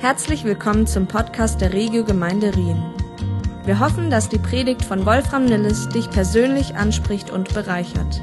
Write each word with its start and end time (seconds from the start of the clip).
Herzlich 0.00 0.44
willkommen 0.44 0.86
zum 0.86 1.08
Podcast 1.08 1.60
der 1.60 1.72
Regio 1.72 2.04
Gemeinde 2.04 2.54
Rien. 2.54 2.80
Wir 3.64 3.80
hoffen, 3.80 4.10
dass 4.10 4.28
die 4.28 4.38
Predigt 4.38 4.84
von 4.84 5.04
Wolfram 5.04 5.44
Nilles 5.44 5.88
dich 5.88 6.08
persönlich 6.08 6.76
anspricht 6.76 7.30
und 7.32 7.52
bereichert. 7.52 8.22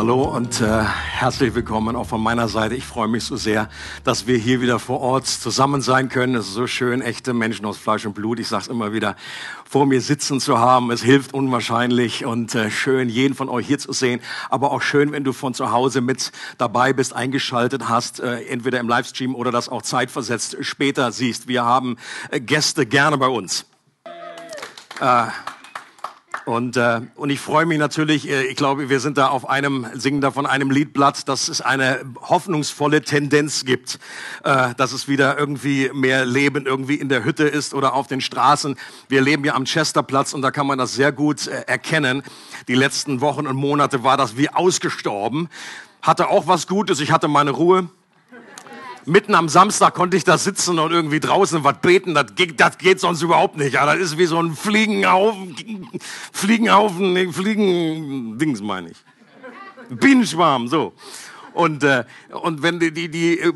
Hallo 0.00 0.22
und 0.22 0.62
äh, 0.62 0.82
herzlich 0.82 1.54
willkommen 1.54 1.94
auch 1.94 2.06
von 2.06 2.22
meiner 2.22 2.48
Seite. 2.48 2.74
Ich 2.74 2.86
freue 2.86 3.06
mich 3.06 3.24
so 3.24 3.36
sehr, 3.36 3.68
dass 4.02 4.26
wir 4.26 4.38
hier 4.38 4.62
wieder 4.62 4.78
vor 4.78 5.00
Ort 5.00 5.26
zusammen 5.26 5.82
sein 5.82 6.08
können. 6.08 6.36
Es 6.36 6.46
ist 6.46 6.54
so 6.54 6.66
schön, 6.66 7.02
echte 7.02 7.34
Menschen 7.34 7.66
aus 7.66 7.76
Fleisch 7.76 8.06
und 8.06 8.14
Blut. 8.14 8.40
Ich 8.40 8.48
sage 8.48 8.62
es 8.62 8.68
immer 8.68 8.94
wieder, 8.94 9.14
vor 9.68 9.84
mir 9.84 10.00
sitzen 10.00 10.40
zu 10.40 10.58
haben. 10.58 10.90
Es 10.90 11.02
hilft 11.02 11.34
unwahrscheinlich 11.34 12.24
und 12.24 12.54
äh, 12.54 12.70
schön, 12.70 13.10
jeden 13.10 13.34
von 13.34 13.50
euch 13.50 13.66
hier 13.66 13.78
zu 13.78 13.92
sehen. 13.92 14.22
Aber 14.48 14.70
auch 14.70 14.80
schön, 14.80 15.12
wenn 15.12 15.22
du 15.22 15.34
von 15.34 15.52
zu 15.52 15.70
Hause 15.70 16.00
mit 16.00 16.32
dabei 16.56 16.94
bist, 16.94 17.14
eingeschaltet 17.14 17.90
hast, 17.90 18.20
äh, 18.20 18.40
entweder 18.44 18.80
im 18.80 18.88
Livestream 18.88 19.34
oder 19.34 19.50
das 19.50 19.68
auch 19.68 19.82
zeitversetzt 19.82 20.56
später 20.62 21.12
siehst. 21.12 21.46
Wir 21.46 21.66
haben 21.66 21.98
äh, 22.30 22.40
Gäste 22.40 22.86
gerne 22.86 23.18
bei 23.18 23.28
uns. 23.28 23.66
Äh, 24.98 25.26
und, 26.46 26.76
äh, 26.76 27.00
und 27.16 27.30
ich 27.30 27.40
freue 27.40 27.66
mich 27.66 27.78
natürlich, 27.78 28.28
äh, 28.28 28.44
ich 28.44 28.56
glaube, 28.56 28.88
wir 28.88 29.00
sind 29.00 29.18
da 29.18 29.28
auf 29.28 29.48
einem, 29.48 29.86
singen 29.94 30.20
da 30.20 30.30
von 30.30 30.46
einem 30.46 30.70
Liedblatt, 30.70 31.28
dass 31.28 31.48
es 31.48 31.60
eine 31.60 32.00
hoffnungsvolle 32.20 33.02
Tendenz 33.02 33.64
gibt, 33.64 33.98
äh, 34.44 34.74
dass 34.76 34.92
es 34.92 35.08
wieder 35.08 35.38
irgendwie 35.38 35.90
mehr 35.92 36.24
Leben 36.24 36.66
irgendwie 36.66 36.94
in 36.94 37.08
der 37.08 37.24
Hütte 37.24 37.44
ist 37.44 37.74
oder 37.74 37.94
auf 37.94 38.06
den 38.06 38.20
Straßen. 38.20 38.76
Wir 39.08 39.20
leben 39.20 39.44
ja 39.44 39.54
am 39.54 39.64
Chesterplatz 39.64 40.32
und 40.32 40.42
da 40.42 40.50
kann 40.50 40.66
man 40.66 40.78
das 40.78 40.94
sehr 40.94 41.12
gut 41.12 41.46
äh, 41.46 41.62
erkennen. 41.66 42.22
Die 42.68 42.74
letzten 42.74 43.20
Wochen 43.20 43.46
und 43.46 43.56
Monate 43.56 44.02
war 44.02 44.16
das 44.16 44.36
wie 44.36 44.48
ausgestorben. 44.48 45.48
Hatte 46.02 46.28
auch 46.28 46.46
was 46.46 46.66
Gutes, 46.66 47.00
ich 47.00 47.12
hatte 47.12 47.28
meine 47.28 47.50
Ruhe 47.50 47.90
mitten 49.06 49.34
am 49.34 49.48
Samstag 49.48 49.94
konnte 49.94 50.16
ich 50.16 50.24
da 50.24 50.38
sitzen 50.38 50.78
und 50.78 50.92
irgendwie 50.92 51.20
draußen 51.20 51.64
was 51.64 51.78
beten. 51.78 52.14
Das 52.14 52.34
geht, 52.34 52.60
das 52.60 52.78
geht 52.78 53.00
sonst 53.00 53.22
überhaupt 53.22 53.56
nicht. 53.56 53.74
Ja, 53.74 53.86
das 53.86 53.98
ist 53.98 54.18
wie 54.18 54.26
so 54.26 54.40
ein 54.40 54.54
Fliegenhaufen, 54.54 55.90
Fliegenhaufen, 56.32 57.12
nee, 57.12 57.32
Fliegen, 57.32 58.38
Dings 58.38 58.60
meine 58.60 58.90
ich. 58.90 58.98
Bienenschwarm, 59.90 60.68
so. 60.68 60.92
Und, 61.52 61.82
äh, 61.82 62.04
und 62.30 62.62
wenn 62.62 62.78
die, 62.78 62.92
die, 62.92 63.10
die 63.10 63.38
äh, 63.40 63.52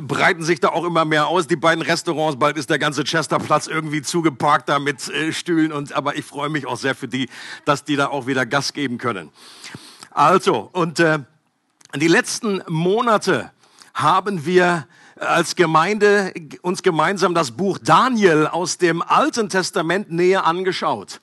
breiten 0.00 0.42
sich 0.42 0.60
da 0.60 0.68
auch 0.70 0.84
immer 0.84 1.04
mehr 1.04 1.26
aus, 1.26 1.46
die 1.46 1.56
beiden 1.56 1.82
Restaurants, 1.82 2.38
bald 2.38 2.56
ist 2.56 2.70
der 2.70 2.78
ganze 2.78 3.04
Chesterplatz 3.04 3.66
irgendwie 3.66 4.02
zugeparkt 4.02 4.68
da 4.68 4.78
mit 4.78 5.08
äh, 5.08 5.32
Stühlen. 5.32 5.72
Und, 5.72 5.92
aber 5.92 6.16
ich 6.16 6.24
freue 6.24 6.48
mich 6.48 6.66
auch 6.66 6.78
sehr 6.78 6.94
für 6.94 7.08
die, 7.08 7.28
dass 7.64 7.84
die 7.84 7.96
da 7.96 8.08
auch 8.08 8.26
wieder 8.26 8.46
Gas 8.46 8.72
geben 8.72 8.98
können. 8.98 9.30
Also, 10.10 10.70
und 10.72 11.00
äh, 11.00 11.18
die 11.94 12.08
letzten 12.08 12.62
Monate 12.66 13.50
haben 13.94 14.44
wir 14.44 14.86
als 15.16 15.56
Gemeinde 15.56 16.34
uns 16.62 16.82
gemeinsam 16.82 17.34
das 17.34 17.52
Buch 17.52 17.78
Daniel 17.78 18.48
aus 18.48 18.78
dem 18.78 19.00
Alten 19.00 19.48
Testament 19.48 20.10
näher 20.10 20.44
angeschaut. 20.44 21.20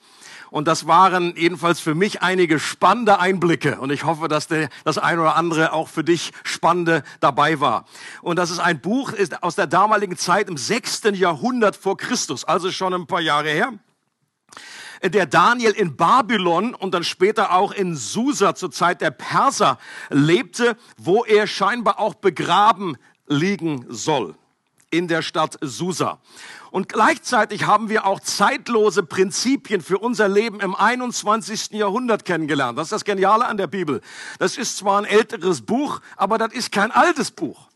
Und 0.50 0.67
das 0.67 0.86
waren 0.86 1.33
jedenfalls 1.38 1.80
für 1.80 1.95
mich 1.95 2.22
einige 2.22 2.59
spannende 2.59 3.19
Einblicke. 3.19 3.80
Und 3.80 3.89
ich 3.89 4.03
hoffe, 4.03 4.28
dass 4.28 4.47
der, 4.47 4.69
das 4.83 4.97
ein 4.97 5.17
oder 5.17 5.38
andere 5.38 5.72
auch 5.72 5.88
für 5.88 6.03
dich 6.03 6.31
spannende 6.44 7.03
dabei 7.22 7.61
war. 7.61 7.86
Und 8.22 8.38
das 8.38 8.52
ist 8.52 8.59
ein 8.59 8.81
Buch 8.81 9.13
ist 9.13 9.44
aus 9.44 9.56
der 9.56 9.67
damaligen 9.67 10.17
Zeit 10.17 10.50
im 10.50 10.58
sechsten 10.58 11.16
Jahrhundert 11.16 11.78
vor 11.78 11.95
Christus, 11.95 12.44
also 12.44 12.69
schon 12.69 12.94
ein 12.94 13.08
paar 13.08 13.22
Jahre 13.22 13.50
her 13.50 13.72
der 15.03 15.25
Daniel 15.25 15.71
in 15.71 15.95
Babylon 15.95 16.73
und 16.73 16.94
dann 16.94 17.03
später 17.03 17.53
auch 17.53 17.71
in 17.71 17.95
Susa 17.95 18.55
zur 18.55 18.71
Zeit 18.71 19.02
der 19.02 19.11
Perser 19.11 19.77
lebte, 20.09 20.77
wo 20.97 21.23
er 21.23 21.47
scheinbar 21.47 21.99
auch 21.99 22.16
begraben 22.16 22.97
liegen 23.27 23.85
soll 23.89 24.35
in 24.91 25.07
der 25.07 25.22
Stadt 25.22 25.57
Susa. 25.61 26.19
Und 26.69 26.89
gleichzeitig 26.89 27.66
haben 27.66 27.89
wir 27.89 28.05
auch 28.05 28.19
zeitlose 28.19 29.03
Prinzipien 29.03 29.81
für 29.81 29.97
unser 29.97 30.28
Leben 30.28 30.59
im 30.59 30.75
21. 30.75 31.72
Jahrhundert 31.72 32.25
kennengelernt. 32.25 32.78
Das 32.78 32.88
ist 32.88 32.91
das 32.91 33.06
Geniale 33.06 33.45
an 33.45 33.57
der 33.57 33.68
Bibel. 33.68 34.01
Das 34.38 34.57
ist 34.57 34.78
zwar 34.78 35.00
ein 35.00 35.06
älteres 35.06 35.62
Buch, 35.62 36.01
aber 36.16 36.38
das 36.38 36.53
ist 36.53 36.72
kein 36.72 36.91
altes 36.91 37.31
Buch. 37.31 37.70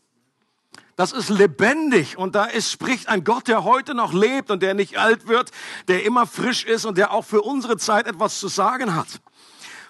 Das 0.96 1.12
ist 1.12 1.28
lebendig 1.28 2.16
und 2.16 2.34
da 2.34 2.46
ist, 2.46 2.72
spricht 2.72 3.08
ein 3.08 3.22
Gott, 3.22 3.48
der 3.48 3.64
heute 3.64 3.94
noch 3.94 4.14
lebt 4.14 4.50
und 4.50 4.62
der 4.62 4.72
nicht 4.72 4.96
alt 4.96 5.28
wird, 5.28 5.50
der 5.88 6.04
immer 6.04 6.26
frisch 6.26 6.64
ist 6.64 6.86
und 6.86 6.96
der 6.96 7.12
auch 7.12 7.24
für 7.24 7.42
unsere 7.42 7.76
Zeit 7.76 8.06
etwas 8.06 8.40
zu 8.40 8.48
sagen 8.48 8.94
hat. 8.94 9.20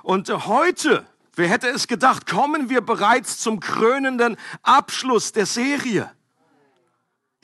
Und 0.02 0.28
heute, 0.46 1.06
wer 1.36 1.48
hätte 1.48 1.68
es 1.68 1.86
gedacht, 1.86 2.26
kommen 2.26 2.70
wir 2.70 2.80
bereits 2.80 3.38
zum 3.38 3.60
krönenden 3.60 4.36
Abschluss 4.62 5.30
der 5.30 5.46
Serie. 5.46 6.10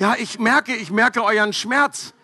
Ja, 0.01 0.17
ich 0.19 0.41
merke, 0.41 0.75
ich 0.75 0.91
merke 0.91 1.23
euren 1.23 1.53
Schmerz. 1.53 2.15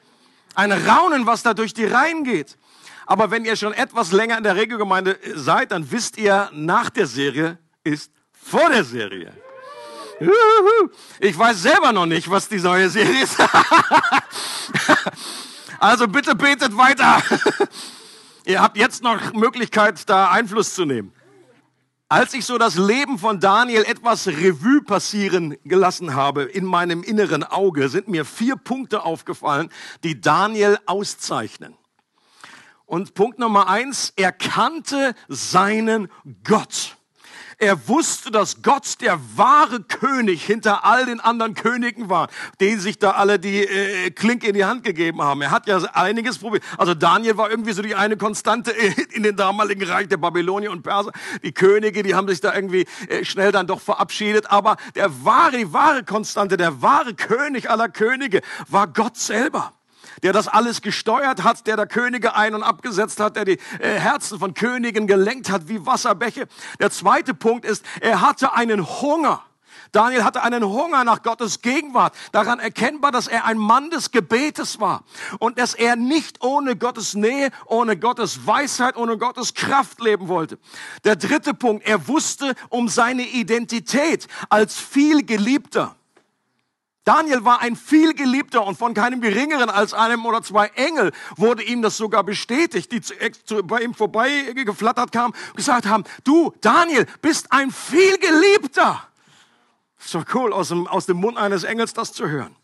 Ein 0.56 0.72
Raunen, 0.72 1.26
was 1.26 1.44
da 1.44 1.54
durch 1.54 1.72
die 1.72 1.84
Reihen 1.84 2.24
geht. 2.24 2.58
Aber 3.06 3.30
wenn 3.30 3.44
ihr 3.44 3.54
schon 3.54 3.72
etwas 3.72 4.10
länger 4.10 4.38
in 4.38 4.42
der 4.42 4.56
Regelgemeinde 4.56 5.16
seid, 5.36 5.70
dann 5.70 5.88
wisst 5.92 6.18
ihr, 6.18 6.50
nach 6.52 6.90
der 6.90 7.06
Serie 7.06 7.58
ist 7.84 8.10
vor 8.32 8.68
der 8.70 8.82
Serie. 8.82 9.32
Ich 11.20 11.38
weiß 11.38 11.62
selber 11.62 11.92
noch 11.92 12.06
nicht, 12.06 12.30
was 12.30 12.48
die 12.48 12.58
neue 12.58 12.88
Serie 12.90 13.22
ist. 13.22 13.36
Also 15.80 16.08
bitte 16.08 16.34
betet 16.34 16.76
weiter. 16.76 17.22
Ihr 18.44 18.60
habt 18.60 18.76
jetzt 18.76 19.02
noch 19.02 19.32
Möglichkeit, 19.32 20.08
da 20.08 20.30
Einfluss 20.30 20.74
zu 20.74 20.84
nehmen. 20.84 21.12
Als 22.08 22.32
ich 22.34 22.46
so 22.46 22.56
das 22.56 22.76
Leben 22.76 23.18
von 23.18 23.38
Daniel 23.38 23.84
etwas 23.84 24.26
Revue 24.26 24.82
passieren 24.82 25.56
gelassen 25.64 26.14
habe 26.14 26.44
in 26.44 26.64
meinem 26.64 27.02
inneren 27.02 27.44
Auge, 27.44 27.90
sind 27.90 28.08
mir 28.08 28.24
vier 28.24 28.56
Punkte 28.56 29.04
aufgefallen, 29.04 29.68
die 30.02 30.20
Daniel 30.20 30.78
auszeichnen. 30.86 31.76
Und 32.86 33.12
Punkt 33.12 33.38
Nummer 33.38 33.68
eins, 33.68 34.14
er 34.16 34.32
kannte 34.32 35.14
seinen 35.28 36.10
Gott. 36.42 36.97
Er 37.60 37.88
wusste, 37.88 38.30
dass 38.30 38.62
Gott 38.62 39.00
der 39.00 39.18
wahre 39.34 39.80
König 39.82 40.44
hinter 40.44 40.84
all 40.84 41.06
den 41.06 41.18
anderen 41.18 41.54
Königen 41.54 42.08
war, 42.08 42.28
denen 42.60 42.80
sich 42.80 43.00
da 43.00 43.12
alle 43.12 43.40
die 43.40 43.64
äh, 43.64 44.10
Klinke 44.10 44.46
in 44.46 44.54
die 44.54 44.64
Hand 44.64 44.84
gegeben 44.84 45.22
haben. 45.22 45.42
Er 45.42 45.50
hat 45.50 45.66
ja 45.66 45.78
einiges 45.92 46.38
probiert. 46.38 46.62
Also 46.76 46.94
Daniel 46.94 47.36
war 47.36 47.50
irgendwie 47.50 47.72
so 47.72 47.82
die 47.82 47.96
eine 47.96 48.16
Konstante 48.16 48.70
in 49.12 49.24
den 49.24 49.34
damaligen 49.34 49.82
Reich 49.82 50.06
der 50.06 50.18
Babylonier 50.18 50.70
und 50.70 50.82
Perser. 50.82 51.10
Die 51.42 51.50
Könige, 51.50 52.04
die 52.04 52.14
haben 52.14 52.28
sich 52.28 52.40
da 52.40 52.54
irgendwie 52.54 52.86
äh, 53.08 53.24
schnell 53.24 53.50
dann 53.50 53.66
doch 53.66 53.80
verabschiedet. 53.80 54.48
Aber 54.52 54.76
der 54.94 55.24
wahre, 55.24 55.72
wahre 55.72 56.04
Konstante, 56.04 56.56
der 56.56 56.80
wahre 56.80 57.14
König 57.14 57.68
aller 57.68 57.88
Könige 57.88 58.40
war 58.68 58.86
Gott 58.86 59.16
selber 59.16 59.77
der 60.22 60.32
das 60.32 60.48
alles 60.48 60.82
gesteuert 60.82 61.42
hat, 61.42 61.66
der 61.66 61.76
da 61.76 61.86
Könige 61.86 62.34
ein- 62.34 62.54
und 62.54 62.62
abgesetzt 62.62 63.20
hat, 63.20 63.36
der 63.36 63.44
die 63.44 63.58
äh, 63.80 63.98
Herzen 63.98 64.38
von 64.38 64.54
Königen 64.54 65.06
gelenkt 65.06 65.50
hat 65.50 65.68
wie 65.68 65.84
Wasserbäche. 65.84 66.46
Der 66.80 66.90
zweite 66.90 67.34
Punkt 67.34 67.64
ist, 67.64 67.84
er 68.00 68.20
hatte 68.20 68.52
einen 68.54 68.86
Hunger. 69.00 69.42
Daniel 69.92 70.24
hatte 70.24 70.42
einen 70.42 70.64
Hunger 70.64 71.04
nach 71.04 71.22
Gottes 71.22 71.62
Gegenwart. 71.62 72.14
Daran 72.32 72.58
erkennbar, 72.58 73.12
dass 73.12 73.26
er 73.26 73.44
ein 73.44 73.58
Mann 73.58 73.90
des 73.90 74.10
Gebetes 74.10 74.80
war 74.80 75.04
und 75.38 75.58
dass 75.58 75.74
er 75.74 75.96
nicht 75.96 76.42
ohne 76.42 76.76
Gottes 76.76 77.14
Nähe, 77.14 77.50
ohne 77.66 77.96
Gottes 77.96 78.46
Weisheit, 78.46 78.96
ohne 78.96 79.18
Gottes 79.18 79.54
Kraft 79.54 80.00
leben 80.00 80.28
wollte. 80.28 80.58
Der 81.04 81.16
dritte 81.16 81.54
Punkt, 81.54 81.86
er 81.86 82.08
wusste 82.08 82.54
um 82.68 82.88
seine 82.88 83.22
Identität 83.22 84.28
als 84.50 84.76
viel 84.76 85.24
Geliebter. 85.24 85.97
Daniel 87.08 87.42
war 87.42 87.62
ein 87.62 87.74
viel 87.74 88.12
geliebter 88.12 88.66
und 88.66 88.76
von 88.76 88.92
keinem 88.92 89.22
geringeren 89.22 89.70
als 89.70 89.94
einem 89.94 90.26
oder 90.26 90.42
zwei 90.42 90.66
Engel 90.74 91.10
wurde 91.36 91.62
ihm 91.62 91.80
das 91.80 91.96
sogar 91.96 92.22
bestätigt, 92.22 92.92
die 92.92 93.00
zu, 93.00 93.14
bei 93.64 93.80
ihm 93.80 93.94
vorbei 93.94 94.52
geflattert 94.52 95.10
kamen, 95.10 95.32
gesagt 95.56 95.86
haben, 95.86 96.04
du 96.24 96.52
Daniel 96.60 97.06
bist 97.22 97.50
ein 97.50 97.70
viel 97.70 98.18
geliebter. 98.18 99.08
Ist 99.98 100.14
doch 100.14 100.26
cool, 100.34 100.52
aus 100.52 100.68
dem, 100.68 100.86
aus 100.86 101.06
dem 101.06 101.16
Mund 101.16 101.38
eines 101.38 101.64
Engels 101.64 101.94
das 101.94 102.12
zu 102.12 102.28
hören. 102.28 102.54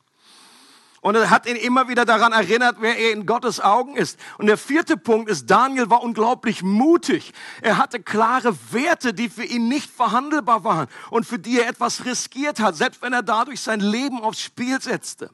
Und 1.04 1.16
er 1.16 1.28
hat 1.28 1.44
ihn 1.46 1.56
immer 1.56 1.86
wieder 1.88 2.06
daran 2.06 2.32
erinnert, 2.32 2.76
wer 2.80 2.98
er 2.98 3.12
in 3.12 3.26
Gottes 3.26 3.60
Augen 3.60 3.94
ist. 3.94 4.18
Und 4.38 4.46
der 4.46 4.56
vierte 4.56 4.96
Punkt 4.96 5.28
ist, 5.28 5.50
Daniel 5.50 5.90
war 5.90 6.02
unglaublich 6.02 6.62
mutig. 6.62 7.34
Er 7.60 7.76
hatte 7.76 8.00
klare 8.00 8.56
Werte, 8.70 9.12
die 9.12 9.28
für 9.28 9.44
ihn 9.44 9.68
nicht 9.68 9.90
verhandelbar 9.90 10.64
waren 10.64 10.88
und 11.10 11.26
für 11.26 11.38
die 11.38 11.60
er 11.60 11.68
etwas 11.68 12.06
riskiert 12.06 12.58
hat, 12.58 12.74
selbst 12.74 13.02
wenn 13.02 13.12
er 13.12 13.22
dadurch 13.22 13.60
sein 13.60 13.80
Leben 13.80 14.22
aufs 14.22 14.40
Spiel 14.40 14.80
setzte. 14.80 15.28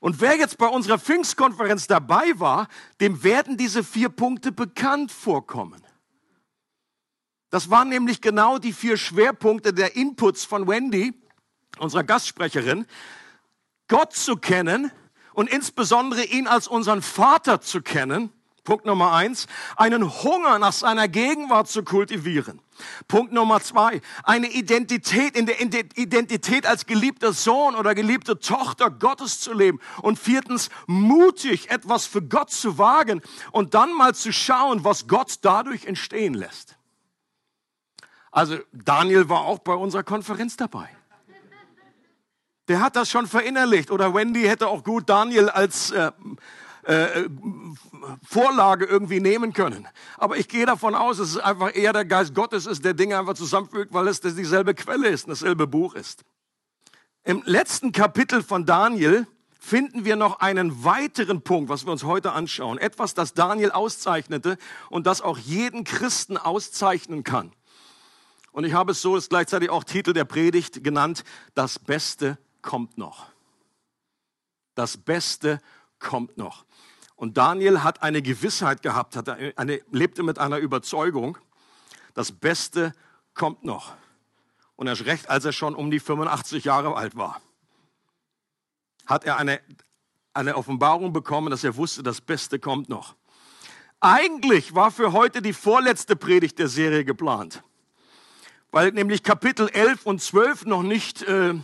Und 0.00 0.20
wer 0.20 0.36
jetzt 0.36 0.58
bei 0.58 0.66
unserer 0.66 0.98
Pfingstkonferenz 0.98 1.86
dabei 1.86 2.32
war, 2.40 2.66
dem 3.00 3.22
werden 3.22 3.56
diese 3.56 3.84
vier 3.84 4.08
Punkte 4.08 4.50
bekannt 4.50 5.12
vorkommen. 5.12 5.80
Das 7.50 7.70
waren 7.70 7.88
nämlich 7.88 8.20
genau 8.20 8.58
die 8.58 8.72
vier 8.72 8.96
Schwerpunkte 8.96 9.72
der 9.72 9.94
Inputs 9.94 10.44
von 10.44 10.66
Wendy, 10.66 11.14
unserer 11.78 12.02
Gastsprecherin, 12.02 12.84
Gott 13.88 14.14
zu 14.14 14.36
kennen 14.36 14.92
und 15.32 15.48
insbesondere 15.50 16.24
ihn 16.24 16.46
als 16.46 16.68
unseren 16.68 17.02
Vater 17.02 17.60
zu 17.60 17.82
kennen, 17.82 18.32
Punkt 18.68 18.84
Nummer 18.84 19.14
eins, 19.14 19.46
einen 19.76 20.22
Hunger 20.22 20.58
nach 20.58 20.74
seiner 20.74 21.08
Gegenwart 21.08 21.68
zu 21.68 21.82
kultivieren. 21.82 22.60
Punkt 23.08 23.32
Nummer 23.32 23.60
zwei, 23.60 24.02
eine 24.24 24.48
Identität, 24.48 25.38
in 25.38 25.46
der 25.46 25.58
Identität 25.58 26.66
als 26.66 26.84
geliebter 26.84 27.32
Sohn 27.32 27.74
oder 27.74 27.94
geliebte 27.94 28.38
Tochter 28.38 28.90
Gottes 28.90 29.40
zu 29.40 29.54
leben. 29.54 29.80
Und 30.02 30.18
viertens, 30.18 30.68
mutig 30.86 31.70
etwas 31.70 32.04
für 32.04 32.20
Gott 32.20 32.50
zu 32.50 32.76
wagen 32.76 33.22
und 33.52 33.72
dann 33.72 33.94
mal 33.94 34.14
zu 34.14 34.34
schauen, 34.34 34.84
was 34.84 35.08
Gott 35.08 35.36
dadurch 35.40 35.86
entstehen 35.86 36.34
lässt. 36.34 36.76
Also 38.30 38.58
Daniel 38.72 39.30
war 39.30 39.46
auch 39.46 39.60
bei 39.60 39.72
unserer 39.72 40.02
Konferenz 40.02 40.58
dabei. 40.58 40.90
Der 42.68 42.80
hat 42.80 42.96
das 42.96 43.10
schon 43.10 43.26
verinnerlicht. 43.26 43.90
Oder 43.90 44.14
Wendy 44.14 44.42
hätte 44.42 44.68
auch 44.68 44.84
gut 44.84 45.08
Daniel 45.08 45.48
als 45.48 45.90
äh, 45.90 46.12
äh, 46.88 47.28
Vorlage 48.26 48.86
irgendwie 48.86 49.20
nehmen 49.20 49.52
können. 49.52 49.86
Aber 50.16 50.36
ich 50.36 50.48
gehe 50.48 50.64
davon 50.64 50.94
aus, 50.94 51.18
dass 51.18 51.30
es 51.30 51.38
einfach 51.38 51.74
eher 51.74 51.92
der 51.92 52.04
Geist 52.04 52.34
Gottes 52.34 52.66
ist, 52.66 52.84
der 52.84 52.94
Dinge 52.94 53.18
einfach 53.18 53.34
zusammenfügt, 53.34 53.92
weil 53.92 54.08
es 54.08 54.20
dieselbe 54.20 54.74
Quelle 54.74 55.08
ist, 55.08 55.28
dasselbe 55.28 55.66
Buch 55.66 55.94
ist. 55.94 56.24
Im 57.24 57.42
letzten 57.44 57.92
Kapitel 57.92 58.42
von 58.42 58.64
Daniel 58.64 59.26
finden 59.60 60.06
wir 60.06 60.16
noch 60.16 60.40
einen 60.40 60.82
weiteren 60.84 61.42
Punkt, 61.42 61.68
was 61.68 61.84
wir 61.84 61.92
uns 61.92 62.04
heute 62.04 62.32
anschauen. 62.32 62.78
Etwas, 62.78 63.12
das 63.12 63.34
Daniel 63.34 63.70
auszeichnete 63.70 64.56
und 64.88 65.06
das 65.06 65.20
auch 65.20 65.36
jeden 65.36 65.84
Christen 65.84 66.38
auszeichnen 66.38 67.22
kann. 67.22 67.52
Und 68.52 68.64
ich 68.64 68.72
habe 68.72 68.92
es 68.92 69.02
so, 69.02 69.16
ist 69.16 69.28
gleichzeitig 69.28 69.68
auch 69.68 69.84
Titel 69.84 70.14
der 70.14 70.24
Predigt 70.24 70.82
genannt, 70.82 71.22
das 71.54 71.78
Beste 71.78 72.38
kommt 72.68 72.98
noch. 72.98 73.28
Das 74.74 74.98
Beste 74.98 75.58
kommt 75.98 76.36
noch. 76.36 76.66
Und 77.16 77.38
Daniel 77.38 77.82
hat 77.82 78.02
eine 78.02 78.20
Gewissheit 78.20 78.82
gehabt, 78.82 79.16
hat 79.16 79.30
eine, 79.30 79.80
lebte 79.90 80.22
mit 80.22 80.38
einer 80.38 80.58
Überzeugung, 80.58 81.38
das 82.12 82.30
Beste 82.30 82.92
kommt 83.32 83.64
noch. 83.64 83.94
Und 84.76 84.86
erst 84.86 85.06
recht, 85.06 85.30
als 85.30 85.46
er 85.46 85.52
schon 85.52 85.74
um 85.74 85.90
die 85.90 85.98
85 85.98 86.64
Jahre 86.64 86.94
alt 86.94 87.16
war, 87.16 87.40
hat 89.06 89.24
er 89.24 89.38
eine, 89.38 89.62
eine 90.34 90.54
Offenbarung 90.54 91.14
bekommen, 91.14 91.50
dass 91.50 91.64
er 91.64 91.74
wusste, 91.74 92.02
das 92.02 92.20
Beste 92.20 92.58
kommt 92.58 92.90
noch. 92.90 93.16
Eigentlich 94.00 94.74
war 94.74 94.90
für 94.90 95.14
heute 95.14 95.40
die 95.40 95.54
vorletzte 95.54 96.16
Predigt 96.16 96.58
der 96.58 96.68
Serie 96.68 97.06
geplant, 97.06 97.62
weil 98.72 98.92
nämlich 98.92 99.22
Kapitel 99.22 99.70
11 99.70 100.04
und 100.04 100.20
12 100.20 100.66
noch 100.66 100.82
nicht 100.82 101.22
äh, 101.22 101.54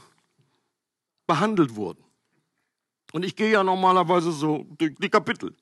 behandelt 1.26 1.76
wurden. 1.76 2.04
Und 3.12 3.24
ich 3.24 3.36
gehe 3.36 3.50
ja 3.50 3.62
normalerweise 3.62 4.32
so 4.32 4.66
durch 4.78 4.94
die 4.98 5.08
Kapitel. 5.08 5.54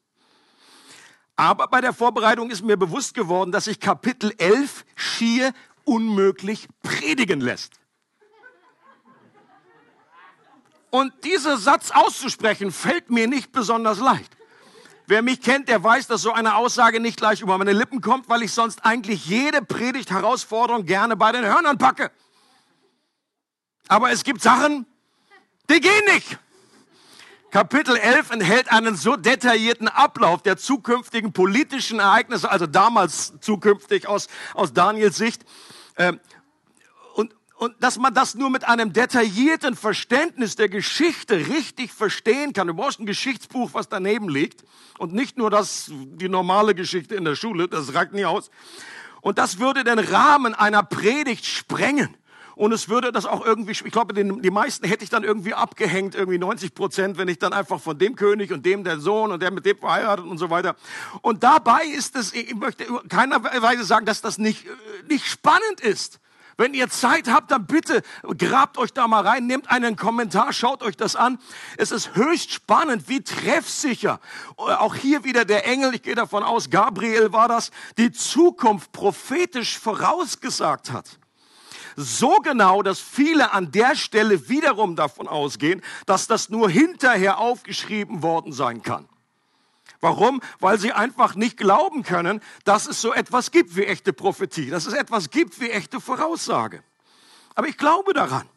Aber 1.37 1.69
bei 1.69 1.81
der 1.81 1.93
Vorbereitung 1.93 2.51
ist 2.51 2.63
mir 2.63 2.77
bewusst 2.77 3.15
geworden, 3.15 3.53
dass 3.53 3.65
sich 3.65 3.81
Kapitel 3.81 4.33
11 4.39 4.85
schier 4.95 5.53
unmöglich 5.85 6.69
predigen 6.83 7.41
lässt. 7.41 7.81
Und 10.91 11.13
dieser 11.25 11.57
Satz 11.57 11.91
auszusprechen 11.91 12.71
fällt 12.71 13.11
mir 13.11 13.27
nicht 13.27 13.51
besonders 13.51 13.99
leicht. 13.99 14.37
Wer 15.07 15.23
mich 15.23 15.41
kennt, 15.41 15.69
der 15.69 15.83
weiß, 15.83 16.07
dass 16.07 16.23
so 16.23 16.33
eine 16.33 16.55
Aussage 16.55 17.01
nicht 17.01 17.17
gleich 17.17 17.41
über 17.41 17.59
meine 17.59 17.73
Lippen 17.73 18.01
kommt, 18.01 18.29
weil 18.29 18.43
ich 18.43 18.53
sonst 18.53 18.85
eigentlich 18.85 19.27
jede 19.27 19.63
Predigt-Herausforderung 19.63 20.85
gerne 20.85 21.17
bei 21.17 21.33
den 21.33 21.45
Hörnern 21.45 21.79
packe. 21.79 22.11
Aber 23.89 24.11
es 24.11 24.23
gibt 24.23 24.43
Sachen, 24.43 24.87
die 25.71 25.81
gehen 25.81 26.05
nicht. 26.15 26.39
Kapitel 27.53 27.97
11 27.97 28.31
enthält 28.31 28.73
einen 28.73 28.97
so 28.97 29.15
detaillierten 29.15 29.87
Ablauf 29.87 30.43
der 30.43 30.57
zukünftigen 30.57 31.35
politischen 31.35 31.99
Ereignisse, 31.99 32.51
also 32.51 32.67
damals 32.67 33.35
zukünftig 33.41 34.07
aus, 34.07 34.29
aus 34.55 34.73
Daniels 34.73 35.19
Sicht. 35.19 35.43
Ähm, 35.99 36.19
und, 37.13 37.35
und 37.57 37.75
dass 37.81 37.99
man 37.99 38.15
das 38.15 38.35
nur 38.35 38.49
mit 38.49 38.65
einem 38.65 38.95
detaillierten 38.95 39.77
Verständnis 39.77 40.57
der 40.57 40.71
Geschichte 40.71 41.47
richtig 41.49 41.93
verstehen 41.93 42.55
kann. 42.55 42.69
Du 42.69 42.75
brauchst 42.75 43.01
ein 43.01 43.07
Geschichtsbuch, 43.07 43.75
was 43.75 43.91
daneben 43.91 44.31
liegt. 44.31 44.65
Und 44.97 45.13
nicht 45.13 45.37
nur 45.37 45.51
das, 45.51 45.91
die 45.91 46.31
normale 46.31 46.75
Geschichte 46.75 47.17
in 47.17 47.27
der 47.27 47.37
Schule, 47.37 47.69
das 47.69 47.93
reicht 47.93 48.15
nie 48.15 48.25
aus. 48.25 48.51
Und 49.21 49.37
das 49.37 49.59
würde 49.59 49.85
den 49.85 49.99
Rahmen 49.99 50.55
einer 50.55 50.83
Predigt 50.83 51.45
sprengen. 51.45 52.17
Und 52.55 52.73
es 52.73 52.89
würde 52.89 53.13
das 53.13 53.27
auch 53.27 53.45
irgendwie, 53.45 53.73
ich 53.73 53.83
glaube, 53.93 54.15
die 54.15 54.51
meisten 54.51 54.87
hätte 54.87 55.05
ich 55.05 55.11
dann 55.11 55.25
irgendwie 55.25 55.55
abgehängt, 55.55 56.15
irgendwie 56.15 56.39
90 56.39 56.75
Prozent, 56.75 57.19
wenn 57.19 57.29
ich 57.29 57.39
dann 57.39 57.53
einfach 57.53 57.81
von 57.81 57.99
dem 57.99 58.17
König 58.17 58.53
und 58.53 58.67
dem 58.67 58.85
der 58.85 59.01
Sohn 59.01 59.33
und 59.33 59.41
der 59.41 59.51
mit 59.51 59.65
dem 59.65 59.79
verheiratet 59.79 60.27
und 60.27 60.39
so 60.39 60.51
weiter. 60.51 60.77
Und 61.23 61.43
dabei 61.43 61.85
ist 61.85 62.17
es, 62.17 62.33
ich 62.35 62.55
möchte 62.55 62.85
keiner 63.09 63.43
Weise 63.43 63.85
sagen, 63.85 64.07
dass 64.07 64.21
das 64.21 64.39
nicht, 64.39 64.67
äh, 64.67 64.71
nicht 65.09 65.27
spannend 65.27 65.81
ist. 65.81 66.21
Wenn 66.59 66.75
ihr 66.75 66.91
Zeit 66.91 67.29
habt, 67.29 67.51
dann 67.51 67.67
bitte 67.67 68.03
grabt 68.37 68.77
euch 68.77 68.93
da 68.93 69.09
mal 69.09 69.27
rein, 69.27 69.47
nehmt 69.47 69.71
einen 69.71 69.97
Kommentar, 69.97 70.53
schaut 70.53 70.83
euch 70.83 70.97
das 70.97 71.17
an. 71.17 71.39
Es 71.79 71.91
ist 71.91 72.15
höchst 72.15 72.53
spannend, 72.53 73.09
wie 73.09 73.23
treffsicher, 73.23 74.21
äh, 74.59 74.63
auch 74.63 74.95
hier 74.95 75.25
wieder 75.25 75.45
der 75.45 75.67
Engel, 75.67 75.95
ich 75.95 76.03
gehe 76.03 76.15
davon 76.15 76.43
aus, 76.43 76.69
Gabriel 76.69 77.33
war 77.33 77.49
das, 77.49 77.71
die 77.97 78.13
Zukunft 78.13 78.93
prophetisch 78.93 79.79
vorausgesagt 79.79 80.93
hat 80.93 81.19
so 81.97 82.39
genau, 82.39 82.83
dass 82.83 83.01
viele 83.01 83.53
an 83.53 83.71
der 83.73 83.97
Stelle 83.97 84.49
wiederum 84.49 84.97
davon 84.97 85.29
ausgehen, 85.29 85.83
dass 86.07 86.27
das 86.27 86.49
nur 86.49 86.71
hinterher 86.71 87.39
aufgeschrieben 87.39 88.23
worden 88.23 88.53
sein 88.53 88.83
kann. 88.83 89.09
Warum? 90.01 90.41
Weil 90.59 90.79
sie 90.79 90.93
einfach 90.93 91.37
nicht 91.37 91.57
glauben 91.57 92.03
können, 92.03 92.41
dass 92.65 92.87
es 92.87 93.01
so 93.01 93.13
etwas 93.13 93.53
gibt 93.53 93.77
wie 93.77 93.85
echte 93.85 94.13
Prophetie, 94.13 94.69
dass 94.69 94.87
es 94.87 94.95
etwas 94.95 95.31
gibt 95.31 95.61
wie 95.61 95.71
echte 95.71 96.01
Voraussage. 96.01 96.83
Aber 97.55 97.69
ich 97.69 97.79
glaube 97.79 98.13
daran. 98.13 98.49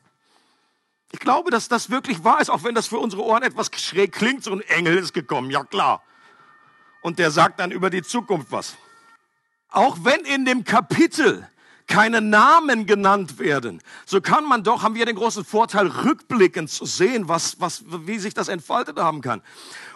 Ich 1.11 1.19
glaube, 1.19 1.51
dass 1.51 1.67
das 1.67 1.89
wirklich 1.91 2.23
wahr 2.23 2.41
ist, 2.41 2.49
auch 2.49 2.63
wenn 2.63 2.75
das 2.75 2.87
für 2.87 2.97
unsere 2.97 3.23
Ohren 3.23 3.43
etwas 3.43 3.69
schräg 3.75 4.11
klingt. 4.11 4.43
So 4.43 4.51
ein 4.51 4.61
Engel 4.61 4.97
ist 4.97 5.13
gekommen, 5.13 5.51
ja 5.51 5.63
klar. 5.63 6.01
Und 7.01 7.19
der 7.19 7.29
sagt 7.29 7.59
dann 7.59 7.71
über 7.71 7.91
die 7.91 8.01
Zukunft 8.01 8.51
was. 8.51 8.75
Auch 9.69 9.97
wenn 10.01 10.21
in 10.21 10.45
dem 10.45 10.63
Kapitel 10.63 11.47
keine 11.87 12.21
Namen 12.21 12.85
genannt 12.85 13.39
werden, 13.39 13.81
so 14.05 14.21
kann 14.21 14.45
man 14.45 14.63
doch, 14.63 14.83
haben 14.83 14.95
wir 14.95 15.05
den 15.05 15.15
großen 15.15 15.45
Vorteil, 15.45 15.87
rückblickend 15.87 16.69
zu 16.69 16.85
sehen, 16.85 17.27
was, 17.27 17.59
was, 17.59 17.83
wie 18.05 18.19
sich 18.19 18.33
das 18.33 18.47
entfaltet 18.47 18.97
haben 18.99 19.21
kann. 19.21 19.41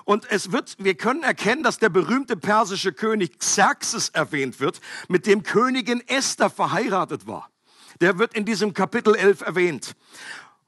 Und 0.05 0.29
es 0.31 0.51
wird, 0.51 0.75
wir 0.79 0.95
können 0.95 1.23
erkennen, 1.23 1.63
dass 1.63 1.77
der 1.77 1.89
berühmte 1.89 2.35
persische 2.35 2.93
König 2.93 3.39
Xerxes 3.39 4.09
erwähnt 4.09 4.59
wird, 4.59 4.81
mit 5.07 5.25
dem 5.25 5.43
Königin 5.43 6.01
Esther 6.07 6.49
verheiratet 6.49 7.27
war. 7.27 7.49
Der 8.01 8.17
wird 8.17 8.33
in 8.33 8.45
diesem 8.45 8.73
Kapitel 8.73 9.15
11 9.15 9.41
erwähnt. 9.41 9.95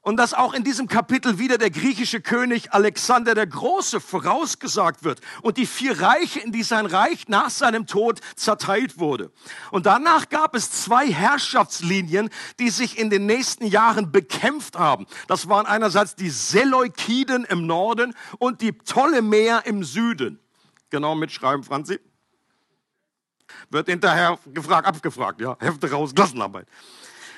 Und 0.04 0.16
dass 0.16 0.34
auch 0.34 0.52
in 0.52 0.64
diesem 0.64 0.88
Kapitel 0.88 1.38
wieder 1.38 1.58
der 1.58 1.70
griechische 1.70 2.20
König 2.20 2.72
Alexander 2.72 3.36
der 3.36 3.46
Große 3.46 4.00
vorausgesagt 4.00 5.04
wird 5.04 5.20
und 5.42 5.58
die 5.58 5.66
vier 5.66 6.00
Reiche, 6.00 6.40
in 6.40 6.50
die 6.50 6.64
sein 6.64 6.86
Reich 6.86 7.28
nach 7.28 7.50
seinem 7.50 7.86
Tod 7.86 8.20
zerteilt 8.34 8.98
wurde. 8.98 9.30
Und 9.70 9.86
danach 9.86 10.28
gab 10.28 10.56
es 10.56 10.72
zwei 10.72 11.06
Herrschaftslinien, 11.06 12.30
die 12.58 12.70
sich 12.70 12.98
in 12.98 13.10
den 13.10 13.26
nächsten 13.26 13.64
Jahren 13.64 14.10
bekämpft 14.10 14.76
haben. 14.76 15.06
Das 15.28 15.48
waren 15.48 15.66
einerseits 15.66 16.16
die 16.16 16.30
Seleukiden 16.30 17.44
im 17.44 17.68
Norden 17.68 18.12
und 18.38 18.60
die 18.60 18.72
Ptolemäer 18.72 19.66
im 19.66 19.84
Süden. 19.84 20.40
Genau 20.90 21.14
mitschreiben, 21.14 21.62
Franzi. 21.62 22.00
Wird 23.70 23.88
hinterher 23.88 24.36
gefragt, 24.46 24.86
abgefragt, 24.88 25.40
ja. 25.40 25.56
Hefte 25.60 25.90
raus, 25.92 26.12
Klassenarbeit. 26.12 26.66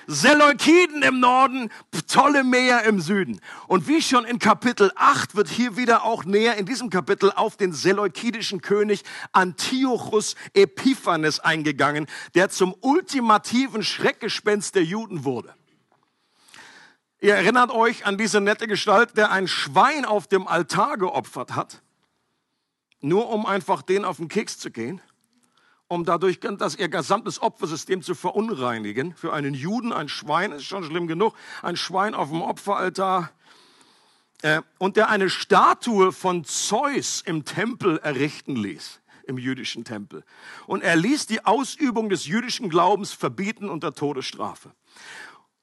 Seleukiden 0.07 1.03
im 1.03 1.21
Norden, 1.21 1.71
Ptolemäer 1.91 2.83
im 2.85 3.01
Süden. 3.01 3.41
Und 3.67 3.89
wie 3.89 4.03
schon 4.03 4.25
in 4.25 4.39
Kapitel 4.39 4.93
8 4.97 5.35
wird 5.35 5.49
hier 5.49 5.77
wieder 5.77 6.05
auch 6.05 6.25
näher 6.25 6.57
in 6.57 6.67
diesem 6.67 6.91
Kapitel 6.91 7.33
auf 7.33 7.57
den 7.57 7.73
seleukidischen 7.73 8.61
König 8.61 9.03
Antiochus 9.33 10.35
Epiphanes 10.53 11.41
eingegangen, 11.41 12.07
der 12.35 12.51
zum 12.51 12.75
ultimativen 12.81 13.83
Schreckgespenst 13.83 14.75
der 14.75 14.85
Juden 14.85 15.25
wurde. 15.25 15.55
Ihr 17.21 17.35
erinnert 17.35 17.71
euch 17.71 18.05
an 18.05 18.19
diese 18.19 18.41
nette 18.41 18.67
Gestalt, 18.67 19.17
der 19.17 19.31
ein 19.31 19.49
Schwein 19.49 20.05
auf 20.05 20.27
dem 20.27 20.47
Altar 20.47 20.99
geopfert 20.99 21.55
hat, 21.55 21.83
nur 23.01 23.31
um 23.31 23.47
einfach 23.47 23.81
den 23.81 24.05
auf 24.05 24.19
den 24.19 24.29
Keks 24.29 24.59
zu 24.59 24.71
gehen 24.71 25.01
um 25.89 26.05
dadurch 26.05 26.41
das 26.41 26.77
ihr 26.77 26.89
gesamtes 26.89 27.41
Opfersystem 27.41 28.03
zu 28.03 28.15
verunreinigen. 28.15 29.15
Für 29.15 29.33
einen 29.33 29.55
Juden 29.55 29.93
ein 29.93 30.09
Schwein 30.09 30.53
ist 30.53 30.65
schon 30.65 30.85
schlimm 30.85 31.07
genug. 31.07 31.35
Ein 31.63 31.77
Schwein 31.77 32.15
auf 32.15 32.31
dem 32.31 32.43
Opferaltar. 32.43 33.31
Äh, 34.43 34.63
und 34.79 34.97
der 34.97 35.09
eine 35.09 35.31
Statue 35.31 36.13
von 36.13 36.45
Zeus 36.45 37.23
im 37.25 37.45
Tempel 37.45 37.99
errichten 37.99 38.57
ließ, 38.57 39.01
im 39.27 39.39
jüdischen 39.39 39.85
Tempel. 39.85 40.25
Und 40.67 40.83
er 40.83 40.97
ließ 40.97 41.27
die 41.27 41.45
Ausübung 41.45 42.09
des 42.09 42.27
jüdischen 42.27 42.69
Glaubens 42.69 43.13
verbieten 43.13 43.69
unter 43.69 43.95
Todesstrafe. 43.95 44.73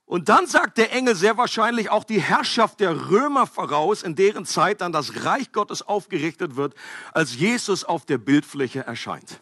Und 0.05 0.27
dann 0.27 0.45
sagt 0.45 0.77
der 0.77 0.91
Engel 0.91 1.15
sehr 1.15 1.37
wahrscheinlich 1.37 1.89
auch 1.89 2.03
die 2.03 2.19
Herrschaft 2.19 2.81
der 2.81 3.09
Römer 3.09 3.47
voraus, 3.47 4.03
in 4.03 4.15
deren 4.15 4.45
Zeit 4.45 4.81
dann 4.81 4.91
das 4.91 5.23
Reich 5.23 5.53
Gottes 5.53 5.83
aufgerichtet 5.83 6.57
wird, 6.57 6.75
als 7.13 7.35
Jesus 7.35 7.85
auf 7.85 8.05
der 8.05 8.17
Bildfläche 8.17 8.81
erscheint. 8.81 9.41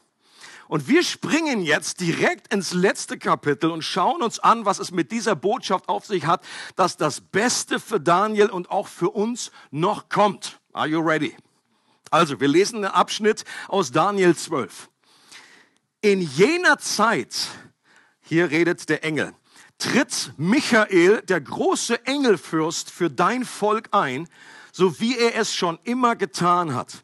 Und 0.70 0.88
wir 0.88 1.02
springen 1.02 1.64
jetzt 1.64 2.00
direkt 2.00 2.54
ins 2.54 2.74
letzte 2.74 3.18
Kapitel 3.18 3.72
und 3.72 3.82
schauen 3.82 4.22
uns 4.22 4.38
an, 4.38 4.66
was 4.66 4.78
es 4.78 4.92
mit 4.92 5.12
dieser 5.12 5.36
Botschaft 5.36 5.90
auf 5.90 6.06
sich 6.06 6.28
hat, 6.28 6.46
dass 6.76 6.96
das 6.96 7.22
Beste 7.22 7.80
für 7.80 8.00
Daniel 8.00 8.52
und 8.52 8.70
auch 8.70 8.88
für 8.88 9.10
uns 9.10 9.52
noch 9.72 10.10
kommt. 10.10 10.60
Are 10.72 10.88
you 10.88 11.00
ready? 11.00 11.36
Also, 12.12 12.40
wir 12.40 12.48
lesen 12.48 12.86
einen 12.86 12.94
Abschnitt 12.94 13.46
aus 13.68 13.92
Daniel 13.92 14.36
12. 14.36 14.92
In 16.02 16.22
jener 16.22 16.78
Zeit, 16.78 17.36
hier 18.22 18.52
redet 18.52 18.90
der 18.90 19.04
Engel, 19.04 19.34
tritt 19.80 20.34
Michael, 20.38 21.24
der 21.24 21.42
große 21.42 22.06
Engelfürst, 22.06 22.92
für 22.92 23.10
dein 23.10 23.44
Volk 23.44 23.90
ein, 23.92 24.30
so 24.72 25.00
wie 25.00 25.18
er 25.18 25.36
es 25.36 25.56
schon 25.56 25.80
immer 25.84 26.16
getan 26.16 26.76
hat. 26.76 27.04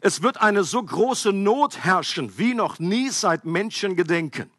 Es 0.00 0.22
wird 0.22 0.40
eine 0.40 0.64
so 0.64 0.82
große 0.82 1.32
Not 1.32 1.84
herrschen, 1.84 2.38
wie 2.38 2.54
noch 2.54 2.78
nie 2.78 3.10
seit 3.10 3.44
Menschen 3.44 3.96
gedenken. 3.96 4.50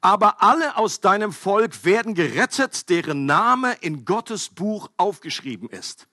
Aber 0.00 0.42
alle 0.42 0.76
aus 0.76 1.00
deinem 1.00 1.32
Volk 1.32 1.84
werden 1.84 2.14
gerettet, 2.14 2.88
deren 2.88 3.26
Name 3.26 3.74
in 3.80 4.04
Gottes 4.04 4.48
Buch 4.48 4.90
aufgeschrieben 4.96 5.68
ist. 5.68 6.08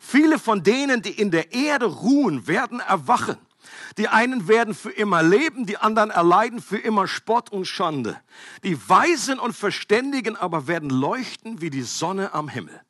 Viele 0.00 0.38
von 0.38 0.62
denen, 0.62 1.02
die 1.02 1.12
in 1.12 1.30
der 1.30 1.52
Erde 1.52 1.86
ruhen, 1.86 2.46
werden 2.46 2.80
erwachen 2.80 3.38
die 3.98 4.08
einen 4.08 4.48
werden 4.48 4.74
für 4.74 4.90
immer 4.90 5.22
leben, 5.22 5.66
die 5.66 5.78
anderen 5.78 6.10
erleiden 6.10 6.60
für 6.60 6.78
immer 6.78 7.06
Spott 7.06 7.50
und 7.50 7.66
Schande. 7.66 8.20
Die 8.64 8.88
Weisen 8.88 9.38
und 9.38 9.54
Verständigen 9.54 10.36
aber 10.36 10.66
werden 10.66 10.90
leuchten 10.90 11.60
wie 11.60 11.70
die 11.70 11.82
Sonne 11.82 12.32
am 12.32 12.48
Himmel. 12.48 12.80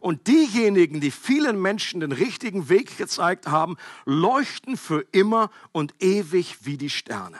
Und 0.00 0.26
diejenigen, 0.26 1.00
die 1.00 1.10
vielen 1.10 1.60
Menschen 1.60 2.00
den 2.00 2.12
richtigen 2.12 2.68
Weg 2.68 2.96
gezeigt 2.96 3.48
haben, 3.48 3.76
leuchten 4.06 4.76
für 4.76 5.06
immer 5.12 5.50
und 5.72 5.94
ewig 6.00 6.58
wie 6.62 6.78
die 6.78 6.90
Sterne. 6.90 7.38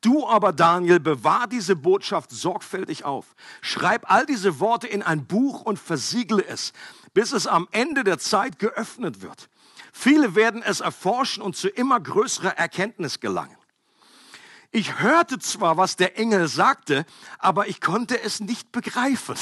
Du 0.00 0.28
aber, 0.28 0.52
Daniel, 0.52 1.00
bewahr 1.00 1.46
diese 1.46 1.76
Botschaft 1.76 2.30
sorgfältig 2.30 3.04
auf. 3.04 3.34
Schreib 3.62 4.10
all 4.10 4.26
diese 4.26 4.60
Worte 4.60 4.86
in 4.86 5.02
ein 5.02 5.26
Buch 5.26 5.62
und 5.62 5.78
versiegle 5.78 6.44
es, 6.46 6.74
bis 7.14 7.32
es 7.32 7.46
am 7.46 7.68
Ende 7.70 8.04
der 8.04 8.18
Zeit 8.18 8.58
geöffnet 8.58 9.22
wird. 9.22 9.48
Viele 9.92 10.34
werden 10.34 10.62
es 10.62 10.80
erforschen 10.80 11.42
und 11.42 11.56
zu 11.56 11.68
immer 11.68 12.00
größerer 12.00 12.58
Erkenntnis 12.58 13.20
gelangen. 13.20 13.56
Ich 14.72 14.98
hörte 14.98 15.38
zwar, 15.38 15.76
was 15.76 15.96
der 15.96 16.18
Engel 16.18 16.48
sagte, 16.48 17.06
aber 17.38 17.68
ich 17.68 17.80
konnte 17.80 18.20
es 18.20 18.40
nicht 18.40 18.72
begreifen. 18.72 19.36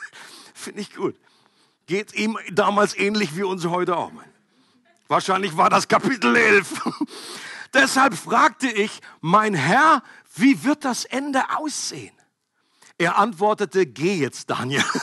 Finde 0.54 0.82
ich 0.82 0.94
gut. 0.94 1.16
Geht 1.86 2.14
ihm 2.14 2.38
damals 2.50 2.96
ähnlich 2.96 3.36
wie 3.36 3.42
uns 3.42 3.66
heute 3.66 3.96
auch. 3.96 4.12
Wahrscheinlich 5.08 5.56
war 5.56 5.68
das 5.68 5.88
Kapitel 5.88 6.34
11. 6.34 6.82
Deshalb 7.74 8.14
fragte 8.14 8.68
ich, 8.68 9.00
mein 9.20 9.54
Herr, 9.54 10.02
wie 10.34 10.64
wird 10.64 10.84
das 10.84 11.04
Ende 11.04 11.42
aussehen? 11.56 12.12
Er 12.96 13.18
antwortete, 13.18 13.86
geh 13.86 14.14
jetzt, 14.14 14.48
Daniel. 14.50 14.84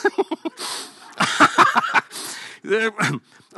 Der 2.64 2.94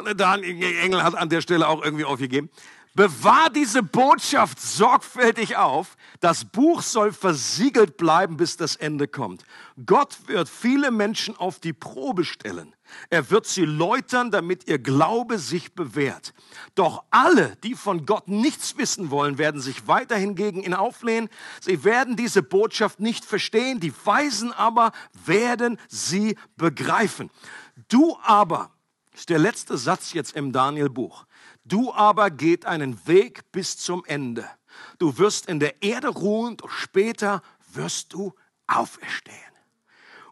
Engel 0.04 1.04
hat 1.04 1.16
an 1.16 1.30
der 1.30 1.42
Stelle 1.42 1.68
auch 1.68 1.84
irgendwie 1.84 2.06
aufgegeben. 2.06 2.50
Bewahr 2.96 3.50
diese 3.50 3.82
Botschaft 3.82 4.62
sorgfältig 4.62 5.58
auf. 5.58 5.98
Das 6.20 6.46
Buch 6.46 6.84
soll 6.84 7.12
versiegelt 7.12 7.98
bleiben, 7.98 8.38
bis 8.38 8.56
das 8.56 8.76
Ende 8.76 9.08
kommt. 9.08 9.44
Gott 9.84 10.16
wird 10.28 10.48
viele 10.48 10.92
Menschen 10.92 11.36
auf 11.36 11.60
die 11.60 11.74
Probe 11.74 12.24
stellen. 12.24 12.76
Er 13.10 13.32
wird 13.32 13.48
sie 13.48 13.66
läutern, 13.66 14.30
damit 14.30 14.68
ihr 14.68 14.78
Glaube 14.78 15.40
sich 15.40 15.74
bewährt. 15.74 16.36
Doch 16.76 17.04
alle, 17.10 17.56
die 17.64 17.74
von 17.74 18.06
Gott 18.06 18.28
nichts 18.28 18.78
wissen 18.78 19.10
wollen, 19.10 19.40
werden 19.40 19.60
sich 19.60 19.88
weiterhin 19.88 20.36
gegen 20.36 20.62
ihn 20.62 20.76
auflehnen. 20.76 21.30
Sie 21.62 21.84
werden 21.84 22.16
diese 22.16 22.44
Botschaft 22.44 23.00
nicht 23.00 23.26
verstehen. 23.26 23.80
Die 23.80 23.94
Weisen 24.06 24.52
aber 24.52 24.92
werden 25.26 25.80
sie 25.88 26.38
begreifen. 26.58 27.32
Du 27.90 28.18
aber, 28.22 28.70
ist 29.16 29.30
der 29.30 29.40
letzte 29.40 29.80
Satz 29.80 30.14
jetzt 30.14 30.36
im 30.36 30.52
Daniel-Buch. 30.52 31.26
Du 31.66 31.94
aber 31.94 32.30
geht 32.30 32.66
einen 32.66 33.06
Weg 33.08 33.52
bis 33.52 33.78
zum 33.78 34.04
Ende. 34.06 34.50
Du 35.00 35.18
wirst 35.18 35.46
in 35.48 35.60
der 35.60 35.82
Erde 35.82 36.10
ruhen, 36.10 36.58
doch 36.58 36.70
später 36.70 37.42
wirst 37.72 38.14
du 38.14 38.34
auferstehen. 38.68 39.38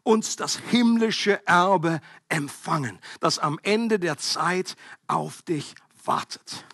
Uns 0.03 0.35
das 0.35 0.57
himmlische 0.57 1.45
Erbe 1.45 2.01
empfangen, 2.27 2.99
das 3.19 3.39
am 3.39 3.59
Ende 3.61 3.99
der 3.99 4.17
Zeit 4.17 4.75
auf 5.07 5.41
dich 5.43 5.75
wartet. 6.03 6.65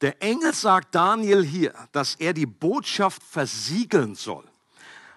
Der 0.00 0.22
Engel 0.22 0.54
sagt 0.54 0.94
Daniel 0.94 1.44
hier, 1.44 1.74
dass 1.92 2.14
er 2.14 2.32
die 2.32 2.46
Botschaft 2.46 3.22
versiegeln 3.22 4.14
soll. 4.14 4.48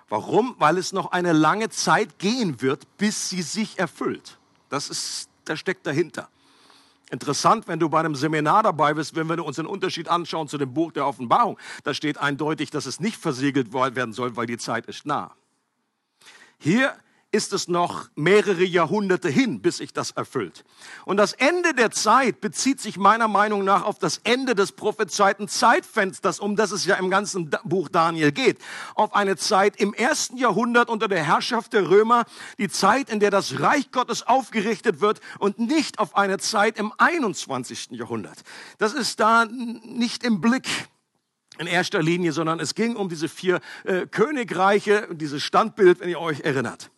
Warum? 0.10 0.56
Weil 0.60 0.78
es 0.78 0.92
noch 0.92 1.12
eine 1.12 1.32
lange 1.32 1.70
Zeit 1.70 2.20
gehen 2.20 2.62
wird, 2.62 2.98
bis 2.98 3.30
sie 3.30 3.42
sich 3.42 3.80
erfüllt. 3.80 4.38
Das 4.68 4.90
ist, 4.90 5.30
das 5.46 5.60
steckt 5.60 5.88
dahinter. 5.88 6.30
Interessant, 7.12 7.68
wenn 7.68 7.80
du 7.80 7.90
bei 7.90 8.00
einem 8.00 8.16
Seminar 8.16 8.64
dabei 8.64 8.94
bist, 8.94 9.16
wenn 9.16 9.28
wir 9.28 9.44
uns 9.44 9.58
den 9.58 9.66
Unterschied 9.66 10.10
anschauen 10.10 10.48
zu 10.48 10.58
dem 10.58 10.74
Buch 10.74 10.92
der 10.92 11.06
Offenbarung, 11.06 11.60
da 11.84 11.94
steht 11.94 12.18
eindeutig, 12.18 12.72
dass 12.72 12.86
es 12.86 13.00
nicht 13.00 13.18
versiegelt 13.18 13.74
werden 13.74 14.14
soll, 14.14 14.36
weil 14.36 14.48
die 14.48 14.58
Zeit 14.58 14.88
ist 14.88 15.06
nah. 15.06 15.36
Hier 16.58 16.96
ist 17.34 17.52
es 17.52 17.68
noch 17.68 18.10
mehrere 18.16 18.64
Jahrhunderte 18.64 19.28
hin, 19.28 19.60
bis 19.60 19.78
sich 19.78 19.92
das 19.92 20.12
erfüllt. 20.12 20.64
Und 21.04 21.18
das 21.18 21.34
Ende 21.34 21.74
der 21.74 21.90
Zeit 21.90 22.42
bezieht 22.42 22.80
sich 22.80 22.98
meiner 22.98 23.28
Meinung 23.28 23.64
nach 23.64 23.84
auf 23.84 23.98
das 23.98 24.20
Ende 24.24 24.54
des 24.54 24.72
prophezeiten 24.72 25.48
Zeitfensters, 25.48 26.40
um 26.40 26.56
das 26.56 26.72
es 26.72 26.86
ja 26.86 26.96
im 26.96 27.10
ganzen 27.10 27.50
Buch 27.64 27.90
Daniel 27.90 28.32
geht. 28.32 28.60
Auf 28.94 29.16
eine 29.16 29.36
Zeit 29.36 29.78
im 29.78 29.96
ersten 29.96 30.38
Jahrhundert 30.38 30.90
unter 30.90 31.08
der 31.08 31.24
Herrschaft 31.24 31.74
der 31.74 31.90
Römer, 31.90 32.26
die 32.60 32.70
Zeit, 32.70 33.10
in 33.10 33.20
der 33.20 33.32
das 33.32 33.60
Reich 33.60 33.92
Gottes 33.92 34.28
aufgerichtet 34.28 35.02
wird 35.02 35.20
und 35.40 35.58
nicht 35.58 35.98
auf 35.98 36.16
eine 36.16 36.38
Zeit 36.38 36.78
im 36.78 36.94
21. 37.00 37.90
Jahrhundert. 37.92 38.44
Das 38.78 38.94
ist 38.94 39.20
da 39.20 39.46
nicht 39.46 40.24
im 40.24 40.40
Blick 40.40 40.68
in 41.58 41.66
erster 41.66 42.04
Linie, 42.04 42.32
sondern 42.32 42.60
es 42.60 42.76
ging 42.76 42.96
um 42.96 43.10
diese 43.10 43.28
vier 43.28 43.60
äh, 43.86 44.06
Königreiche, 44.06 45.08
dieses 45.12 45.42
Standbild, 45.42 46.00
wenn 46.00 46.10
ihr 46.10 46.20
euch 46.20 46.42
erinnert. 46.42 46.92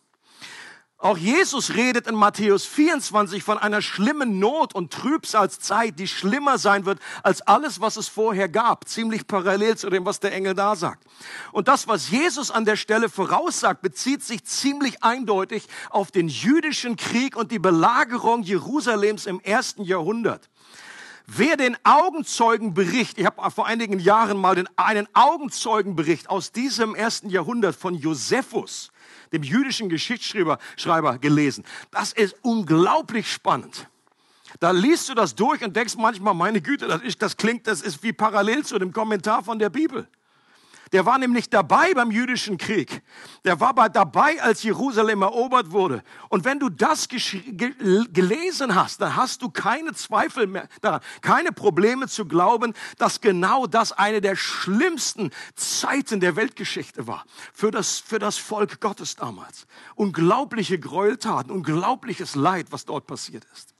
Auch 0.98 1.18
Jesus 1.18 1.74
redet 1.74 2.06
in 2.06 2.14
Matthäus 2.14 2.64
24 2.64 3.42
von 3.42 3.58
einer 3.58 3.82
schlimmen 3.82 4.38
Not 4.38 4.74
und 4.74 4.94
Trübsalzeit, 4.94 5.98
die 5.98 6.08
schlimmer 6.08 6.56
sein 6.56 6.86
wird 6.86 7.00
als 7.22 7.42
alles, 7.42 7.82
was 7.82 7.98
es 7.98 8.08
vorher 8.08 8.48
gab. 8.48 8.88
Ziemlich 8.88 9.26
parallel 9.26 9.76
zu 9.76 9.90
dem, 9.90 10.06
was 10.06 10.20
der 10.20 10.32
Engel 10.32 10.54
da 10.54 10.74
sagt. 10.74 11.04
Und 11.52 11.68
das, 11.68 11.86
was 11.86 12.08
Jesus 12.08 12.50
an 12.50 12.64
der 12.64 12.76
Stelle 12.76 13.10
voraussagt, 13.10 13.82
bezieht 13.82 14.24
sich 14.24 14.44
ziemlich 14.44 15.04
eindeutig 15.04 15.66
auf 15.90 16.10
den 16.10 16.28
jüdischen 16.28 16.96
Krieg 16.96 17.36
und 17.36 17.52
die 17.52 17.58
Belagerung 17.58 18.42
Jerusalems 18.42 19.26
im 19.26 19.40
ersten 19.40 19.82
Jahrhundert. 19.82 20.48
Wer 21.26 21.58
den 21.58 21.76
Augenzeugenbericht, 21.84 23.18
ich 23.18 23.26
habe 23.26 23.50
vor 23.50 23.66
einigen 23.66 23.98
Jahren 23.98 24.38
mal 24.38 24.54
den, 24.54 24.68
einen 24.76 25.08
Augenzeugenbericht 25.12 26.30
aus 26.30 26.52
diesem 26.52 26.94
ersten 26.94 27.28
Jahrhundert 27.28 27.76
von 27.76 27.94
Josephus, 27.94 28.92
dem 29.32 29.42
jüdischen 29.42 29.88
Geschichtsschreiber 29.88 30.58
Schreiber, 30.76 31.18
gelesen. 31.18 31.64
Das 31.90 32.12
ist 32.12 32.36
unglaublich 32.42 33.30
spannend. 33.30 33.88
Da 34.60 34.70
liest 34.70 35.08
du 35.08 35.14
das 35.14 35.34
durch 35.34 35.62
und 35.62 35.76
denkst 35.76 35.96
manchmal, 35.96 36.34
meine 36.34 36.60
Güte, 36.60 36.86
das, 36.86 37.02
ist, 37.02 37.20
das 37.20 37.36
klingt, 37.36 37.66
das 37.66 37.82
ist 37.82 38.02
wie 38.02 38.12
parallel 38.12 38.64
zu 38.64 38.78
dem 38.78 38.92
Kommentar 38.92 39.42
von 39.42 39.58
der 39.58 39.70
Bibel. 39.70 40.08
Der 40.92 41.04
war 41.04 41.18
nämlich 41.18 41.50
dabei 41.50 41.92
beim 41.94 42.10
jüdischen 42.10 42.58
Krieg. 42.58 43.02
Der 43.44 43.60
war 43.60 43.74
dabei, 43.88 44.40
als 44.40 44.62
Jerusalem 44.62 45.22
erobert 45.22 45.72
wurde. 45.72 46.02
Und 46.28 46.44
wenn 46.44 46.58
du 46.60 46.68
das 46.68 47.08
gelesen 47.08 48.74
hast, 48.74 49.00
dann 49.00 49.16
hast 49.16 49.42
du 49.42 49.50
keine 49.50 49.94
Zweifel 49.94 50.46
mehr 50.46 50.68
daran, 50.80 51.00
keine 51.20 51.52
Probleme 51.52 52.08
zu 52.08 52.26
glauben, 52.26 52.72
dass 52.98 53.20
genau 53.20 53.66
das 53.66 53.92
eine 53.92 54.20
der 54.20 54.36
schlimmsten 54.36 55.30
Zeiten 55.54 56.20
der 56.20 56.36
Weltgeschichte 56.36 57.06
war. 57.06 57.24
Für 57.52 57.70
das, 57.70 57.98
für 57.98 58.18
das 58.18 58.38
Volk 58.38 58.80
Gottes 58.80 59.16
damals. 59.16 59.66
Unglaubliche 59.94 60.78
Gräueltaten, 60.78 61.50
unglaubliches 61.50 62.34
Leid, 62.34 62.66
was 62.70 62.84
dort 62.84 63.06
passiert 63.06 63.44
ist. 63.52 63.75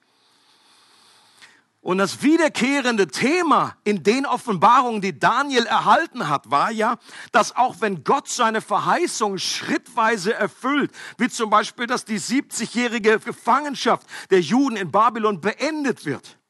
Und 1.87 1.99
das 1.99 2.21
wiederkehrende 2.21 3.07
Thema 3.07 3.77
in 3.85 4.03
den 4.03 4.27
Offenbarungen, 4.27 5.01
die 5.01 5.17
Daniel 5.17 5.67
erhalten 5.67 6.29
hat, 6.29 6.51
war 6.51 6.73
ja, 6.73 6.99
dass 7.31 7.55
auch 7.55 7.77
wenn 7.79 8.03
Gott 8.03 8.29
seine 8.29 8.61
Verheißung 8.61 9.39
schrittweise 9.39 10.35
erfüllt, 10.35 10.91
wie 11.17 11.29
zum 11.29 11.49
Beispiel, 11.49 11.87
dass 11.87 12.05
die 12.05 12.19
70-jährige 12.19 13.21
Gefangenschaft 13.21 14.05
der 14.31 14.41
Juden 14.41 14.77
in 14.77 14.91
Babylon 14.91 15.41
beendet 15.41 16.05
wird, 16.07 16.41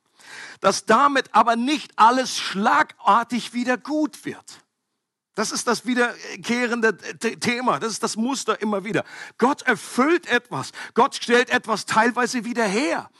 dass 0.63 0.87
damit 0.87 1.35
aber 1.35 1.55
nicht 1.55 1.93
alles 1.97 2.39
schlagartig 2.39 3.53
wieder 3.53 3.77
gut 3.77 4.25
wird. 4.25 4.65
Das 5.35 5.53
ist 5.53 5.69
das 5.69 5.85
wiederkehrende 5.85 6.97
Thema. 7.41 7.79
Das 7.79 7.93
ist 7.93 8.03
das 8.03 8.17
Muster 8.17 8.63
immer 8.63 8.85
wieder. 8.85 9.05
Gott 9.37 9.61
erfüllt 9.61 10.29
etwas. 10.29 10.73
Gott 10.95 11.15
stellt 11.15 11.51
etwas 11.51 11.85
teilweise 11.85 12.47
wieder 12.47 12.65
her. 12.65 13.11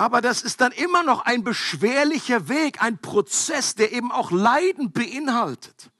Aber 0.00 0.22
das 0.22 0.40
ist 0.40 0.62
dann 0.62 0.72
immer 0.72 1.02
noch 1.02 1.26
ein 1.26 1.44
beschwerlicher 1.44 2.48
Weg, 2.48 2.82
ein 2.82 2.96
Prozess, 2.96 3.74
der 3.74 3.92
eben 3.92 4.10
auch 4.10 4.30
Leiden 4.30 4.92
beinhaltet. 4.92 5.90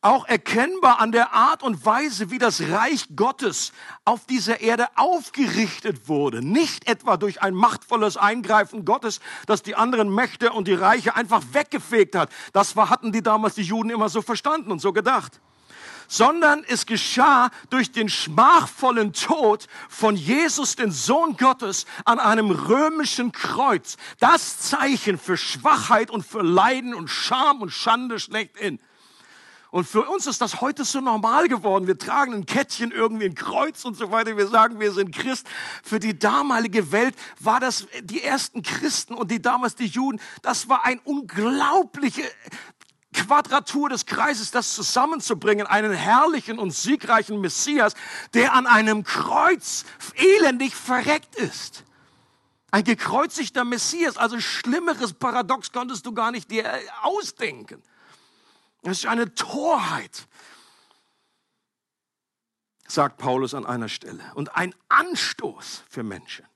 Auch 0.00 0.24
erkennbar 0.28 1.00
an 1.00 1.10
der 1.10 1.32
Art 1.32 1.64
und 1.64 1.84
Weise, 1.84 2.30
wie 2.30 2.38
das 2.38 2.60
Reich 2.60 3.08
Gottes 3.16 3.72
auf 4.04 4.26
dieser 4.26 4.60
Erde 4.60 4.86
aufgerichtet 4.94 6.06
wurde. 6.06 6.40
Nicht 6.40 6.88
etwa 6.88 7.16
durch 7.16 7.42
ein 7.42 7.54
machtvolles 7.54 8.16
Eingreifen 8.16 8.84
Gottes, 8.84 9.18
das 9.46 9.64
die 9.64 9.74
anderen 9.74 10.14
Mächte 10.14 10.52
und 10.52 10.68
die 10.68 10.74
Reiche 10.74 11.16
einfach 11.16 11.42
weggefegt 11.50 12.14
hat. 12.14 12.30
Das 12.52 12.76
hatten 12.76 13.10
die 13.10 13.24
damals 13.24 13.56
die 13.56 13.62
Juden 13.62 13.90
immer 13.90 14.08
so 14.08 14.22
verstanden 14.22 14.70
und 14.70 14.78
so 14.78 14.92
gedacht 14.92 15.40
sondern 16.08 16.64
es 16.66 16.86
geschah 16.86 17.50
durch 17.70 17.92
den 17.92 18.08
schmachvollen 18.08 19.12
Tod 19.12 19.68
von 19.88 20.16
Jesus, 20.16 20.74
den 20.74 20.90
Sohn 20.90 21.36
Gottes, 21.36 21.86
an 22.04 22.18
einem 22.18 22.50
römischen 22.50 23.30
Kreuz. 23.30 23.96
Das 24.18 24.58
Zeichen 24.58 25.18
für 25.18 25.36
Schwachheit 25.36 26.10
und 26.10 26.26
für 26.26 26.42
Leiden 26.42 26.94
und 26.94 27.08
Scham 27.08 27.62
und 27.62 27.70
Schande 27.70 28.18
schlechthin. 28.18 28.80
Und 29.70 29.86
für 29.86 30.08
uns 30.08 30.26
ist 30.26 30.40
das 30.40 30.62
heute 30.62 30.84
so 30.84 31.00
normal 31.00 31.46
geworden. 31.46 31.86
Wir 31.86 31.98
tragen 31.98 32.32
ein 32.32 32.46
Kettchen, 32.46 32.90
irgendwie 32.90 33.26
ein 33.26 33.34
Kreuz 33.34 33.84
und 33.84 33.98
so 33.98 34.10
weiter. 34.10 34.36
Wir 34.38 34.46
sagen, 34.46 34.80
wir 34.80 34.92
sind 34.92 35.14
Christ. 35.14 35.46
Für 35.82 36.00
die 36.00 36.18
damalige 36.18 36.90
Welt 36.90 37.14
war 37.38 37.60
das, 37.60 37.86
die 38.02 38.22
ersten 38.22 38.62
Christen 38.62 39.12
und 39.12 39.30
die 39.30 39.42
damals 39.42 39.74
die 39.74 39.86
Juden, 39.86 40.20
das 40.40 40.70
war 40.70 40.86
ein 40.86 41.00
unglaubliche 41.04 42.22
Quadratur 43.26 43.88
des 43.88 44.06
Kreises, 44.06 44.50
das 44.50 44.74
zusammenzubringen, 44.74 45.66
einen 45.66 45.92
herrlichen 45.92 46.58
und 46.58 46.70
siegreichen 46.70 47.40
Messias, 47.40 47.94
der 48.34 48.54
an 48.54 48.66
einem 48.66 49.04
Kreuz 49.04 49.84
elendig 50.14 50.74
verreckt 50.74 51.34
ist. 51.36 51.84
Ein 52.70 52.84
gekreuzigter 52.84 53.64
Messias, 53.64 54.16
also 54.16 54.38
schlimmeres 54.40 55.14
Paradox 55.14 55.72
konntest 55.72 56.06
du 56.06 56.12
gar 56.12 56.30
nicht 56.30 56.50
dir 56.50 56.70
ausdenken. 57.02 57.82
Das 58.82 58.98
ist 58.98 59.06
eine 59.06 59.34
Torheit, 59.34 60.28
sagt 62.86 63.16
Paulus 63.16 63.54
an 63.54 63.66
einer 63.66 63.88
Stelle, 63.88 64.22
und 64.34 64.54
ein 64.54 64.74
Anstoß 64.88 65.82
für 65.88 66.02
Menschen. 66.02 66.46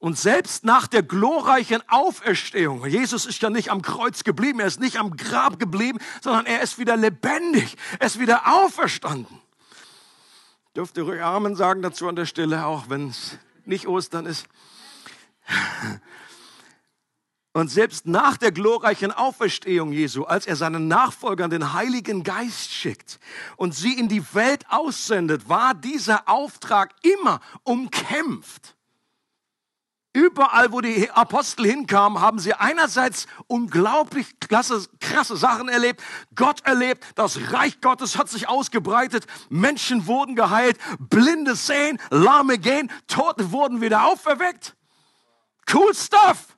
Und 0.00 0.16
selbst 0.16 0.64
nach 0.64 0.86
der 0.86 1.02
glorreichen 1.02 1.82
Auferstehung, 1.88 2.86
Jesus 2.86 3.26
ist 3.26 3.42
ja 3.42 3.50
nicht 3.50 3.70
am 3.70 3.82
Kreuz 3.82 4.22
geblieben, 4.22 4.60
er 4.60 4.66
ist 4.66 4.78
nicht 4.78 4.96
am 4.96 5.16
Grab 5.16 5.58
geblieben, 5.58 5.98
sondern 6.22 6.46
er 6.46 6.62
ist 6.62 6.78
wieder 6.78 6.96
lebendig, 6.96 7.76
er 7.98 8.06
ist 8.06 8.20
wieder 8.20 8.46
auferstanden. 8.46 9.40
Dürft 10.76 10.96
ihr 10.96 11.02
ruhig 11.02 11.20
Amen 11.20 11.56
sagen 11.56 11.82
dazu 11.82 12.08
an 12.08 12.14
der 12.14 12.26
Stelle, 12.26 12.64
auch 12.64 12.88
wenn 12.88 13.08
es 13.08 13.38
nicht 13.64 13.88
Ostern 13.88 14.26
ist. 14.26 14.46
Und 17.52 17.68
selbst 17.68 18.06
nach 18.06 18.36
der 18.36 18.52
glorreichen 18.52 19.10
Auferstehung 19.10 19.90
Jesu, 19.90 20.22
als 20.22 20.46
er 20.46 20.54
seinen 20.54 20.86
Nachfolgern 20.86 21.50
den 21.50 21.72
Heiligen 21.72 22.22
Geist 22.22 22.70
schickt 22.70 23.18
und 23.56 23.74
sie 23.74 23.98
in 23.98 24.08
die 24.08 24.22
Welt 24.32 24.64
aussendet, 24.68 25.48
war 25.48 25.74
dieser 25.74 26.28
Auftrag 26.28 26.94
immer 27.02 27.40
umkämpft. 27.64 28.76
Überall, 30.18 30.72
wo 30.72 30.80
die 30.80 31.08
Apostel 31.12 31.64
hinkamen, 31.64 32.20
haben 32.20 32.40
sie 32.40 32.52
einerseits 32.52 33.28
unglaublich 33.46 34.40
klasse, 34.40 34.84
krasse 34.98 35.36
Sachen 35.36 35.68
erlebt, 35.68 36.02
Gott 36.34 36.66
erlebt, 36.66 37.04
das 37.14 37.52
Reich 37.52 37.80
Gottes 37.80 38.18
hat 38.18 38.28
sich 38.28 38.48
ausgebreitet, 38.48 39.28
Menschen 39.48 40.08
wurden 40.08 40.34
geheilt, 40.34 40.76
Blinde 40.98 41.54
sehen, 41.54 42.00
Lahme 42.10 42.58
gehen, 42.58 42.90
Tote 43.06 43.52
wurden 43.52 43.80
wieder 43.80 44.06
auferweckt. 44.06 44.74
Cool 45.72 45.94
stuff! 45.94 46.48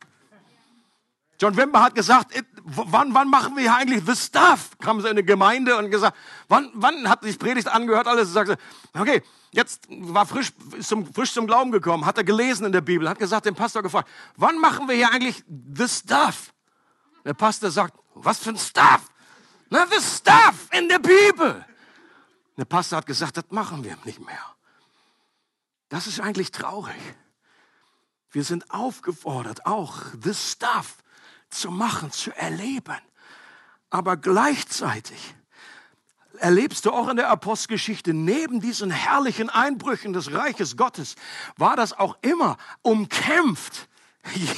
John 1.39 1.55
Wimber 1.55 1.83
hat 1.83 1.95
gesagt, 1.95 2.33
wann, 2.65 3.13
wann 3.13 3.29
machen 3.29 3.57
wir 3.57 3.65
hier 3.65 3.75
eigentlich 3.75 4.05
the 4.07 4.17
stuff? 4.17 4.71
Kamen 4.81 5.03
sie 5.03 5.09
in 5.09 5.13
eine 5.13 5.23
Gemeinde 5.23 5.77
und 5.77 5.91
gesagt, 5.91 6.17
wann, 6.49 6.71
wann 6.73 7.11
hat 7.11 7.25
sich 7.25 7.39
Predigt 7.39 7.69
angehört, 7.69 8.07
alles, 8.07 8.29
und 8.29 8.35
sagte, 8.35 8.57
okay, 8.99 9.23
jetzt 9.53 9.87
war 9.89 10.27
frisch 10.27 10.53
zum, 10.81 11.13
frisch 11.13 11.33
zum 11.33 11.47
Glauben 11.47 11.73
gekommen, 11.73 12.07
hat 12.07 12.19
er 12.19 12.25
gelesen 12.25 12.67
in 12.67 12.73
der 12.73 12.81
Bibel, 12.81 13.09
hat 13.09 13.19
gesagt, 13.19 13.47
den 13.47 13.55
Pastor 13.55 13.83
gefragt, 13.83 14.09
wann 14.37 14.59
machen 14.59 14.89
wir 14.89 14.95
hier 14.95 15.11
eigentlich 15.11 15.43
the 15.49 15.89
stuff? 15.89 16.53
Der 17.25 17.35
Pastor 17.35 17.71
sagt, 17.71 17.95
was 18.15 18.39
für 18.39 18.51
ein 18.51 18.59
Stuff? 18.59 19.11
Na, 19.69 19.87
the 19.87 20.01
stuff 20.01 20.69
in 20.73 20.89
der 20.89 20.99
Bibel. 20.99 21.65
Der 22.57 22.65
Pastor 22.65 22.99
hat 22.99 23.07
gesagt, 23.07 23.37
das 23.37 23.45
machen 23.51 23.85
wir 23.85 23.97
nicht 24.05 24.21
mehr. 24.21 24.57
Das 25.89 26.07
ist 26.07 26.21
eigentlich 26.21 26.51
traurig. 26.51 27.01
Wir 28.31 28.45
sind 28.45 28.71
aufgefordert, 28.71 29.67
auch 29.67 30.03
the 30.23 30.35
stuff 30.35 30.99
zu 31.51 31.71
machen, 31.71 32.13
zu 32.13 32.35
erleben. 32.37 32.99
Aber 33.91 34.17
gleichzeitig 34.17 35.35
erlebst 36.41 36.87
du 36.87 36.93
auch 36.93 37.09
in 37.09 37.17
der 37.17 37.29
Apostelgeschichte, 37.29 38.15
neben 38.15 38.61
diesen 38.61 38.91
herrlichen 38.91 39.51
Einbrüchen 39.51 40.13
des 40.13 40.33
Reiches 40.33 40.77
Gottes, 40.77 41.17
war 41.57 41.77
das 41.77 41.99
auch 41.99 42.17
immer 42.23 42.57
umkämpft. 42.83 43.89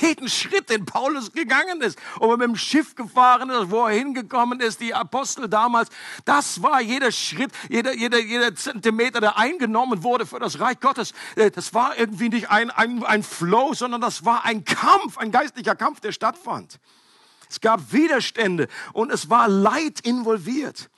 Jeden 0.01 0.29
Schritt, 0.29 0.71
den 0.71 0.85
Paulus 0.85 1.33
gegangen 1.33 1.83
ist, 1.83 1.97
ob 2.19 2.33
er 2.33 2.37
mit 2.37 2.49
dem 2.49 2.57
Schiff 2.57 2.97
gefahren 2.97 3.49
ist, 3.49 3.71
wo 3.71 3.87
er 3.87 3.95
hingekommen 3.95 4.59
ist, 4.59 4.81
die 4.81 4.93
Apostel 4.93 5.49
damals, 5.49 5.89
das 6.25 6.63
war 6.63 6.81
jeder 6.81 7.13
Schritt, 7.13 7.53
jeder, 7.69 7.95
jeder, 7.95 8.19
jeder 8.19 8.55
Zentimeter, 8.57 9.21
der 9.21 9.39
eingenommen 9.39 10.03
wurde 10.03 10.27
für 10.27 10.41
das 10.41 10.59
Reich 10.59 10.81
Gottes. 10.81 11.13
Äh, 11.37 11.53
das 11.53 11.75
war 11.75 11.97
irgendwie 11.97 12.29
nicht 12.29 12.51
ein, 12.51 12.71
ein, 12.71 13.05
ein 13.05 13.23
Flow, 13.23 13.73
sondern 13.73 14.01
das 14.01 14.25
war 14.25 14.45
ein 14.45 14.65
Kampf, 14.65 15.17
ein 15.19 15.31
geistlicher 15.31 15.77
Kampf, 15.77 16.01
der 16.01 16.11
stattfand. 16.11 16.81
Es 17.49 17.61
gab 17.61 17.93
Widerstände 17.93 18.67
und 18.93 19.13
es 19.13 19.31
war 19.31 19.49
Leid 19.49 20.01
involviert. 20.01 20.91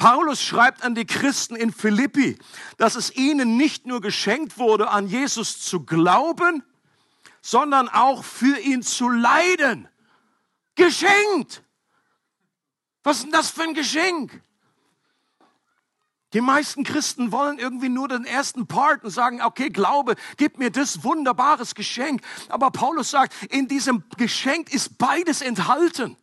Paulus 0.00 0.42
schreibt 0.42 0.82
an 0.82 0.94
die 0.94 1.04
Christen 1.04 1.54
in 1.54 1.74
Philippi, 1.74 2.38
dass 2.78 2.94
es 2.94 3.14
ihnen 3.14 3.58
nicht 3.58 3.84
nur 3.84 4.00
geschenkt 4.00 4.56
wurde, 4.56 4.88
an 4.88 5.06
Jesus 5.06 5.60
zu 5.60 5.84
glauben, 5.84 6.62
sondern 7.42 7.90
auch 7.90 8.24
für 8.24 8.58
ihn 8.60 8.82
zu 8.82 9.10
leiden. 9.10 9.88
Geschenkt! 10.74 11.62
Was 13.02 13.18
ist 13.18 13.24
denn 13.24 13.32
das 13.32 13.50
für 13.50 13.62
ein 13.62 13.74
Geschenk? 13.74 14.42
Die 16.32 16.40
meisten 16.40 16.82
Christen 16.82 17.30
wollen 17.30 17.58
irgendwie 17.58 17.90
nur 17.90 18.08
den 18.08 18.24
ersten 18.24 18.66
Part 18.66 19.04
und 19.04 19.10
sagen, 19.10 19.42
okay, 19.42 19.68
Glaube, 19.68 20.14
gib 20.38 20.56
mir 20.56 20.70
das 20.70 21.04
wunderbares 21.04 21.74
Geschenk. 21.74 22.22
Aber 22.48 22.70
Paulus 22.70 23.10
sagt, 23.10 23.34
in 23.52 23.68
diesem 23.68 24.04
Geschenk 24.16 24.72
ist 24.72 24.96
beides 24.96 25.42
enthalten. 25.42 26.16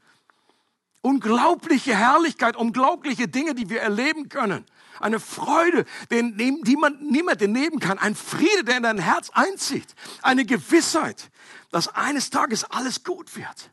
Unglaubliche 1.08 1.96
Herrlichkeit, 1.96 2.58
unglaubliche 2.58 3.30
Dinge, 3.30 3.56
die 3.56 3.70
wir 3.70 3.80
erleben 3.80 4.28
können. 4.28 4.66
Eine 5.00 5.22
Freude, 5.22 5.86
die 6.12 6.76
man 6.76 6.98
niemand 7.02 7.42
nehmen 7.42 7.80
kann. 7.80 7.98
Ein 7.98 8.14
Friede, 8.14 8.66
der 8.66 8.76
in 8.76 8.84
dein 8.84 8.98
Herz 8.98 9.30
einzieht. 9.30 9.88
Eine 10.22 10.44
Gewissheit, 10.44 11.30
dass 11.72 11.88
eines 11.88 12.30
Tages 12.30 12.66
alles 12.66 13.06
gut 13.06 13.38
wird. 13.38 13.72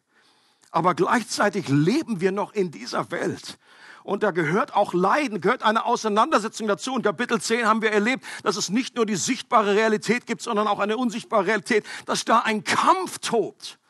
Aber 0.71 0.95
gleichzeitig 0.95 1.67
leben 1.67 2.21
wir 2.21 2.31
noch 2.31 2.53
in 2.53 2.71
dieser 2.71 3.11
Welt. 3.11 3.59
Und 4.05 4.23
da 4.23 4.31
gehört 4.31 4.77
auch 4.77 4.95
Leiden, 4.95 5.41
gehört 5.41 5.65
eine 5.65 5.87
Auseinandersetzung 5.87 6.69
dazu. 6.69 6.95
In 6.95 7.03
Kapitel 7.03 7.41
10 7.41 7.67
haben 7.67 7.83
wir 7.83 7.91
erlebt, 7.91 8.25
dass 8.45 8.57
es 8.57 8.69
nicht 8.69 8.95
nur 8.95 9.07
die 9.07 9.17
sichtbare 9.17 9.75
Realität 9.75 10.27
gibt, 10.27 10.41
sondern 10.41 10.69
auch 10.69 10.79
eine 10.79 10.97
unsichtbare 10.97 11.47
Realität, 11.47 11.85
dass 12.07 12.25
da 12.25 12.39
ein 12.41 12.63
Kampf 12.63 13.19
tobt. 13.19 13.81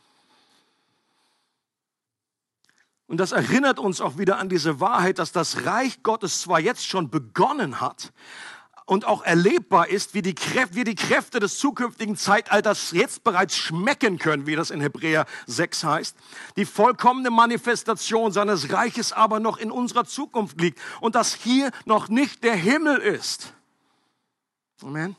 Und 3.15 3.19
das 3.19 3.31
erinnert 3.31 3.79
uns 3.79 4.01
auch 4.01 4.19
wieder 4.19 4.39
an 4.39 4.49
diese 4.49 4.81
Wahrheit, 4.81 5.21
dass 5.21 5.31
das 5.31 5.67
Reich 5.67 6.03
Gottes 6.03 6.41
zwar 6.41 6.59
jetzt 6.59 6.85
schon 6.85 7.11
begonnen 7.11 7.81
hat 7.81 8.13
und 8.87 9.05
auch 9.05 9.23
erlebbar 9.23 9.87
ist, 9.87 10.15
wie 10.15 10.23
die, 10.23 10.35
Kräfte, 10.35 10.75
wie 10.75 10.83
die 10.83 10.97
Kräfte 10.97 11.39
des 11.39 11.59
zukünftigen 11.59 12.17
Zeitalters 12.17 12.91
jetzt 12.91 13.23
bereits 13.23 13.57
schmecken 13.57 14.19
können, 14.19 14.49
wie 14.49 14.57
das 14.57 14.73
in 14.73 14.81
Hebräer 14.81 15.27
6 15.47 15.85
heißt. 15.85 16.17
Die 16.57 16.65
vollkommene 16.65 17.31
Manifestation 17.31 18.33
seines 18.33 18.73
Reiches 18.73 19.13
aber 19.13 19.39
noch 19.39 19.59
in 19.59 19.71
unserer 19.71 20.07
Zukunft 20.07 20.61
liegt 20.61 20.81
und 21.01 21.15
dass 21.15 21.35
hier 21.35 21.71
noch 21.85 22.09
nicht 22.09 22.43
der 22.43 22.57
Himmel 22.57 22.97
ist. 22.97 23.55
Amen. 24.83 25.15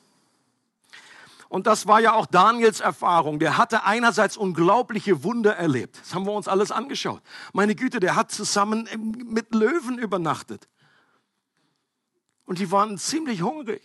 Und 1.50 1.68
das 1.68 1.88
war 1.88 2.00
ja 2.00 2.14
auch 2.14 2.26
Daniels 2.26 2.80
Erfahrung. 2.80 3.40
Der 3.40 3.58
hatte 3.58 3.84
einerseits 3.84 4.36
unglaubliche 4.36 5.24
Wunder 5.24 5.56
erlebt. 5.56 6.00
Das 6.02 6.14
haben 6.14 6.26
wir 6.26 6.34
uns 6.34 6.48
alles 6.48 6.72
angeschaut. 6.72 7.22
Meine 7.54 7.76
Güte, 7.76 8.00
der 8.00 8.16
hat 8.16 8.32
zusammen 8.32 8.90
mit 9.26 9.54
Löwen 9.54 9.98
übernachtet. 9.98 10.68
Und 12.46 12.60
die 12.60 12.72
waren 12.72 12.98
ziemlich 12.98 13.42
hungrig. 13.42 13.82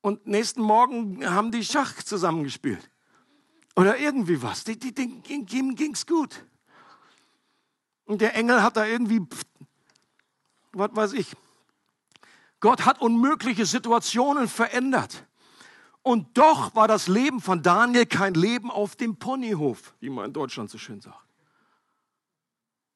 Und 0.00 0.26
nächsten 0.26 0.62
Morgen 0.62 1.28
haben 1.28 1.50
die 1.50 1.64
Schach 1.64 2.02
zusammengespielt. 2.02 2.90
Oder 3.76 3.98
irgendwie 3.98 4.42
was. 4.42 4.64
Die, 4.64 4.78
die, 4.78 4.94
denen 4.94 5.22
ging, 5.22 5.74
ging's 5.74 6.06
gut. 6.06 6.44
Und 8.04 8.20
der 8.20 8.34
Engel 8.34 8.62
hat 8.62 8.76
da 8.76 8.86
irgendwie, 8.86 9.20
was 10.72 10.90
weiß 10.92 11.12
ich, 11.12 11.36
Gott 12.58 12.84
hat 12.84 13.00
unmögliche 13.00 13.64
Situationen 13.64 14.48
verändert. 14.48 15.24
Und 16.02 16.38
doch 16.38 16.74
war 16.74 16.88
das 16.88 17.08
Leben 17.08 17.40
von 17.40 17.62
Daniel 17.62 18.06
kein 18.06 18.34
Leben 18.34 18.70
auf 18.70 18.96
dem 18.96 19.16
Ponyhof, 19.16 19.94
wie 20.00 20.10
man 20.10 20.26
in 20.26 20.32
Deutschland 20.32 20.70
so 20.70 20.78
schön 20.78 21.00
sagt. 21.00 21.26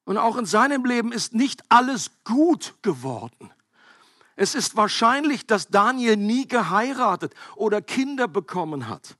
Und 0.05 0.17
auch 0.17 0.37
in 0.37 0.45
seinem 0.45 0.85
Leben 0.85 1.11
ist 1.11 1.33
nicht 1.33 1.63
alles 1.69 2.11
gut 2.23 2.75
geworden. 2.81 3.51
Es 4.35 4.53
ist 4.53 4.75
wahrscheinlich, 4.75 5.47
dass 5.47 5.67
Daniel 5.67 6.17
nie 6.17 6.47
geheiratet 6.47 7.33
oder 7.55 7.81
Kinder 7.81 8.27
bekommen 8.27 8.89
hat. 8.89 9.17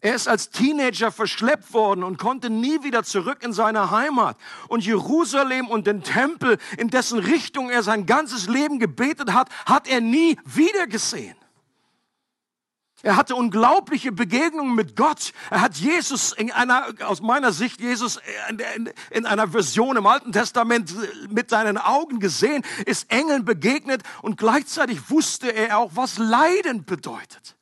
Er 0.00 0.16
ist 0.16 0.26
als 0.26 0.50
Teenager 0.50 1.12
verschleppt 1.12 1.72
worden 1.72 2.02
und 2.02 2.18
konnte 2.18 2.50
nie 2.50 2.82
wieder 2.82 3.04
zurück 3.04 3.44
in 3.44 3.52
seine 3.52 3.92
Heimat. 3.92 4.36
Und 4.66 4.84
Jerusalem 4.84 5.68
und 5.68 5.86
den 5.86 6.02
Tempel, 6.02 6.58
in 6.76 6.88
dessen 6.88 7.20
Richtung 7.20 7.70
er 7.70 7.84
sein 7.84 8.04
ganzes 8.04 8.48
Leben 8.48 8.80
gebetet 8.80 9.32
hat, 9.32 9.48
hat 9.64 9.86
er 9.86 10.00
nie 10.00 10.36
wiedergesehen. 10.44 11.36
Er 13.02 13.16
hatte 13.16 13.34
unglaubliche 13.34 14.12
Begegnungen 14.12 14.74
mit 14.74 14.94
Gott. 14.96 15.32
Er 15.50 15.60
hat 15.60 15.76
Jesus 15.76 16.32
in 16.32 16.52
einer, 16.52 16.86
aus 17.04 17.20
meiner 17.20 17.52
Sicht, 17.52 17.80
Jesus 17.80 18.20
in, 18.48 18.90
in, 19.10 19.26
einer 19.26 19.48
Version 19.48 19.96
im 19.96 20.06
Alten 20.06 20.32
Testament 20.32 20.94
mit 21.28 21.50
seinen 21.50 21.78
Augen 21.78 22.20
gesehen, 22.20 22.64
ist 22.86 23.10
Engeln 23.10 23.44
begegnet 23.44 24.02
und 24.22 24.36
gleichzeitig 24.36 25.10
wusste 25.10 25.48
er 25.48 25.78
auch, 25.78 25.90
was 25.94 26.18
Leiden 26.18 26.84
bedeutet 26.84 27.56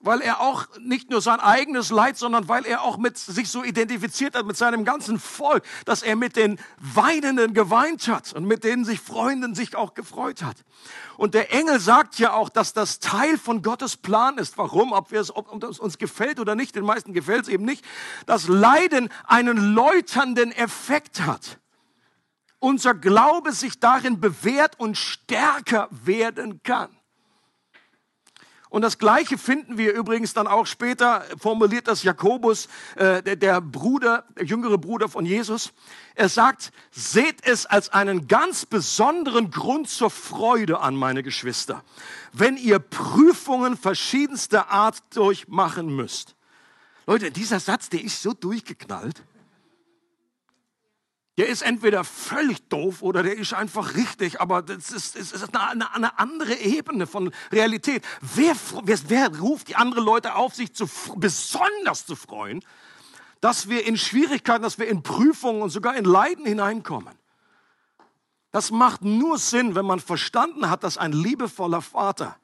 weil 0.00 0.22
er 0.22 0.40
auch 0.40 0.66
nicht 0.80 1.10
nur 1.10 1.20
sein 1.20 1.40
eigenes 1.40 1.90
Leid, 1.90 2.16
sondern 2.16 2.48
weil 2.48 2.64
er 2.64 2.82
auch 2.82 2.96
mit 2.96 3.18
sich 3.18 3.50
so 3.50 3.62
identifiziert 3.62 4.34
hat 4.34 4.46
mit 4.46 4.56
seinem 4.56 4.84
ganzen 4.84 5.20
Volk, 5.20 5.62
dass 5.84 6.02
er 6.02 6.16
mit 6.16 6.36
den 6.36 6.58
Weinenden 6.78 7.52
geweint 7.52 8.08
hat 8.08 8.32
und 8.32 8.46
mit 8.46 8.64
denen 8.64 8.84
sich 8.86 9.00
Freunden 9.00 9.54
sich 9.54 9.76
auch 9.76 9.92
gefreut 9.92 10.42
hat. 10.42 10.56
Und 11.18 11.34
der 11.34 11.52
Engel 11.52 11.80
sagt 11.80 12.18
ja 12.18 12.32
auch, 12.32 12.48
dass 12.48 12.72
das 12.72 12.98
Teil 12.98 13.36
von 13.36 13.60
Gottes 13.60 13.98
Plan 13.98 14.38
ist. 14.38 14.56
Warum? 14.56 14.92
Ob, 14.92 15.12
wir 15.12 15.20
es, 15.20 15.34
ob 15.34 15.62
es 15.62 15.78
uns 15.78 15.98
gefällt 15.98 16.40
oder 16.40 16.54
nicht, 16.54 16.74
den 16.74 16.84
meisten 16.84 17.12
gefällt 17.12 17.42
es 17.42 17.48
eben 17.48 17.64
nicht. 17.64 17.84
dass 18.24 18.48
Leiden 18.48 19.10
einen 19.26 19.74
läuternden 19.74 20.52
Effekt 20.52 21.20
hat. 21.20 21.58
Unser 22.58 22.94
Glaube 22.94 23.52
sich 23.52 23.80
darin 23.80 24.20
bewährt 24.20 24.78
und 24.78 24.96
stärker 24.96 25.88
werden 25.90 26.62
kann. 26.62 26.99
Und 28.70 28.82
das 28.82 28.98
Gleiche 28.98 29.36
finden 29.36 29.78
wir 29.78 29.92
übrigens 29.92 30.32
dann 30.32 30.46
auch 30.46 30.64
später, 30.64 31.24
formuliert 31.38 31.88
das 31.88 32.04
Jakobus, 32.04 32.68
äh, 32.94 33.20
der, 33.20 33.34
der 33.34 33.60
Bruder, 33.60 34.24
der 34.36 34.44
jüngere 34.44 34.78
Bruder 34.78 35.08
von 35.08 35.26
Jesus. 35.26 35.72
Er 36.14 36.28
sagt, 36.28 36.70
seht 36.92 37.44
es 37.44 37.66
als 37.66 37.88
einen 37.88 38.28
ganz 38.28 38.64
besonderen 38.64 39.50
Grund 39.50 39.88
zur 39.88 40.08
Freude 40.08 40.80
an, 40.80 40.94
meine 40.94 41.24
Geschwister, 41.24 41.82
wenn 42.32 42.56
ihr 42.56 42.78
Prüfungen 42.78 43.76
verschiedenster 43.76 44.70
Art 44.70 45.02
durchmachen 45.14 45.94
müsst. 45.94 46.36
Leute, 47.06 47.32
dieser 47.32 47.58
Satz, 47.58 47.88
der 47.88 48.04
ist 48.04 48.22
so 48.22 48.32
durchgeknallt 48.32 49.24
der 51.40 51.48
ist 51.48 51.62
entweder 51.62 52.04
völlig 52.04 52.68
doof 52.68 53.00
oder 53.00 53.22
der 53.22 53.34
ist 53.34 53.54
einfach 53.54 53.94
richtig, 53.94 54.42
aber 54.42 54.60
das 54.60 54.90
ist, 54.90 55.18
das 55.18 55.32
ist 55.32 55.56
eine, 55.56 55.94
eine, 55.94 56.18
andere 56.18 56.54
Ebene 56.54 57.06
von 57.06 57.32
Realität. 57.50 58.04
Wer, 58.20 58.54
wer, 58.84 58.98
wer 59.06 59.38
ruft 59.38 59.68
die 59.68 59.76
anderen 59.76 60.04
Leute 60.04 60.34
auf, 60.34 60.54
sich 60.54 60.74
zu, 60.74 60.86
besonders 61.16 62.04
zu 62.04 62.14
freuen, 62.14 62.62
dass 63.40 63.70
wir 63.70 63.86
in 63.86 63.96
Schwierigkeiten, 63.96 64.62
dass 64.62 64.78
wir 64.78 64.86
in 64.86 65.02
Prüfungen 65.02 65.62
und 65.62 65.70
sogar 65.70 65.96
in 65.96 66.04
Leiden 66.04 66.44
hineinkommen? 66.44 67.14
Das 68.50 68.70
macht 68.70 69.02
nur 69.02 69.38
Sinn, 69.38 69.74
wenn 69.74 69.86
man 69.86 70.00
verstanden 70.00 70.68
hat, 70.68 70.84
dass 70.84 70.98
ein 70.98 71.12
liebevoller 71.12 71.80
Vater 71.80 72.36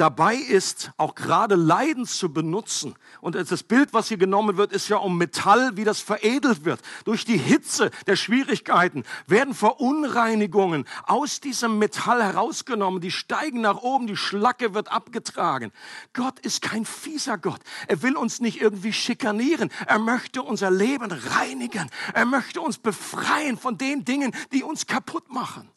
dabei 0.00 0.34
ist, 0.34 0.92
auch 0.96 1.14
gerade 1.14 1.54
Leiden 1.54 2.06
zu 2.06 2.32
benutzen. 2.32 2.94
Und 3.20 3.34
das 3.34 3.62
Bild, 3.62 3.92
was 3.92 4.08
hier 4.08 4.16
genommen 4.16 4.56
wird, 4.56 4.72
ist 4.72 4.88
ja 4.88 4.96
um 4.96 5.18
Metall, 5.18 5.76
wie 5.76 5.84
das 5.84 6.00
veredelt 6.00 6.64
wird. 6.64 6.80
Durch 7.04 7.24
die 7.24 7.36
Hitze 7.36 7.90
der 8.06 8.16
Schwierigkeiten 8.16 9.04
werden 9.26 9.54
Verunreinigungen 9.54 10.86
aus 11.04 11.40
diesem 11.40 11.78
Metall 11.78 12.22
herausgenommen. 12.22 13.00
Die 13.00 13.10
steigen 13.10 13.60
nach 13.60 13.82
oben, 13.82 14.06
die 14.06 14.16
Schlacke 14.16 14.72
wird 14.72 14.90
abgetragen. 14.90 15.70
Gott 16.14 16.40
ist 16.40 16.62
kein 16.62 16.86
fieser 16.86 17.36
Gott. 17.36 17.60
Er 17.86 18.02
will 18.02 18.16
uns 18.16 18.40
nicht 18.40 18.60
irgendwie 18.60 18.92
schikanieren. 18.92 19.70
Er 19.86 19.98
möchte 19.98 20.42
unser 20.42 20.70
Leben 20.70 21.12
reinigen. 21.12 21.90
Er 22.14 22.24
möchte 22.24 22.60
uns 22.60 22.78
befreien 22.78 23.58
von 23.58 23.76
den 23.76 24.04
Dingen, 24.04 24.32
die 24.52 24.62
uns 24.62 24.86
kaputt 24.86 25.30
machen. 25.30 25.70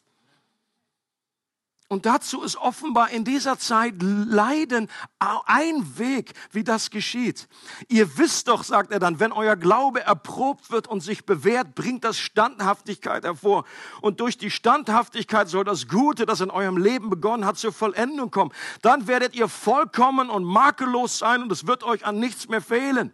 Und 1.88 2.06
dazu 2.06 2.42
ist 2.42 2.56
offenbar 2.56 3.10
in 3.10 3.24
dieser 3.24 3.58
Zeit 3.58 3.96
Leiden 4.00 4.88
ein 5.18 5.98
Weg, 5.98 6.32
wie 6.50 6.64
das 6.64 6.88
geschieht. 6.88 7.46
Ihr 7.88 8.16
wisst 8.16 8.48
doch, 8.48 8.64
sagt 8.64 8.90
er 8.90 8.98
dann, 8.98 9.20
wenn 9.20 9.32
euer 9.32 9.54
Glaube 9.54 10.00
erprobt 10.00 10.70
wird 10.70 10.88
und 10.88 11.02
sich 11.02 11.26
bewährt, 11.26 11.74
bringt 11.74 12.04
das 12.04 12.18
Standhaftigkeit 12.18 13.24
hervor. 13.24 13.64
Und 14.00 14.20
durch 14.20 14.38
die 14.38 14.50
Standhaftigkeit 14.50 15.48
soll 15.48 15.64
das 15.64 15.86
Gute, 15.86 16.24
das 16.24 16.40
in 16.40 16.50
eurem 16.50 16.78
Leben 16.78 17.10
begonnen 17.10 17.44
hat, 17.44 17.58
zur 17.58 17.72
Vollendung 17.72 18.30
kommen. 18.30 18.52
Dann 18.80 19.06
werdet 19.06 19.34
ihr 19.34 19.48
vollkommen 19.48 20.30
und 20.30 20.44
makellos 20.44 21.18
sein 21.18 21.42
und 21.42 21.52
es 21.52 21.66
wird 21.66 21.84
euch 21.84 22.06
an 22.06 22.18
nichts 22.18 22.48
mehr 22.48 22.62
fehlen. 22.62 23.12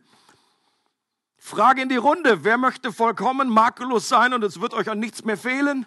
Frage 1.39 1.83
in 1.83 1.89
die 1.89 1.97
Runde, 1.97 2.45
wer 2.45 2.57
möchte 2.57 2.93
vollkommen 2.93 3.49
makellos 3.49 4.09
sein 4.09 4.33
und 4.33 4.45
es 4.45 4.61
wird 4.61 4.75
euch 4.75 4.89
an 4.89 5.01
nichts 5.01 5.25
mehr 5.25 5.37
fehlen? 5.37 5.87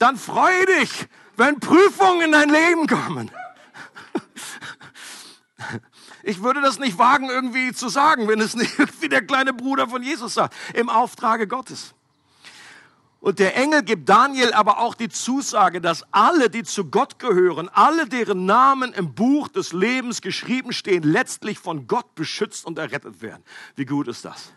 Dann 0.00 0.16
freu 0.16 0.64
dich, 0.64 1.06
wenn 1.36 1.60
Prüfungen 1.60 2.22
in 2.22 2.32
dein 2.32 2.48
Leben 2.48 2.86
kommen. 2.86 3.30
Ich 6.22 6.42
würde 6.42 6.62
das 6.62 6.78
nicht 6.78 6.96
wagen, 6.98 7.28
irgendwie 7.28 7.72
zu 7.72 7.88
sagen, 7.90 8.26
wenn 8.26 8.40
es 8.40 8.56
nicht 8.56 8.72
irgendwie 8.78 9.10
der 9.10 9.22
kleine 9.22 9.52
Bruder 9.52 9.88
von 9.88 10.02
Jesus 10.02 10.34
sagt, 10.34 10.54
im 10.74 10.88
Auftrage 10.88 11.46
Gottes. 11.46 11.94
Und 13.20 13.38
der 13.38 13.54
Engel 13.56 13.82
gibt 13.82 14.08
Daniel 14.08 14.54
aber 14.54 14.78
auch 14.78 14.94
die 14.94 15.10
Zusage, 15.10 15.82
dass 15.82 16.02
alle, 16.12 16.48
die 16.48 16.62
zu 16.62 16.86
Gott 16.86 17.18
gehören, 17.18 17.68
alle, 17.68 18.06
deren 18.06 18.46
Namen 18.46 18.94
im 18.94 19.14
Buch 19.14 19.48
des 19.48 19.74
Lebens 19.74 20.22
geschrieben 20.22 20.72
stehen, 20.72 21.02
letztlich 21.02 21.58
von 21.58 21.86
Gott 21.86 22.14
beschützt 22.14 22.64
und 22.64 22.78
errettet 22.78 23.20
werden. 23.20 23.44
Wie 23.76 23.84
gut 23.84 24.08
ist 24.08 24.24
das? 24.24 24.54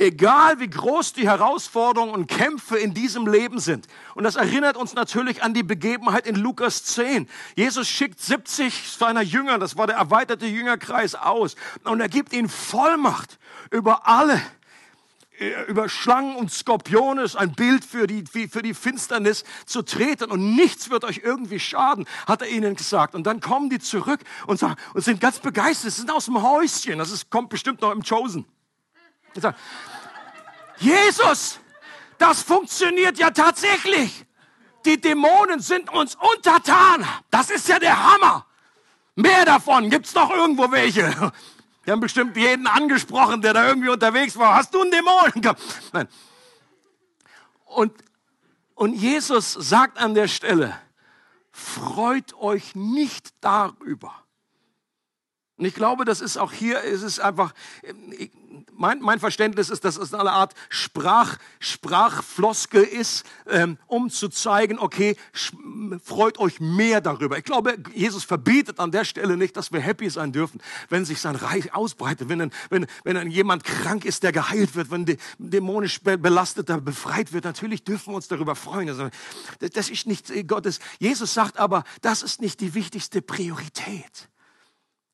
Egal 0.00 0.60
wie 0.60 0.70
groß 0.70 1.12
die 1.12 1.28
Herausforderungen 1.28 2.14
und 2.14 2.26
Kämpfe 2.26 2.78
in 2.78 2.94
diesem 2.94 3.26
Leben 3.26 3.58
sind. 3.58 3.86
Und 4.14 4.24
das 4.24 4.36
erinnert 4.36 4.78
uns 4.78 4.94
natürlich 4.94 5.42
an 5.42 5.52
die 5.52 5.62
Begebenheit 5.62 6.26
in 6.26 6.36
Lukas 6.36 6.84
10. 6.84 7.28
Jesus 7.54 7.86
schickt 7.86 8.18
70 8.18 8.92
seiner 8.92 9.20
Jünger, 9.20 9.58
das 9.58 9.76
war 9.76 9.86
der 9.86 9.96
erweiterte 9.96 10.46
Jüngerkreis 10.46 11.14
aus. 11.14 11.54
Und 11.84 12.00
er 12.00 12.08
gibt 12.08 12.32
ihnen 12.32 12.48
Vollmacht 12.48 13.38
über 13.70 14.08
alle, 14.08 14.40
äh, 15.38 15.64
über 15.68 15.90
Schlangen 15.90 16.34
und 16.34 16.50
Skorpione, 16.50 17.20
ist 17.20 17.36
ein 17.36 17.52
Bild 17.52 17.84
für 17.84 18.06
die, 18.06 18.24
für 18.24 18.62
die 18.62 18.72
Finsternis 18.72 19.44
zu 19.66 19.82
treten 19.82 20.30
und 20.30 20.56
nichts 20.56 20.88
wird 20.88 21.04
euch 21.04 21.20
irgendwie 21.22 21.60
schaden, 21.60 22.06
hat 22.26 22.40
er 22.40 22.48
ihnen 22.48 22.74
gesagt. 22.74 23.14
Und 23.14 23.24
dann 23.24 23.40
kommen 23.40 23.68
die 23.68 23.80
zurück 23.80 24.20
und, 24.46 24.58
sagen, 24.58 24.76
und 24.94 25.04
sind 25.04 25.20
ganz 25.20 25.40
begeistert, 25.40 25.92
sie 25.92 26.00
sind 26.00 26.10
aus 26.10 26.24
dem 26.24 26.42
Häuschen, 26.42 26.96
das 26.96 27.10
ist, 27.10 27.28
kommt 27.28 27.50
bestimmt 27.50 27.82
noch 27.82 27.92
im 27.92 28.02
Chosen. 28.02 28.46
Jesus, 30.78 31.60
das 32.18 32.42
funktioniert 32.42 33.18
ja 33.18 33.30
tatsächlich. 33.30 34.26
Die 34.84 35.00
Dämonen 35.00 35.60
sind 35.60 35.90
uns 35.92 36.16
untertan. 36.16 37.06
Das 37.30 37.50
ist 37.50 37.68
ja 37.68 37.78
der 37.78 38.12
Hammer. 38.12 38.46
Mehr 39.14 39.44
davon. 39.44 39.90
Gibt's 39.90 40.14
noch 40.14 40.30
irgendwo 40.30 40.70
welche? 40.70 41.04
Wir 41.84 41.92
haben 41.92 42.00
bestimmt 42.00 42.36
jeden 42.36 42.66
angesprochen, 42.66 43.42
der 43.42 43.54
da 43.54 43.66
irgendwie 43.66 43.88
unterwegs 43.88 44.36
war. 44.36 44.54
Hast 44.54 44.74
du 44.74 44.82
einen 44.82 44.90
Dämon? 44.90 45.56
Nein. 45.92 46.08
Und, 47.64 47.92
und 48.74 48.94
Jesus 48.94 49.52
sagt 49.52 49.98
an 49.98 50.14
der 50.14 50.28
Stelle, 50.28 50.78
freut 51.52 52.34
euch 52.34 52.74
nicht 52.74 53.30
darüber. 53.40 54.14
Und 55.60 55.66
ich 55.66 55.74
glaube, 55.74 56.06
das 56.06 56.22
ist 56.22 56.38
auch 56.38 56.52
hier, 56.52 56.82
es 56.84 57.02
ist 57.02 57.20
einfach, 57.20 57.52
mein, 58.72 59.00
mein 59.00 59.20
Verständnis 59.20 59.68
ist, 59.68 59.84
dass 59.84 59.98
es 59.98 60.14
eine 60.14 60.32
Art 60.32 60.54
Sprach, 60.70 61.36
Sprachfloskel 61.58 62.82
ist, 62.82 63.26
ähm, 63.46 63.76
um 63.86 64.08
zu 64.08 64.30
zeigen, 64.30 64.78
okay, 64.78 65.16
freut 66.02 66.38
euch 66.38 66.60
mehr 66.60 67.02
darüber. 67.02 67.36
Ich 67.36 67.44
glaube, 67.44 67.76
Jesus 67.92 68.24
verbietet 68.24 68.80
an 68.80 68.90
der 68.90 69.04
Stelle 69.04 69.36
nicht, 69.36 69.54
dass 69.54 69.70
wir 69.70 69.80
happy 69.80 70.08
sein 70.08 70.32
dürfen, 70.32 70.62
wenn 70.88 71.04
sich 71.04 71.20
sein 71.20 71.36
Reich 71.36 71.74
ausbreitet, 71.74 72.30
wenn, 72.30 72.50
wenn, 72.70 72.86
wenn 73.04 73.30
jemand 73.30 73.62
krank 73.64 74.06
ist, 74.06 74.22
der 74.22 74.32
geheilt 74.32 74.74
wird, 74.74 74.90
wenn 74.90 75.04
dämonisch 75.38 76.00
belasteter 76.00 76.80
befreit 76.80 77.34
wird. 77.34 77.44
Natürlich 77.44 77.84
dürfen 77.84 78.14
wir 78.14 78.16
uns 78.16 78.28
darüber 78.28 78.56
freuen. 78.56 78.88
Also, 78.88 79.10
das 79.58 79.90
ist 79.90 80.06
nicht 80.06 80.32
Gottes. 80.48 80.80
Jesus 80.98 81.34
sagt 81.34 81.58
aber, 81.58 81.84
das 82.00 82.22
ist 82.22 82.40
nicht 82.40 82.60
die 82.60 82.72
wichtigste 82.72 83.20
Priorität. 83.20 84.29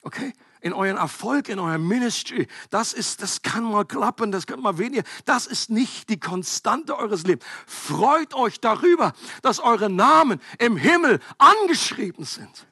Okay? 0.07 0.33
in 0.61 0.73
euren 0.73 0.97
Erfolg, 0.97 1.49
in 1.49 1.59
eurem 1.59 1.87
Ministry. 1.87 2.47
Das 2.71 2.93
ist, 2.93 3.23
das 3.23 3.43
kann 3.43 3.65
mal 3.65 3.85
klappen, 3.85 4.33
das 4.33 4.47
kann 4.47 4.61
mal 4.61 4.79
weniger. 4.79 5.03
Das 5.25 5.47
ist 5.47 5.71
nicht 5.71 6.09
die 6.09 6.19
Konstante 6.19 6.97
eures 6.97 7.25
Lebens. 7.25 7.45
Freut 7.67 8.35
euch 8.35 8.61
darüber, 8.61 9.13
dass 9.43 9.61
eure 9.61 9.91
Namen 9.91 10.41
im 10.59 10.77
Himmel 10.77 11.21
angeschrieben 11.39 12.25
sind. 12.25 12.67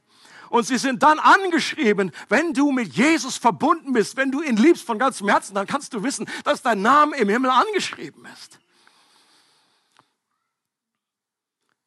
Und 0.49 0.67
sie 0.67 0.79
sind 0.79 1.03
dann 1.03 1.19
angeschrieben, 1.19 2.11
wenn 2.29 2.53
du 2.53 2.73
mit 2.73 2.95
Jesus 2.95 3.37
verbunden 3.37 3.93
bist, 3.93 4.17
wenn 4.17 4.31
du 4.31 4.43
ihn 4.43 4.57
liebst 4.57 4.85
von 4.85 4.99
ganzem 4.99 5.29
Herzen, 5.29 5.55
dann 5.55 5.67
kannst 5.67 5.93
du 5.95 6.03
wissen, 6.03 6.27
dass 6.45 6.63
dein 6.63 6.83
Name 6.83 7.17
im 7.17 7.29
Himmel 7.29 7.51
angeschrieben 7.51 8.27
ist. 8.33 8.59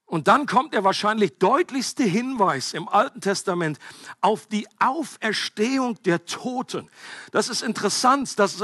Und 0.07 0.29
dann 0.29 0.45
kommt 0.45 0.73
der 0.73 0.85
wahrscheinlich 0.85 1.37
deutlichste 1.37 2.03
Hinweis 2.03 2.73
im 2.73 2.87
Alten 2.87 3.19
Testament 3.19 3.77
auf 4.21 4.47
die 4.47 4.65
Auferstehung 4.79 6.01
der 6.03 6.23
Toten. 6.25 6.89
Das 7.31 7.49
ist 7.49 7.61
interessant, 7.61 8.39
dass, 8.39 8.63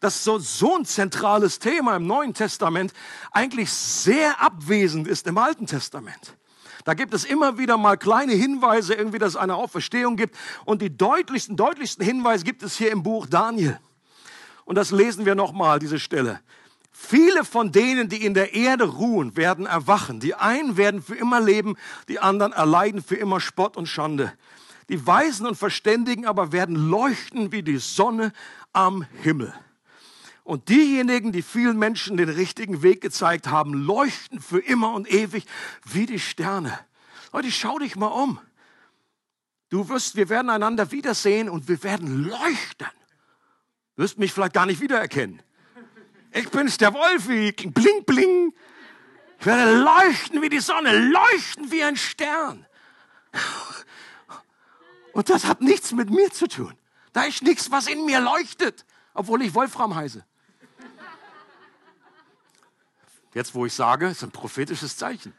dass 0.00 0.24
so, 0.24 0.38
so 0.38 0.78
ein 0.78 0.86
zentrales 0.86 1.58
Thema 1.58 1.96
im 1.96 2.06
Neuen 2.06 2.32
Testament 2.32 2.94
eigentlich 3.30 3.70
sehr 3.70 4.40
abwesend 4.40 5.06
ist 5.06 5.26
im 5.26 5.36
Alten 5.36 5.66
Testament. 5.66 6.34
Da 6.84 6.94
gibt 6.94 7.12
es 7.12 7.26
immer 7.26 7.58
wieder 7.58 7.76
mal 7.76 7.98
kleine 7.98 8.32
Hinweise, 8.32 8.94
irgendwie, 8.94 9.18
dass 9.18 9.34
es 9.34 9.36
eine 9.36 9.56
Auferstehung 9.56 10.16
gibt. 10.16 10.34
Und 10.64 10.80
die 10.80 10.96
deutlichsten, 10.96 11.56
deutlichsten 11.56 12.02
Hinweise 12.02 12.42
gibt 12.42 12.62
es 12.62 12.78
hier 12.78 12.90
im 12.90 13.02
Buch 13.02 13.26
Daniel. 13.26 13.78
Und 14.64 14.76
das 14.76 14.92
lesen 14.92 15.26
wir 15.26 15.34
nochmal, 15.34 15.78
diese 15.78 15.98
Stelle. 15.98 16.40
Viele 17.02 17.44
von 17.46 17.72
denen, 17.72 18.10
die 18.10 18.24
in 18.24 18.34
der 18.34 18.54
Erde 18.54 18.84
ruhen, 18.84 19.34
werden 19.34 19.64
erwachen. 19.64 20.20
Die 20.20 20.34
einen 20.34 20.76
werden 20.76 21.02
für 21.02 21.16
immer 21.16 21.40
leben, 21.40 21.76
die 22.08 22.20
anderen 22.20 22.52
erleiden 22.52 23.02
für 23.02 23.16
immer 23.16 23.40
Spott 23.40 23.78
und 23.78 23.86
Schande. 23.86 24.32
Die 24.90 25.04
Weisen 25.06 25.46
und 25.46 25.56
Verständigen 25.56 26.26
aber 26.26 26.52
werden 26.52 26.76
leuchten 26.76 27.52
wie 27.52 27.62
die 27.62 27.78
Sonne 27.78 28.32
am 28.74 29.06
Himmel. 29.22 29.52
Und 30.44 30.68
diejenigen, 30.68 31.32
die 31.32 31.42
vielen 31.42 31.78
Menschen 31.78 32.18
den 32.18 32.28
richtigen 32.28 32.82
Weg 32.82 33.00
gezeigt 33.00 33.48
haben, 33.48 33.72
leuchten 33.72 34.38
für 34.38 34.60
immer 34.60 34.92
und 34.92 35.10
ewig 35.10 35.46
wie 35.86 36.04
die 36.06 36.20
Sterne. 36.20 36.78
Leute, 37.32 37.50
schau 37.50 37.78
dich 37.78 37.96
mal 37.96 38.08
um. 38.08 38.38
Du 39.70 39.88
wirst, 39.88 40.16
wir 40.16 40.28
werden 40.28 40.50
einander 40.50 40.92
wiedersehen 40.92 41.48
und 41.48 41.66
wir 41.66 41.82
werden 41.82 42.24
leuchten. 42.24 42.88
Du 43.96 44.02
wirst 44.02 44.18
mich 44.18 44.32
vielleicht 44.32 44.52
gar 44.52 44.66
nicht 44.66 44.82
wiedererkennen. 44.82 45.42
Ich 46.32 46.48
bin's, 46.50 46.78
der 46.78 46.94
Wolfi. 46.94 47.52
Bling, 47.52 48.04
bling. 48.04 48.54
Ich 49.38 49.46
werde 49.46 49.78
leuchten 49.78 50.42
wie 50.42 50.48
die 50.48 50.60
Sonne, 50.60 50.98
leuchten 50.98 51.70
wie 51.70 51.82
ein 51.82 51.96
Stern. 51.96 52.66
Und 55.12 55.30
das 55.30 55.44
hat 55.44 55.60
nichts 55.60 55.92
mit 55.92 56.10
mir 56.10 56.30
zu 56.30 56.46
tun. 56.46 56.76
Da 57.12 57.24
ist 57.24 57.42
nichts, 57.42 57.70
was 57.70 57.86
in 57.86 58.04
mir 58.04 58.20
leuchtet, 58.20 58.84
obwohl 59.14 59.42
ich 59.42 59.54
Wolfram 59.54 59.94
heiße. 59.94 60.24
Jetzt, 63.34 63.54
wo 63.54 63.64
ich 63.66 63.72
sage, 63.72 64.08
ist 64.08 64.22
ein 64.22 64.30
prophetisches 64.30 64.96
Zeichen. 64.96 65.32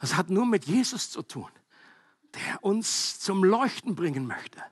Das 0.00 0.16
hat 0.16 0.28
nur 0.28 0.44
mit 0.44 0.64
Jesus 0.64 1.10
zu 1.10 1.22
tun, 1.22 1.50
der 2.34 2.62
uns 2.62 3.20
zum 3.20 3.44
Leuchten 3.44 3.94
bringen 3.94 4.26
möchte. 4.26 4.62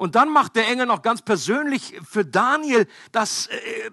Und 0.00 0.14
dann 0.14 0.30
macht 0.30 0.56
der 0.56 0.66
Engel 0.66 0.86
noch 0.86 1.02
ganz 1.02 1.20
persönlich 1.20 2.00
für 2.08 2.24
Daniel 2.24 2.86
das 3.12 3.48
äh, 3.48 3.90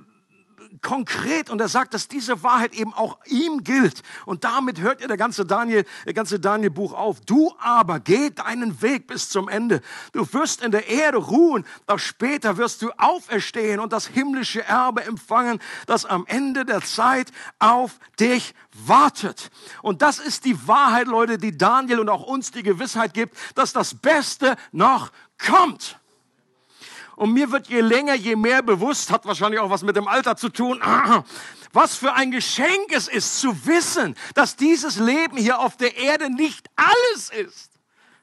konkret 0.82 1.50
und 1.50 1.60
er 1.60 1.68
sagt, 1.68 1.94
dass 1.94 2.08
diese 2.08 2.44
Wahrheit 2.44 2.74
eben 2.74 2.94
auch 2.94 3.18
ihm 3.26 3.64
gilt. 3.66 4.04
Und 4.26 4.46
damit 4.46 4.80
hört 4.80 5.02
ihr 5.02 5.10
der 5.10 5.18
ganze 5.18 5.46
Daniel, 5.46 5.84
der 6.06 6.14
ganze 6.14 6.40
Daniel-Buch 6.40 6.94
auf. 6.94 7.20
Du 7.22 7.54
aber 7.60 8.00
geh 8.00 8.30
deinen 8.30 8.82
Weg 8.82 9.08
bis 9.08 9.30
zum 9.30 9.50
Ende. 9.50 9.82
Du 10.14 10.32
wirst 10.34 10.64
in 10.64 10.72
der 10.72 10.88
Erde 10.88 11.18
ruhen, 11.18 11.66
doch 11.88 12.00
später 12.00 12.56
wirst 12.56 12.82
du 12.84 12.92
auferstehen 12.98 13.82
und 13.82 13.92
das 13.92 14.08
himmlische 14.08 14.64
Erbe 14.64 15.04
empfangen, 15.04 15.60
das 15.88 16.06
am 16.06 16.26
Ende 16.28 16.64
der 16.64 16.82
Zeit 16.82 17.32
auf 17.60 18.00
dich 18.18 18.54
wartet. 18.72 19.50
Und 19.82 20.02
das 20.02 20.20
ist 20.20 20.46
die 20.46 20.68
Wahrheit, 20.68 21.08
Leute, 21.08 21.38
die 21.38 21.58
Daniel 21.58 22.00
und 22.00 22.10
auch 22.10 22.24
uns 22.24 22.52
die 22.52 22.64
Gewissheit 22.64 23.14
gibt, 23.14 23.36
dass 23.56 23.74
das 23.74 23.96
Beste 23.96 24.56
noch 24.72 25.12
kommt. 25.38 26.00
Und 27.16 27.34
mir 27.34 27.52
wird 27.52 27.68
je 27.68 27.82
länger, 27.82 28.14
je 28.14 28.36
mehr 28.36 28.62
bewusst, 28.62 29.12
hat 29.12 29.26
wahrscheinlich 29.26 29.60
auch 29.60 29.72
was 29.72 29.82
mit 29.82 29.96
dem 29.96 30.08
Alter 30.08 30.38
zu 30.38 30.50
tun, 30.50 30.80
was 31.74 31.96
für 31.96 32.14
ein 32.14 32.30
Geschenk 32.30 32.92
es 32.92 33.08
ist 33.08 33.40
zu 33.40 33.66
wissen, 33.66 34.16
dass 34.36 34.56
dieses 34.56 34.98
Leben 34.98 35.36
hier 35.36 35.60
auf 35.60 35.78
der 35.78 35.98
Erde 35.98 36.32
nicht 36.32 36.68
alles 36.76 37.30
ist. 37.30 37.72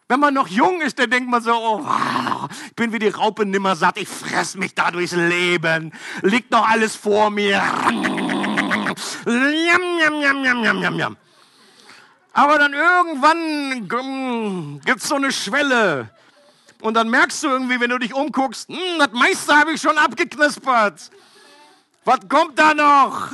Wenn 0.06 0.20
man 0.20 0.32
noch 0.34 0.46
jung 0.46 0.80
ist, 0.80 0.98
dann 0.98 1.10
denkt 1.10 1.28
man 1.28 1.42
so, 1.42 1.52
oh, 1.52 1.84
ich 2.66 2.74
bin 2.74 2.92
wie 2.92 3.00
die 3.00 3.08
Raupe 3.08 3.44
nimmer 3.46 3.74
satt, 3.74 3.96
ich 3.96 4.08
fress 4.08 4.54
mich 4.54 4.74
da 4.74 4.92
durchs 4.92 5.12
Leben, 5.12 5.92
liegt 6.22 6.50
noch 6.50 6.68
alles 6.68 6.94
vor 6.94 7.30
mir. 7.30 7.60
Aber 12.32 12.58
dann 12.58 12.74
irgendwann 12.74 13.88
gibt's 14.84 15.08
so 15.08 15.16
eine 15.16 15.32
Schwelle. 15.32 16.13
Und 16.80 16.94
dann 16.94 17.08
merkst 17.08 17.42
du 17.42 17.48
irgendwie, 17.48 17.80
wenn 17.80 17.90
du 17.90 17.98
dich 17.98 18.14
umguckst, 18.14 18.68
hm, 18.68 18.98
das 18.98 19.12
meiste 19.12 19.56
habe 19.56 19.72
ich 19.72 19.80
schon 19.80 19.96
abgeknispert. 19.96 21.10
Was 22.04 22.20
kommt 22.28 22.58
da 22.58 22.74
noch? 22.74 23.30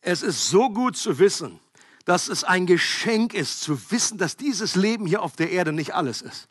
Es 0.00 0.22
ist 0.22 0.48
so 0.48 0.68
gut 0.68 0.96
zu 0.96 1.18
wissen, 1.20 1.60
dass 2.04 2.28
es 2.28 2.42
ein 2.42 2.66
Geschenk 2.66 3.34
ist, 3.34 3.60
zu 3.60 3.78
wissen, 3.92 4.18
dass 4.18 4.36
dieses 4.36 4.74
Leben 4.74 5.06
hier 5.06 5.22
auf 5.22 5.36
der 5.36 5.50
Erde 5.50 5.72
nicht 5.72 5.94
alles 5.94 6.22
ist, 6.22 6.48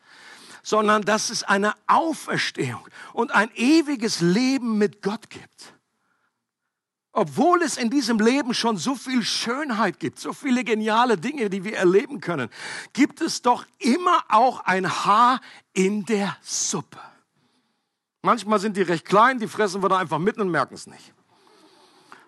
sondern 0.64 1.02
dass 1.02 1.30
es 1.30 1.44
eine 1.44 1.74
Auferstehung 1.88 2.88
und 3.12 3.32
ein 3.32 3.52
ewiges 3.56 4.22
Leben 4.22 4.78
mit 4.78 5.02
Gott 5.02 5.30
gibt. 5.30 5.74
Obwohl 7.14 7.62
es 7.62 7.76
in 7.76 7.90
diesem 7.90 8.20
Leben 8.20 8.54
schon 8.54 8.78
so 8.78 8.96
viel 8.96 9.22
Schönheit 9.22 10.00
gibt, 10.00 10.18
so 10.18 10.32
viele 10.32 10.64
geniale 10.64 11.18
Dinge, 11.18 11.50
die 11.50 11.64
wir 11.66 11.76
erleben 11.76 12.22
können, 12.22 12.50
gibt 12.94 13.20
es 13.20 13.42
doch 13.42 13.66
immer 13.80 14.24
auch 14.30 14.62
ein 14.62 14.90
Haar 14.90 15.42
in 15.74 16.06
der 16.06 16.38
Suppe. 16.42 17.00
Manchmal 18.22 18.60
sind 18.60 18.78
die 18.78 18.82
recht 18.82 19.06
klein, 19.06 19.40
die 19.40 19.48
fressen 19.48 19.84
wir 19.84 19.90
da 19.90 19.98
einfach 19.98 20.20
mitten 20.20 20.42
und 20.42 20.52
merken 20.52 20.76
es 20.76 20.88
nicht. 20.88 21.14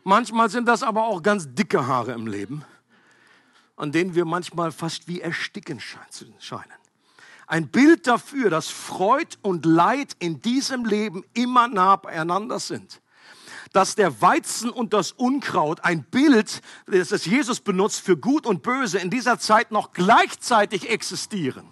Manchmal 0.03 0.49
sind 0.49 0.67
das 0.67 0.83
aber 0.83 1.05
auch 1.05 1.23
ganz 1.23 1.47
dicke 1.47 1.87
Haare 1.87 2.11
im 2.11 2.27
Leben, 2.27 2.65
an 3.77 3.93
denen 3.93 4.15
wir 4.15 4.25
manchmal 4.25 4.73
fast 4.73 5.07
wie 5.07 5.21
ersticken 5.21 5.79
scheinen. 5.79 6.73
Ein 7.47 7.69
Bild 7.69 8.05
dafür, 8.07 8.49
dass 8.49 8.67
Freud 8.67 9.37
und 9.43 9.65
Leid 9.65 10.17
in 10.19 10.41
diesem 10.41 10.83
Leben 10.83 11.23
immer 11.33 11.69
nah 11.69 11.95
beieinander 11.95 12.59
sind 12.59 13.01
dass 13.73 13.95
der 13.95 14.21
Weizen 14.21 14.69
und 14.69 14.93
das 14.93 15.11
Unkraut, 15.11 15.83
ein 15.83 16.03
Bild, 16.03 16.61
das 16.85 17.25
Jesus 17.25 17.59
benutzt 17.59 18.01
für 18.01 18.15
Gut 18.15 18.45
und 18.45 18.63
Böse, 18.63 18.99
in 18.99 19.09
dieser 19.09 19.39
Zeit 19.39 19.71
noch 19.71 19.91
gleichzeitig 19.91 20.89
existieren. 20.89 21.71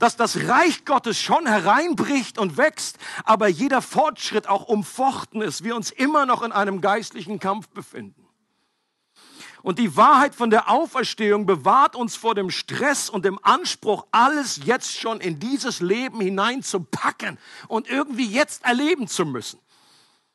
Dass 0.00 0.16
das 0.16 0.48
Reich 0.48 0.84
Gottes 0.84 1.18
schon 1.18 1.46
hereinbricht 1.46 2.36
und 2.36 2.56
wächst, 2.56 2.98
aber 3.24 3.46
jeder 3.46 3.80
Fortschritt 3.80 4.48
auch 4.48 4.64
umfochten 4.64 5.40
ist, 5.40 5.64
wir 5.64 5.76
uns 5.76 5.90
immer 5.90 6.26
noch 6.26 6.42
in 6.42 6.52
einem 6.52 6.80
geistlichen 6.80 7.38
Kampf 7.38 7.68
befinden. 7.68 8.26
Und 9.62 9.78
die 9.78 9.96
Wahrheit 9.96 10.34
von 10.34 10.50
der 10.50 10.68
Auferstehung 10.68 11.46
bewahrt 11.46 11.94
uns 11.94 12.16
vor 12.16 12.34
dem 12.34 12.50
Stress 12.50 13.08
und 13.08 13.24
dem 13.24 13.38
Anspruch, 13.44 14.06
alles 14.10 14.60
jetzt 14.64 14.98
schon 14.98 15.20
in 15.20 15.38
dieses 15.38 15.80
Leben 15.80 16.20
hineinzupacken 16.20 17.38
und 17.68 17.88
irgendwie 17.88 18.26
jetzt 18.26 18.64
erleben 18.64 19.06
zu 19.06 19.24
müssen. 19.24 19.60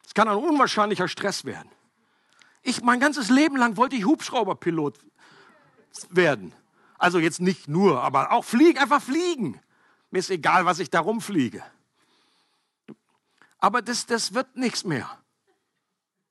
Es 0.07 0.13
kann 0.13 0.29
ein 0.29 0.37
unwahrscheinlicher 0.37 1.09
Stress 1.09 1.43
werden. 1.43 1.69
Ich, 2.63 2.81
mein 2.81 3.01
ganzes 3.01 3.29
Leben 3.29 3.57
lang 3.57 3.75
wollte 3.75 3.97
ich 3.97 4.05
Hubschrauberpilot 4.05 4.97
werden. 6.09 6.53
Also 6.97 7.19
jetzt 7.19 7.41
nicht 7.41 7.67
nur, 7.67 8.01
aber 8.01 8.31
auch 8.31 8.45
fliegen, 8.45 8.79
einfach 8.79 9.01
fliegen. 9.01 9.59
Mir 10.09 10.19
ist 10.19 10.29
egal, 10.29 10.65
was 10.65 10.79
ich 10.79 10.89
da 10.89 11.01
rumfliege. 11.01 11.61
Aber 13.59 13.81
das, 13.81 14.05
das 14.05 14.33
wird 14.33 14.55
nichts 14.55 14.85
mehr. 14.85 15.09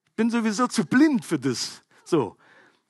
Ich 0.06 0.12
bin 0.14 0.30
sowieso 0.30 0.66
zu 0.68 0.86
blind 0.86 1.26
für 1.26 1.38
das. 1.38 1.82
So. 2.02 2.38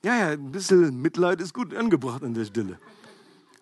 Ja, 0.03 0.15
ja, 0.15 0.27
ein 0.29 0.51
bisschen 0.53 1.01
Mitleid 1.01 1.41
ist 1.41 1.53
gut 1.53 1.75
angebracht 1.75 2.23
an 2.23 2.33
der 2.33 2.45
Stelle. 2.45 2.79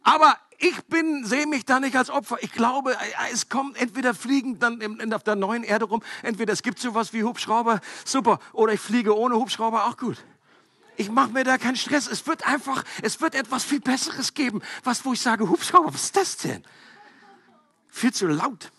Aber 0.03 0.37
ich 0.57 0.85
bin, 0.85 1.25
sehe 1.25 1.47
mich 1.47 1.65
da 1.65 1.79
nicht 1.79 1.95
als 1.95 2.09
Opfer. 2.09 2.37
Ich 2.41 2.51
glaube, 2.51 2.93
äh, 2.93 3.33
es 3.33 3.49
kommt 3.49 3.77
entweder 3.77 4.13
fliegen 4.13 4.59
dann 4.59 5.13
auf 5.13 5.23
der 5.23 5.35
neuen 5.35 5.63
Erde 5.63 5.85
rum, 5.85 6.01
entweder 6.23 6.53
es 6.53 6.63
gibt 6.63 6.79
sowas 6.79 7.13
wie 7.13 7.23
Hubschrauber, 7.23 7.81
super, 8.05 8.39
oder 8.53 8.73
ich 8.73 8.79
fliege 8.79 9.17
ohne 9.17 9.35
Hubschrauber, 9.35 9.85
auch 9.85 9.97
gut. 9.97 10.17
Ich 10.97 11.09
mache 11.09 11.31
mir 11.31 11.43
da 11.43 11.57
keinen 11.57 11.75
Stress. 11.75 12.07
Es 12.07 12.25
wird 12.25 12.47
einfach, 12.47 12.83
es 13.01 13.19
wird 13.19 13.35
etwas 13.35 13.65
viel 13.65 13.81
Besseres 13.81 14.33
geben, 14.33 14.61
was, 14.83 15.03
wo 15.03 15.13
ich 15.13 15.21
sage, 15.21 15.49
Hubschrauber, 15.49 15.93
was 15.93 16.03
ist 16.05 16.15
das 16.15 16.37
denn? 16.37 16.63
Viel 17.89 18.13
zu 18.13 18.27
laut. 18.27 18.71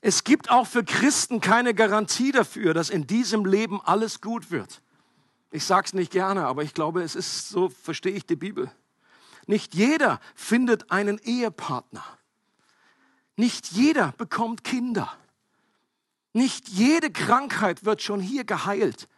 Es 0.00 0.24
gibt 0.24 0.50
auch 0.50 0.66
für 0.66 0.82
Christen 0.82 1.40
keine 1.40 1.74
Garantie 1.74 2.32
dafür, 2.32 2.72
dass 2.72 2.88
in 2.88 3.06
diesem 3.06 3.44
Leben 3.44 3.80
alles 3.82 4.20
gut 4.20 4.50
wird. 4.50 4.80
Ich 5.50 5.64
sage 5.64 5.86
es 5.86 5.94
nicht 5.94 6.12
gerne, 6.12 6.46
aber 6.46 6.62
ich 6.62 6.74
glaube, 6.74 7.02
es 7.02 7.16
ist 7.16 7.48
so, 7.48 7.68
verstehe 7.68 8.12
ich 8.12 8.24
die 8.24 8.36
Bibel. 8.36 8.70
Nicht 9.46 9.74
jeder 9.74 10.20
findet 10.34 10.92
einen 10.92 11.18
Ehepartner. 11.18 12.04
Nicht 13.36 13.72
jeder 13.72 14.12
bekommt 14.12 14.62
Kinder. 14.64 15.12
Nicht 16.32 16.68
jede 16.68 17.10
Krankheit 17.10 17.84
wird 17.84 18.02
schon 18.02 18.20
hier 18.20 18.44
geheilt. 18.44 19.08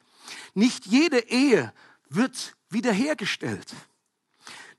Nicht 0.54 0.86
jede 0.86 1.18
Ehe 1.18 1.72
wird 2.08 2.56
wiederhergestellt. 2.70 3.74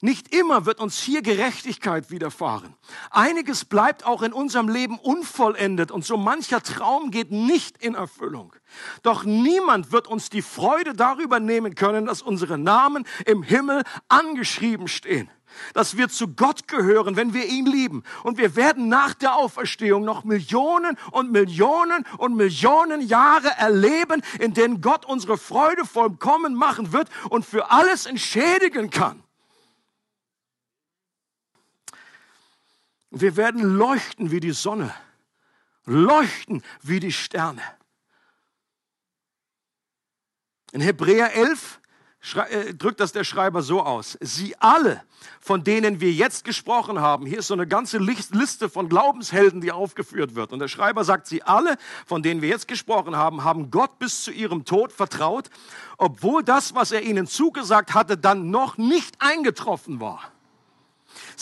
Nicht 0.04 0.36
immer 0.36 0.66
wird 0.66 0.82
uns 0.82 1.00
hier 1.00 1.22
Gerechtigkeit 1.22 2.12
widerfahren. 2.12 2.76
Einiges 3.10 3.64
bleibt 3.64 4.06
auch 4.06 4.22
in 4.22 4.34
unserem 4.34 4.68
Leben 4.68 5.00
unvollendet 5.00 5.92
und 5.92 6.04
so 6.04 6.18
mancher 6.18 6.62
Traum 6.62 7.10
geht 7.10 7.32
nicht 7.32 7.82
in 7.82 7.96
Erfüllung. 7.96 8.54
Doch 9.02 9.24
niemand 9.24 9.94
wird 9.94 10.10
uns 10.10 10.30
die 10.30 10.42
Freude 10.42 10.94
darüber 10.94 11.40
nehmen 11.40 11.76
können, 11.76 12.06
dass 12.06 12.22
unsere 12.22 12.58
Namen 12.58 13.08
im 13.26 13.44
Himmel 13.44 13.84
angeschrieben 14.10 14.90
stehen 14.90 15.30
dass 15.76 15.98
wir 15.98 16.10
zu 16.10 16.30
Gott 16.30 16.68
gehören, 16.68 17.16
wenn 17.16 17.36
wir 17.36 17.46
ihn 17.46 17.68
lieben. 17.68 18.04
Und 18.24 18.40
wir 18.40 18.56
werden 18.56 18.90
nach 18.90 19.14
der 19.14 19.36
Auferstehung 19.36 20.04
noch 20.04 20.24
Millionen 20.24 20.98
und 21.12 21.32
Millionen 21.32 22.08
und 22.18 22.36
Millionen 22.36 23.02
Jahre 23.02 23.52
erleben, 23.60 24.24
in 24.40 24.56
denen 24.56 24.82
Gott 24.82 25.06
unsere 25.06 25.38
Freude 25.38 25.86
vollkommen 25.86 26.56
machen 26.56 26.92
wird 26.92 27.08
und 27.30 27.46
für 27.46 27.70
alles 27.70 28.08
entschädigen 28.08 28.90
kann. 28.90 29.24
Wir 33.16 33.38
werden 33.38 33.62
leuchten 33.62 34.32
wie 34.32 34.40
die 34.40 34.54
Sonne, 34.54 34.92
leuchten 35.86 36.64
wie 36.82 37.00
die 37.00 37.12
Sterne. 37.12 37.62
In 40.72 40.82
Hebräer 40.82 41.32
11 41.36 41.80
äh, 42.50 42.74
drückt 42.74 43.00
das 43.00 43.12
der 43.12 43.24
Schreiber 43.24 43.62
so 43.62 43.84
aus. 43.84 44.18
Sie 44.20 44.56
alle, 44.58 45.04
von 45.40 45.64
denen 45.64 46.02
wir 46.02 46.12
jetzt 46.12 46.44
gesprochen 46.44 47.02
haben, 47.02 47.28
hier 47.28 47.38
ist 47.38 47.48
so 47.48 47.54
eine 47.54 47.68
ganze 47.68 48.00
Liste 48.00 48.68
von 48.68 48.90
Glaubenshelden, 48.90 49.62
die 49.62 49.72
aufgeführt 49.72 50.34
wird. 50.34 50.52
Und 50.52 50.58
der 50.58 50.68
Schreiber 50.68 51.04
sagt, 51.04 51.28
sie 51.28 51.44
alle, 51.44 51.78
von 52.08 52.24
denen 52.24 52.42
wir 52.42 52.50
jetzt 52.50 52.68
gesprochen 52.68 53.16
haben, 53.16 53.44
haben 53.44 53.70
Gott 53.70 54.00
bis 54.00 54.24
zu 54.24 54.32
ihrem 54.32 54.66
Tod 54.66 54.92
vertraut, 54.92 55.52
obwohl 56.00 56.44
das, 56.44 56.74
was 56.74 56.92
er 56.92 57.04
ihnen 57.04 57.28
zugesagt 57.28 57.94
hatte, 57.94 58.18
dann 58.18 58.50
noch 58.50 58.80
nicht 58.80 59.18
eingetroffen 59.20 60.00
war. 60.00 60.33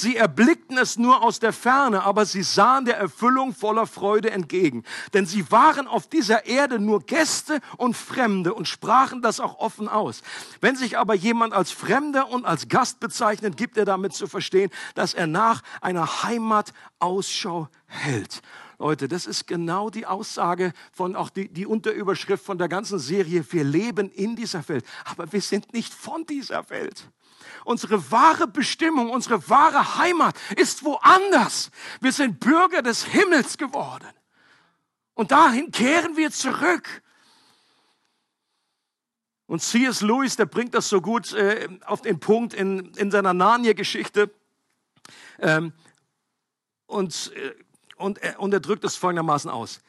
Sie 0.02 0.16
erblickten 0.18 0.80
es 0.80 0.98
nur 0.98 1.22
aus 1.22 1.38
der 1.38 1.54
Ferne, 1.54 2.02
aber 2.02 2.26
sie 2.26 2.42
sahen 2.42 2.86
der 2.86 2.98
Erfüllung 2.98 3.54
voller 3.54 3.86
Freude 3.86 4.32
entgegen. 4.32 4.84
Denn 5.14 5.28
sie 5.28 5.52
waren 5.52 5.88
auf 5.88 6.08
dieser 6.08 6.48
Erde 6.48 6.80
nur 6.80 7.06
Gäste 7.06 7.60
und 7.78 7.96
Fremde 7.96 8.56
und 8.56 8.68
sprachen 8.68 9.22
das 9.22 9.40
auch 9.40 9.60
offen 9.60 9.88
aus. 9.88 10.24
Wenn 10.60 10.76
sich 10.76 10.98
aber 10.98 11.14
jemand 11.14 11.54
als 11.54 11.70
Fremder 11.70 12.30
und 12.30 12.46
als 12.46 12.68
Gast 12.68 13.00
bezeichnet, 13.00 13.58
gibt 13.58 13.78
er 13.78 13.86
damit 13.86 14.14
zu 14.14 14.26
verstehen, 14.26 14.72
dass 14.96 15.14
er 15.14 15.28
nach 15.28 15.62
einer 15.82 16.24
Heimat 16.24 16.74
Ausschau 16.98 17.70
hält. 17.86 18.42
Leute, 18.80 19.08
das 19.08 19.28
ist 19.28 19.46
genau 19.46 19.92
die 19.92 20.08
Aussage 20.08 20.74
von 20.92 21.16
auch 21.16 21.30
die, 21.30 21.48
die 21.48 21.68
Unterüberschrift 21.68 22.44
von 22.44 22.58
der 22.58 22.70
ganzen 22.70 22.98
Serie. 22.98 23.46
Wir 23.52 23.64
leben 23.64 24.10
in 24.10 24.36
dieser 24.36 24.68
Welt, 24.68 24.84
aber 25.06 25.32
wir 25.32 25.42
sind 25.42 25.74
nicht 25.74 25.94
von 25.94 26.26
dieser 26.26 26.68
Welt. 26.72 27.08
Unsere 27.66 28.12
wahre 28.12 28.48
Bestimmung, 28.48 29.10
unsere 29.10 29.50
wahre 29.50 29.98
Heimat 29.98 30.36
ist 30.56 30.84
woanders. 30.84 31.72
Wir 32.00 32.12
sind 32.12 32.40
Bürger 32.40 32.82
des 32.82 33.06
Himmels 33.06 33.58
geworden. 33.58 34.10
Und 35.14 35.32
dahin 35.32 35.72
kehren 35.72 36.18
wir 36.18 36.32
zurück. 36.32 37.02
Und 39.46 39.62
C.S. 39.62 40.02
Lewis, 40.02 40.38
der 40.38 40.46
bringt 40.46 40.74
das 40.74 40.88
so 40.88 41.02
gut 41.02 41.34
äh, 41.34 41.68
auf 41.86 42.02
den 42.02 42.20
Punkt 42.20 42.54
in, 42.54 42.94
in 42.96 43.12
seiner 43.12 43.34
Narnia-Geschichte. 43.34 44.34
Ähm, 45.40 45.74
und, 46.86 47.34
äh, 47.36 47.54
und, 47.98 48.18
er, 48.20 48.40
und 48.40 48.54
er 48.54 48.62
drückt 48.62 48.84
es 48.86 48.96
folgendermaßen 48.96 49.52
aus 49.52 49.82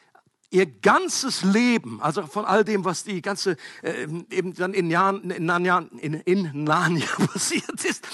ihr 0.53 0.67
ganzes 0.67 1.43
Leben, 1.43 2.01
also 2.01 2.27
von 2.27 2.45
all 2.45 2.65
dem, 2.65 2.85
was 2.85 3.05
die 3.05 3.23
ganze 3.23 3.57
äh, 3.83 4.07
eben 4.31 4.55
dann 4.55 4.75
in, 4.75 4.91
Jahren, 4.91 5.31
in, 5.31 5.47
Narnia, 5.47 5.87
in, 5.99 6.15
in 6.15 6.65
Narnia 6.65 7.07
passiert 7.33 7.85
ist, 7.85 8.07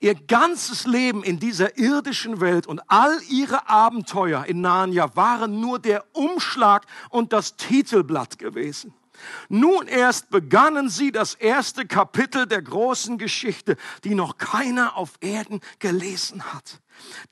ihr 0.00 0.14
ganzes 0.14 0.86
Leben 0.86 1.22
in 1.22 1.38
dieser 1.38 1.78
irdischen 1.78 2.40
Welt 2.40 2.66
und 2.66 2.80
all 2.88 3.16
ihre 3.30 3.68
Abenteuer 3.68 4.44
in 4.44 4.60
Narnia 4.60 5.14
waren 5.14 5.60
nur 5.60 5.78
der 5.78 6.04
Umschlag 6.12 6.84
und 7.10 7.32
das 7.32 7.56
Titelblatt 7.56 8.38
gewesen. 8.38 8.92
Nun 9.48 9.88
erst 9.88 10.30
begannen 10.30 10.88
sie 10.88 11.12
das 11.12 11.34
erste 11.34 11.86
Kapitel 11.86 12.46
der 12.46 12.62
großen 12.62 13.18
Geschichte, 13.18 13.76
die 14.04 14.14
noch 14.14 14.38
keiner 14.38 14.96
auf 14.96 15.12
Erden 15.20 15.60
gelesen 15.78 16.42
hat. 16.52 16.80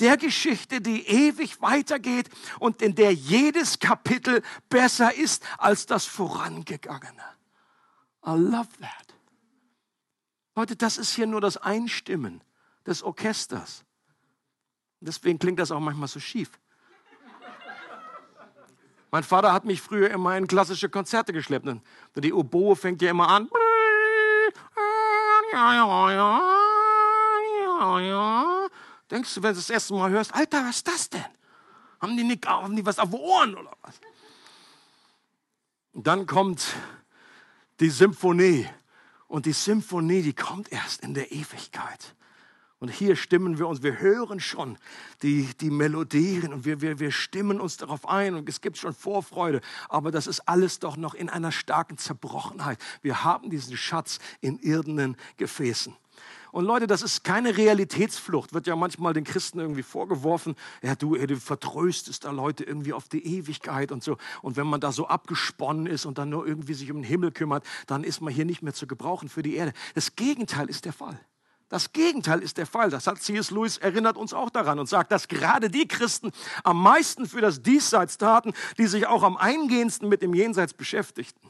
Der 0.01 0.17
Geschichte, 0.17 0.81
die 0.81 1.07
ewig 1.07 1.61
weitergeht 1.61 2.29
und 2.59 2.83
in 2.83 2.95
der 2.95 3.13
jedes 3.13 3.79
Kapitel 3.79 4.43
besser 4.69 5.15
ist 5.15 5.45
als 5.59 5.87
das 5.87 6.07
vorangegangene. 6.07 7.23
I 8.27 8.31
love 8.31 8.69
that. 8.81 9.15
Leute, 10.55 10.77
das 10.77 10.99
ist 10.99 11.15
hier 11.15 11.27
nur 11.27 11.41
das 11.41 11.57
Einstimmen 11.57 12.43
des 12.87 13.03
Orchesters. 13.03 13.85
Deswegen 15.01 15.39
klingt 15.39 15.59
das 15.59 15.71
auch 15.71 15.81
manchmal 15.81 16.09
so 16.09 16.21
schief. 16.21 16.51
Mein 19.11 19.25
Vater 19.25 19.53
hat 19.53 19.65
mich 19.65 19.81
früher 19.83 20.11
immer 20.11 20.37
in 20.37 20.47
klassische 20.47 20.89
Konzerte 20.89 21.33
geschleppt. 21.33 21.67
Und 21.67 21.83
die 22.17 22.33
Oboe 22.33 22.77
fängt 22.77 23.03
ja 23.03 23.11
immer 23.11 23.29
an. 23.29 23.49
Denkst 29.11 29.35
du, 29.35 29.43
wenn 29.43 29.51
du 29.53 29.57
das 29.57 29.71
erste 29.71 29.95
Mal 29.95 30.11
hörst, 30.11 30.33
Alter, 30.33 30.65
was 30.65 30.77
ist 30.77 30.89
das 30.89 31.11
denn? 31.11 31.25
Haben 32.01 32.17
die, 32.17 32.23
nicht, 32.25 32.47
haben 32.47 32.77
die 32.77 32.87
was 32.87 32.99
auf 32.99 33.11
den 33.11 33.19
Ohren 33.19 33.55
oder 33.57 33.77
was? 33.83 34.01
Dann 35.93 36.27
kommt 36.27 36.65
die 37.81 37.91
Symphonie. 37.91 38.69
Und 39.27 39.47
die 39.47 39.53
Symphonie, 39.53 40.23
die 40.23 40.33
kommt 40.33 40.73
erst 40.73 41.03
in 41.03 41.15
der 41.15 41.31
Ewigkeit. 41.33 42.15
Und 42.81 42.89
hier 42.89 43.15
stimmen 43.15 43.59
wir 43.59 43.69
uns, 43.69 43.83
wir 43.83 44.01
hören 44.01 44.41
schon 44.41 44.79
die, 45.23 45.51
die 45.61 45.69
Melodien 45.69 46.55
und 46.55 46.65
wir, 46.65 46.81
wir, 46.81 46.99
wir 46.99 47.13
stimmen 47.13 47.61
uns 47.61 47.77
darauf 47.77 48.09
ein 48.09 48.35
und 48.35 48.49
es 48.49 48.63
gibt 48.63 48.79
schon 48.79 48.95
Vorfreude. 48.95 49.61
Aber 49.91 50.11
das 50.11 50.27
ist 50.27 50.49
alles 50.49 50.79
doch 50.79 50.97
noch 50.97 51.13
in 51.13 51.29
einer 51.29 51.53
starken 51.53 51.99
Zerbrochenheit. 51.99 52.79
Wir 53.03 53.23
haben 53.23 53.51
diesen 53.51 53.77
Schatz 53.77 54.19
in 54.41 54.59
irdenen 54.59 55.19
Gefäßen. 55.37 55.95
Und 56.53 56.65
Leute, 56.65 56.87
das 56.87 57.03
ist 57.03 57.23
keine 57.23 57.59
Realitätsflucht. 57.59 58.55
Wird 58.55 58.67
ja 58.67 58.75
manchmal 58.77 59.13
den 59.13 59.25
Christen 59.25 59.61
irgendwie 59.61 59.83
vorgeworfen. 59.83 60.57
Ja, 60.81 60.95
du, 60.95 61.15
du 61.15 61.37
vertröstest 61.37 62.25
da 62.25 62.31
Leute 62.31 62.65
irgendwie 62.65 62.95
auf 62.95 63.11
die 63.11 63.25
Ewigkeit 63.25 63.93
und 63.93 64.03
so. 64.03 64.17
Und 64.41 64.57
wenn 64.57 64.67
man 64.67 64.81
da 64.81 64.91
so 64.91 65.07
abgesponnen 65.07 65.87
ist 65.87 66.07
und 66.07 66.17
dann 66.17 66.31
nur 66.31 66.47
irgendwie 66.47 66.73
sich 66.75 66.91
um 66.91 66.97
den 66.97 67.05
Himmel 67.05 67.31
kümmert, 67.31 67.63
dann 67.87 68.05
ist 68.05 68.23
man 68.23 68.33
hier 68.33 68.47
nicht 68.47 68.63
mehr 68.63 68.73
zu 68.73 68.87
gebrauchen 68.87 69.29
für 69.29 69.43
die 69.43 69.55
Erde. 69.55 69.75
Das 69.95 70.17
Gegenteil 70.17 70.71
ist 70.71 70.87
der 70.87 70.95
Fall. 70.95 71.21
Das 71.71 71.93
Gegenteil 71.93 72.43
ist 72.43 72.59
der 72.59 72.67
Fall. 72.67 72.91
Das 72.91 73.07
hat 73.07 73.23
C.S. 73.23 73.53
Lewis 73.53 73.79
erinnert 73.79 74.17
uns 74.17 74.35
auch 74.35 74.51
daran 74.51 74.81
und 74.81 74.89
sagt, 74.89 75.13
dass 75.13 75.29
gerade 75.29 75.71
die 75.71 75.87
Christen 75.87 76.33
am 76.65 76.83
meisten 76.83 77.27
für 77.27 77.41
das 77.41 77.63
Diesseits 77.63 78.19
taten, 78.19 78.53
die 78.77 78.89
sich 78.89 79.07
auch 79.07 79.23
am 79.23 79.37
eingehendsten 79.37 80.09
mit 80.09 80.21
dem 80.21 80.35
Jenseits 80.35 80.75
beschäftigten. 80.75 81.49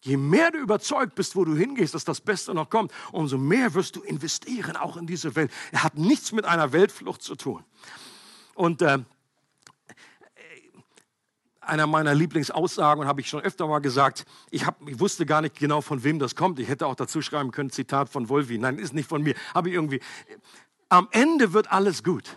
Je 0.00 0.16
mehr 0.16 0.52
du 0.52 0.58
überzeugt 0.58 1.16
bist, 1.16 1.34
wo 1.34 1.44
du 1.44 1.56
hingehst, 1.56 1.94
dass 1.94 2.04
das 2.04 2.20
Beste 2.20 2.54
noch 2.54 2.70
kommt, 2.70 2.92
umso 3.10 3.36
mehr 3.36 3.74
wirst 3.74 3.96
du 3.96 4.02
investieren, 4.02 4.76
auch 4.76 4.96
in 4.96 5.08
diese 5.08 5.34
Welt. 5.34 5.50
Er 5.72 5.82
hat 5.82 5.98
nichts 5.98 6.30
mit 6.30 6.44
einer 6.44 6.72
Weltflucht 6.72 7.22
zu 7.22 7.34
tun. 7.34 7.64
Und 8.54 8.80
äh, 8.80 8.98
einer 11.68 11.86
meiner 11.86 12.14
Lieblingsaussagen, 12.14 13.06
habe 13.06 13.20
ich 13.20 13.28
schon 13.28 13.40
öfter 13.40 13.66
mal 13.66 13.80
gesagt, 13.80 14.24
ich, 14.50 14.66
hab, 14.66 14.86
ich 14.88 15.00
wusste 15.00 15.26
gar 15.26 15.40
nicht 15.40 15.58
genau, 15.58 15.80
von 15.80 16.04
wem 16.04 16.18
das 16.18 16.34
kommt. 16.34 16.58
Ich 16.58 16.68
hätte 16.68 16.86
auch 16.86 16.94
dazu 16.94 17.22
schreiben 17.22 17.50
können, 17.50 17.70
Zitat 17.70 18.08
von 18.08 18.28
Wolfi. 18.28 18.58
Nein, 18.58 18.78
ist 18.78 18.94
nicht 18.94 19.08
von 19.08 19.22
mir. 19.22 19.34
Habe 19.54 19.68
ich 19.68 19.74
irgendwie. 19.74 20.00
Am 20.88 21.08
Ende 21.10 21.52
wird 21.52 21.72
alles 21.72 22.02
gut. 22.02 22.36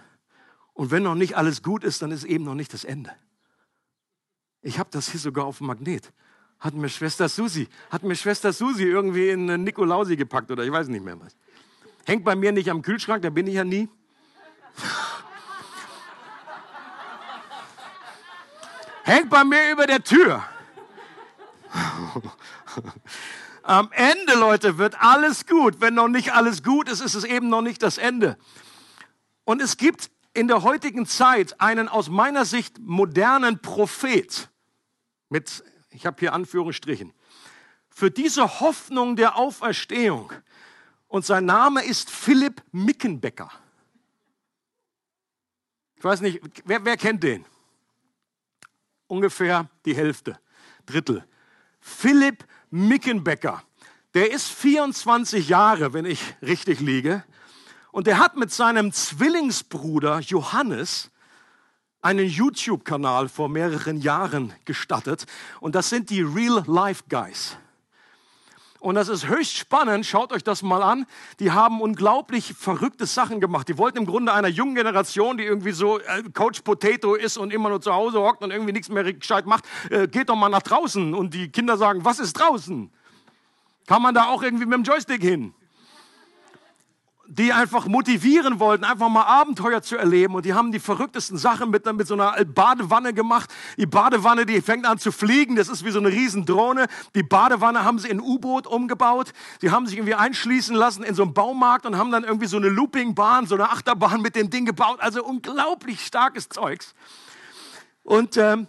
Und 0.74 0.92
wenn 0.92 1.04
noch 1.04 1.16
nicht 1.16 1.36
alles 1.36 1.64
gut 1.64 1.84
ist, 1.84 2.02
dann 2.02 2.12
ist 2.12 2.24
eben 2.24 2.44
noch 2.44 2.56
nicht 2.56 2.74
das 2.74 2.84
Ende. 2.84 3.12
Ich 4.62 4.80
habe 4.80 4.90
das 4.92 5.10
hier 5.10 5.20
sogar 5.20 5.46
auf 5.46 5.60
dem 5.60 5.68
Magnet. 5.68 6.12
Hat 6.60 6.74
mir 6.74 6.90
Schwester 6.90 7.30
Susi, 7.30 7.68
hat 7.90 8.04
mir 8.04 8.16
Schwester 8.16 8.52
Susi 8.52 8.84
irgendwie 8.84 9.30
in 9.30 9.46
Nikolausi 9.64 10.16
gepackt 10.16 10.50
oder 10.50 10.64
ich 10.64 10.72
weiß 10.72 10.88
nicht 10.88 11.06
mehr 11.06 11.20
was. 11.20 11.36
Hängt 12.06 12.24
bei 12.24 12.36
mir 12.36 12.52
nicht 12.52 12.70
am 12.70 12.82
Kühlschrank, 12.82 13.22
da 13.22 13.30
bin 13.30 13.48
ich 13.48 13.56
ja 13.56 13.64
nie. 13.64 13.90
Hängt 19.08 19.30
bei 19.30 19.44
mir 19.44 19.72
über 19.72 19.88
der 19.88 20.04
Tür. 20.04 20.44
Am 23.64 23.92
Ende, 23.92 24.36
Leute, 24.36 24.78
wird 24.78 25.02
alles 25.02 25.46
gut. 25.46 25.82
Wenn 25.82 25.94
noch 25.94 26.08
nicht 26.08 26.34
alles 26.34 26.64
gut 26.64 26.88
ist, 26.90 27.02
ist 27.02 27.16
es 27.16 27.24
eben 27.24 27.50
noch 27.50 27.62
nicht 27.62 27.84
das 27.84 27.98
Ende. 27.98 28.38
Und 29.44 29.62
es 29.62 29.78
gibt 29.78 30.12
in 30.34 30.48
der 30.48 30.64
heutigen 30.64 31.06
Zeit 31.06 31.60
einen 31.60 31.88
aus 31.88 32.10
meiner 32.10 32.46
Sicht 32.46 32.80
modernen 32.80 33.60
Prophet 33.62 34.50
mit, 35.30 35.64
ich 35.90 36.06
habe 36.06 36.18
hier 36.20 36.34
Anführungsstrichen, 36.34 37.14
für 37.90 38.12
diese 38.12 38.60
Hoffnung 38.60 39.16
der 39.16 39.36
Auferstehung. 39.36 40.32
Und 41.08 41.26
sein 41.26 41.46
Name 41.46 41.84
ist 41.84 42.12
Philipp 42.12 42.62
Mickenbecker. 42.72 43.52
Ich 45.96 46.04
weiß 46.04 46.22
nicht, 46.22 46.42
wer, 46.66 46.86
wer 46.86 46.98
kennt 46.98 47.24
den? 47.24 47.46
Ungefähr 49.08 49.70
die 49.86 49.96
Hälfte, 49.96 50.38
Drittel. 50.86 51.24
Philipp 51.80 52.46
Mickenbecker. 52.70 53.64
Der 54.14 54.32
ist 54.32 54.48
24 54.50 55.50
Jahre, 55.50 55.94
wenn 55.94 56.06
ich 56.06 56.22
richtig 56.42 56.80
liege. 56.80 57.24
Und 57.92 58.08
der 58.08 58.20
hat 58.20 58.36
mit 58.36 58.52
seinem 58.52 58.92
Zwillingsbruder 58.92 60.20
Johannes 60.20 61.12
einen 62.02 62.28
YouTube-Kanal 62.28 63.30
vor 63.30 63.50
mehreren 63.50 64.00
Jahren 64.00 64.54
gestattet. 64.66 65.26
Und 65.60 65.76
das 65.76 65.90
sind 65.90 66.10
die 66.10 66.22
Real 66.22 66.64
Life 66.68 67.04
Guys. 67.10 67.58
Und 68.80 68.96
das 68.96 69.10
ist 69.10 69.28
höchst 69.28 69.58
spannend. 69.58 70.06
Schaut 70.06 70.32
euch 70.32 70.44
das 70.44 70.62
mal 70.62 70.84
an. 70.84 71.06
Die 71.40 71.52
haben 71.52 71.82
unglaublich 71.82 72.54
verrückte 72.54 73.06
Sachen 73.06 73.40
gemacht. 73.40 73.68
Die 73.68 73.78
wollten 73.78 73.98
im 74.00 74.06
Grunde 74.06 74.34
einer 74.34 74.48
jungen 74.48 74.76
Generation, 74.76 75.38
die 75.38 75.44
irgendwie 75.44 75.72
so 75.72 76.00
äh, 76.00 76.24
Coach 76.34 76.62
Potato 76.62 77.16
ist 77.16 77.38
und 77.38 77.52
immer 77.52 77.70
nur 77.70 77.82
zu 77.82 77.94
Hause 77.94 78.20
hockt 78.20 78.44
und 78.44 78.52
irgendwie 78.52 78.74
nichts 78.74 78.90
mehr 78.90 79.12
gescheit 79.14 79.46
macht, 79.46 79.66
äh, 79.90 80.08
geht 80.08 80.30
doch 80.30 80.36
mal 80.36 80.50
nach 80.50 80.62
draußen. 80.62 81.14
Und 81.14 81.34
die 81.34 81.50
Kinder 81.50 81.78
sagen, 81.78 82.06
was 82.06 82.20
ist 82.20 82.34
draußen? 82.34 82.92
Kann 83.88 84.02
man 84.02 84.14
da 84.14 84.26
auch 84.26 84.44
irgendwie 84.44 84.66
mit 84.66 84.76
dem 84.76 84.84
Joystick 84.84 85.22
hin? 85.22 85.54
Die 87.28 87.52
einfach 87.52 87.88
motivieren 87.88 88.60
wollten, 88.60 88.86
einfach 88.86 89.10
mal 89.10 89.24
Abenteuer 89.24 89.82
zu 89.82 89.98
erleben. 89.98 90.36
Und 90.36 90.46
die 90.46 90.54
haben 90.54 90.72
die 90.72 90.80
verrücktesten 90.80 91.38
Sachen 91.38 91.70
mit, 91.70 91.86
mit 91.94 92.08
so 92.08 92.14
einer 92.14 92.34
Badewanne 92.46 93.14
gemacht. 93.14 93.54
Die 93.78 93.86
Badewanne, 93.86 94.46
die 94.46 94.62
fängt 94.62 94.86
an 94.86 94.98
zu 94.98 95.12
fliegen. 95.12 95.56
Das 95.56 95.68
ist 95.68 95.84
wie 95.84 95.92
so 95.92 96.00
eine 96.00 96.10
Riesendrohne. 96.10 96.88
Die 97.16 97.24
Badewanne 97.24 97.84
haben 97.84 98.00
sie 98.00 98.08
in 98.08 98.22
U-Boot 98.22 98.66
umgebaut. 98.66 99.34
Sie 99.60 99.72
haben 99.72 99.86
sich 99.88 99.98
irgendwie 99.98 100.16
einschließen 100.16 100.76
lassen 100.76 101.04
in 101.04 101.16
so 101.16 101.24
einem 101.24 101.34
Baumarkt 101.34 101.86
und 101.86 101.98
haben 101.98 102.12
dann 102.12 102.24
irgendwie 102.24 102.48
so 102.48 102.58
eine 102.58 102.70
Loopingbahn, 102.70 103.46
so 103.46 103.56
eine 103.56 103.70
Achterbahn 103.70 104.22
mit 104.22 104.36
dem 104.36 104.50
Ding 104.50 104.66
gebaut. 104.66 105.00
Also 105.00 105.24
unglaublich 105.24 106.06
starkes 106.06 106.48
Zeugs. 106.48 106.96
Und 108.04 108.38
ähm, 108.38 108.68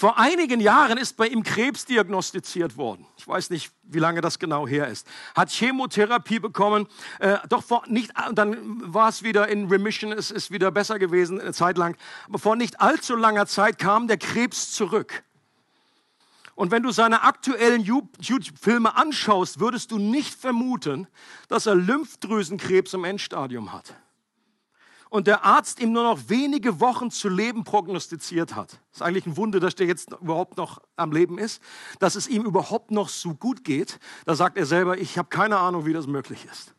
vor 0.00 0.18
einigen 0.18 0.60
Jahren 0.60 0.96
ist 0.96 1.18
bei 1.18 1.26
ihm 1.26 1.42
Krebs 1.42 1.84
diagnostiziert 1.84 2.78
worden. 2.78 3.04
Ich 3.18 3.28
weiß 3.28 3.50
nicht, 3.50 3.70
wie 3.82 3.98
lange 3.98 4.22
das 4.22 4.38
genau 4.38 4.66
her 4.66 4.88
ist. 4.88 5.06
Hat 5.34 5.50
Chemotherapie 5.50 6.38
bekommen, 6.38 6.86
äh, 7.18 7.36
doch 7.50 7.62
vor 7.62 7.82
nicht, 7.86 8.10
dann 8.32 8.56
war 8.94 9.10
es 9.10 9.22
wieder 9.22 9.48
in 9.48 9.68
Remission, 9.68 10.12
es 10.12 10.30
ist 10.30 10.50
wieder 10.50 10.70
besser 10.70 10.98
gewesen 10.98 11.38
eine 11.38 11.52
Zeit 11.52 11.76
lang. 11.76 11.98
Aber 12.28 12.38
vor 12.38 12.56
nicht 12.56 12.80
allzu 12.80 13.14
langer 13.14 13.44
Zeit 13.44 13.76
kam 13.76 14.08
der 14.08 14.16
Krebs 14.16 14.72
zurück. 14.72 15.22
Und 16.54 16.70
wenn 16.70 16.82
du 16.82 16.92
seine 16.92 17.22
aktuellen 17.22 17.82
YouTube-Filme 17.82 18.96
anschaust, 18.96 19.60
würdest 19.60 19.90
du 19.90 19.98
nicht 19.98 20.32
vermuten, 20.32 21.08
dass 21.48 21.66
er 21.66 21.74
Lymphdrüsenkrebs 21.74 22.94
im 22.94 23.04
Endstadium 23.04 23.74
hat 23.74 23.94
und 25.10 25.26
der 25.26 25.44
Arzt 25.44 25.80
ihm 25.80 25.92
nur 25.92 26.04
noch 26.04 26.28
wenige 26.28 26.80
Wochen 26.80 27.10
zu 27.10 27.28
leben 27.28 27.64
prognostiziert 27.64 28.54
hat. 28.54 28.80
Ist 28.92 29.02
eigentlich 29.02 29.26
ein 29.26 29.36
Wunder, 29.36 29.58
dass 29.58 29.74
der 29.74 29.88
jetzt 29.88 30.12
überhaupt 30.12 30.56
noch 30.56 30.80
am 30.96 31.12
Leben 31.12 31.36
ist, 31.36 31.60
dass 31.98 32.14
es 32.14 32.28
ihm 32.28 32.44
überhaupt 32.44 32.92
noch 32.92 33.08
so 33.08 33.34
gut 33.34 33.64
geht. 33.64 33.98
Da 34.24 34.36
sagt 34.36 34.56
er 34.56 34.66
selber, 34.66 34.96
ich 34.98 35.18
habe 35.18 35.28
keine 35.28 35.58
Ahnung, 35.58 35.84
wie 35.84 35.92
das 35.92 36.06
möglich 36.06 36.46
ist. 36.50 36.74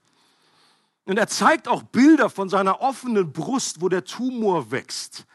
Und 1.06 1.18
er 1.18 1.28
zeigt 1.28 1.68
auch 1.68 1.84
Bilder 1.84 2.30
von 2.30 2.48
seiner 2.48 2.80
offenen 2.80 3.34
Brust, 3.34 3.82
wo 3.82 3.90
der 3.90 4.06
Tumor 4.06 4.72
wächst. 4.72 5.26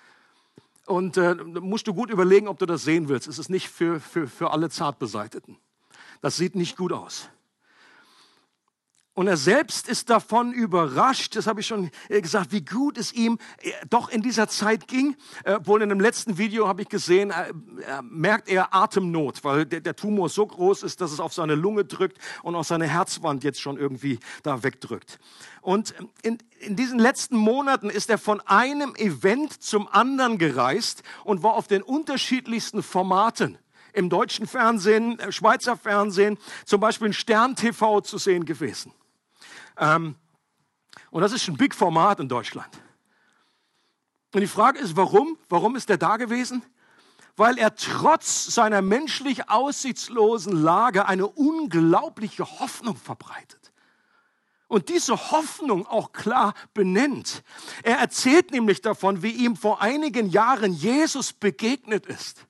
Und 0.86 1.18
äh, 1.18 1.34
musst 1.34 1.86
du 1.86 1.92
gut 1.92 2.10
überlegen, 2.10 2.48
ob 2.48 2.58
du 2.58 2.64
das 2.64 2.82
sehen 2.82 3.08
willst. 3.08 3.28
Es 3.28 3.38
ist 3.38 3.50
nicht 3.50 3.68
für, 3.68 4.00
für, 4.00 4.26
für 4.26 4.52
alle 4.52 4.70
Zartbeseiteten. 4.70 5.58
Das 6.22 6.36
sieht 6.36 6.54
nicht 6.54 6.76
gut 6.76 6.92
aus. 6.92 7.28
Und 9.16 9.28
er 9.28 9.38
selbst 9.38 9.88
ist 9.88 10.10
davon 10.10 10.52
überrascht, 10.52 11.36
das 11.36 11.46
habe 11.46 11.60
ich 11.60 11.66
schon 11.66 11.90
äh, 12.10 12.20
gesagt, 12.20 12.52
wie 12.52 12.62
gut 12.62 12.98
es 12.98 13.14
ihm 13.14 13.38
äh, 13.62 13.70
doch 13.88 14.10
in 14.10 14.20
dieser 14.20 14.46
Zeit 14.46 14.88
ging. 14.88 15.16
Äh, 15.44 15.58
wohl 15.64 15.80
in 15.80 15.88
dem 15.88 16.00
letzten 16.00 16.36
Video 16.36 16.68
habe 16.68 16.82
ich 16.82 16.90
gesehen, 16.90 17.32
merkt 18.02 18.50
er 18.50 18.74
Atemnot, 18.74 19.42
weil 19.42 19.64
der, 19.64 19.80
der, 19.80 19.96
Tumor 19.96 20.28
so 20.28 20.46
groß 20.46 20.82
ist, 20.82 21.00
dass 21.00 21.12
es 21.12 21.20
auf 21.20 21.32
seine 21.32 21.54
Lunge 21.54 21.86
drückt 21.86 22.18
und 22.42 22.54
auch 22.54 22.64
seine 22.64 22.86
Herzwand 22.86 23.42
jetzt 23.42 23.58
schon 23.58 23.78
irgendwie 23.78 24.18
da 24.42 24.62
wegdrückt. 24.62 25.18
Und 25.62 25.94
in, 26.20 26.36
in 26.60 26.76
diesen 26.76 26.98
letzten 26.98 27.38
Monaten 27.38 27.88
ist 27.88 28.10
er 28.10 28.18
von 28.18 28.42
einem 28.42 28.94
Event 28.96 29.62
zum 29.62 29.88
anderen 29.88 30.36
gereist 30.36 31.02
und 31.24 31.42
war 31.42 31.54
auf 31.54 31.68
den 31.68 31.80
unterschiedlichsten 31.80 32.82
Formaten 32.82 33.56
im 33.94 34.10
deutschen 34.10 34.46
Fernsehen, 34.46 35.18
Schweizer 35.30 35.78
Fernsehen, 35.78 36.36
zum 36.66 36.80
Beispiel 36.82 37.06
in 37.06 37.12
Stern 37.14 37.56
TV 37.56 38.02
zu 38.02 38.18
sehen 38.18 38.44
gewesen. 38.44 38.92
Ähm, 39.76 40.16
und 41.10 41.22
das 41.22 41.32
ist 41.32 41.48
ein 41.48 41.56
Big-Format 41.56 42.20
in 42.20 42.28
Deutschland. 42.28 42.70
Und 44.34 44.40
die 44.40 44.46
Frage 44.46 44.78
ist, 44.78 44.96
warum? 44.96 45.38
Warum 45.48 45.76
ist 45.76 45.88
er 45.88 45.98
da 45.98 46.16
gewesen? 46.16 46.62
Weil 47.36 47.58
er 47.58 47.74
trotz 47.74 48.46
seiner 48.46 48.82
menschlich 48.82 49.48
aussichtslosen 49.48 50.52
Lage 50.52 51.06
eine 51.06 51.26
unglaubliche 51.26 52.44
Hoffnung 52.60 52.96
verbreitet. 52.96 53.72
Und 54.68 54.88
diese 54.88 55.30
Hoffnung 55.30 55.86
auch 55.86 56.12
klar 56.12 56.54
benennt. 56.74 57.44
Er 57.82 57.98
erzählt 57.98 58.50
nämlich 58.50 58.82
davon, 58.82 59.22
wie 59.22 59.30
ihm 59.30 59.54
vor 59.54 59.80
einigen 59.80 60.28
Jahren 60.28 60.72
Jesus 60.72 61.32
begegnet 61.32 62.06
ist 62.06 62.46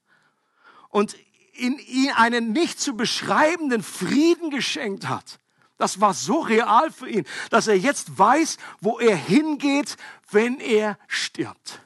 und 0.89 1.15
in 1.53 1.79
ihn 1.79 2.11
einen 2.13 2.53
nicht 2.53 2.81
zu 2.81 2.97
beschreibenden 2.97 3.83
Frieden 3.83 4.51
geschenkt 4.51 5.09
hat 5.09 5.39
das 5.79 6.01
war 6.01 6.15
so 6.15 6.41
real 6.41 6.91
für 6.91 7.09
ihn, 7.09 7.25
dass 7.51 7.69
er 7.69 7.79
jetzt 7.79 8.19
weiß, 8.19 8.57
wo 8.81 8.99
er 8.99 9.17
hingeht, 9.17 9.97
wenn 10.31 10.59
er 10.61 10.99
stirbt. 11.07 11.81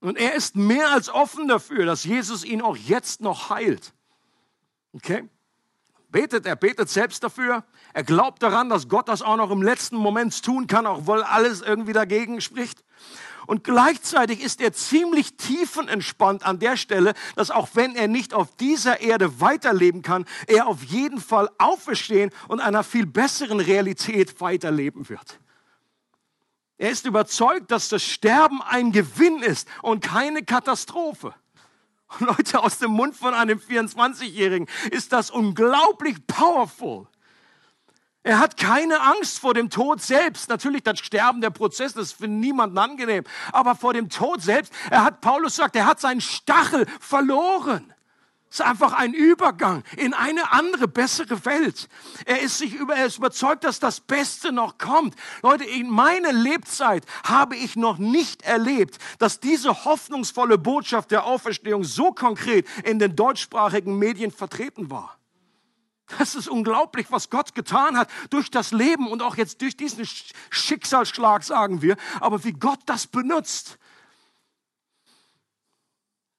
Und 0.00 0.18
er 0.18 0.34
ist 0.34 0.54
mehr 0.54 0.90
als 0.90 1.08
offen 1.08 1.48
dafür, 1.48 1.86
dass 1.86 2.04
Jesus 2.04 2.44
ihn 2.44 2.60
auch 2.60 2.76
jetzt 2.76 3.20
noch 3.20 3.48
heilt. 3.48 3.94
Okay? 4.92 5.28
Betet, 6.10 6.46
er 6.46 6.56
betet 6.56 6.90
selbst 6.90 7.24
dafür. 7.24 7.64
Er 7.92 8.04
glaubt 8.04 8.42
daran, 8.42 8.68
dass 8.68 8.88
Gott 8.88 9.08
das 9.08 9.22
auch 9.22 9.36
noch 9.36 9.50
im 9.50 9.62
letzten 9.62 9.96
Moment 9.96 10.44
tun 10.44 10.66
kann, 10.66 10.86
auch 10.86 11.06
weil 11.06 11.22
alles 11.22 11.60
irgendwie 11.60 11.92
dagegen 11.92 12.40
spricht. 12.40 12.84
Und 13.46 13.64
gleichzeitig 13.64 14.40
ist 14.40 14.60
er 14.60 14.72
ziemlich 14.72 15.36
tiefenentspannt 15.36 16.44
an 16.44 16.58
der 16.58 16.76
Stelle, 16.76 17.14
dass 17.36 17.50
auch 17.50 17.68
wenn 17.74 17.94
er 17.94 18.08
nicht 18.08 18.34
auf 18.34 18.56
dieser 18.56 19.00
Erde 19.00 19.40
weiterleben 19.40 20.02
kann, 20.02 20.24
er 20.46 20.66
auf 20.66 20.82
jeden 20.82 21.20
Fall 21.20 21.48
auferstehen 21.58 22.30
und 22.48 22.60
einer 22.60 22.84
viel 22.84 23.06
besseren 23.06 23.60
Realität 23.60 24.40
weiterleben 24.40 25.08
wird. 25.08 25.38
Er 26.76 26.90
ist 26.90 27.06
überzeugt, 27.06 27.70
dass 27.70 27.88
das 27.88 28.02
Sterben 28.02 28.60
ein 28.62 28.92
Gewinn 28.92 29.42
ist 29.42 29.68
und 29.82 30.02
keine 30.02 30.42
Katastrophe. 30.42 31.34
Leute, 32.18 32.62
aus 32.62 32.78
dem 32.78 32.90
Mund 32.90 33.16
von 33.16 33.34
einem 33.34 33.58
24-Jährigen 33.58 34.68
ist 34.90 35.12
das 35.12 35.30
unglaublich 35.30 36.26
powerful. 36.26 37.06
Er 38.24 38.38
hat 38.38 38.56
keine 38.56 39.02
Angst 39.02 39.38
vor 39.38 39.52
dem 39.52 39.68
Tod 39.68 40.00
selbst. 40.00 40.48
Natürlich 40.48 40.82
das 40.82 40.98
Sterben, 40.98 41.42
der 41.42 41.50
Prozess, 41.50 41.92
das 41.92 42.06
ist 42.06 42.12
für 42.14 42.26
niemanden 42.26 42.78
angenehm. 42.78 43.22
Aber 43.52 43.74
vor 43.76 43.92
dem 43.92 44.08
Tod 44.08 44.40
selbst, 44.40 44.72
er 44.90 45.04
hat, 45.04 45.20
Paulus 45.20 45.56
sagt, 45.56 45.76
er 45.76 45.84
hat 45.84 46.00
seinen 46.00 46.22
Stachel 46.22 46.86
verloren. 47.00 47.92
Es 48.48 48.60
ist 48.60 48.66
einfach 48.66 48.94
ein 48.94 49.12
Übergang 49.12 49.82
in 49.96 50.14
eine 50.14 50.52
andere, 50.52 50.88
bessere 50.88 51.44
Welt. 51.44 51.88
Er 52.24 52.40
ist 52.40 52.56
sich 52.56 52.72
über, 52.72 52.94
er 52.94 53.06
ist 53.06 53.18
überzeugt, 53.18 53.64
dass 53.64 53.78
das 53.78 54.00
Beste 54.00 54.52
noch 54.52 54.78
kommt. 54.78 55.16
Leute, 55.42 55.64
in 55.64 55.90
meiner 55.90 56.32
Lebzeit 56.32 57.04
habe 57.24 57.56
ich 57.56 57.76
noch 57.76 57.98
nicht 57.98 58.40
erlebt, 58.42 58.96
dass 59.18 59.38
diese 59.38 59.84
hoffnungsvolle 59.84 60.56
Botschaft 60.56 61.10
der 61.10 61.26
Auferstehung 61.26 61.84
so 61.84 62.12
konkret 62.12 62.66
in 62.84 62.98
den 62.98 63.16
deutschsprachigen 63.16 63.98
Medien 63.98 64.30
vertreten 64.30 64.90
war. 64.90 65.18
Das 66.18 66.34
ist 66.34 66.48
unglaublich, 66.48 67.06
was 67.10 67.30
Gott 67.30 67.54
getan 67.54 67.96
hat 67.96 68.10
durch 68.30 68.50
das 68.50 68.72
Leben 68.72 69.08
und 69.08 69.22
auch 69.22 69.36
jetzt 69.36 69.62
durch 69.62 69.76
diesen 69.76 70.06
Schicksalsschlag, 70.50 71.42
sagen 71.42 71.80
wir, 71.80 71.96
aber 72.20 72.44
wie 72.44 72.52
Gott 72.52 72.80
das 72.86 73.06
benutzt. 73.06 73.78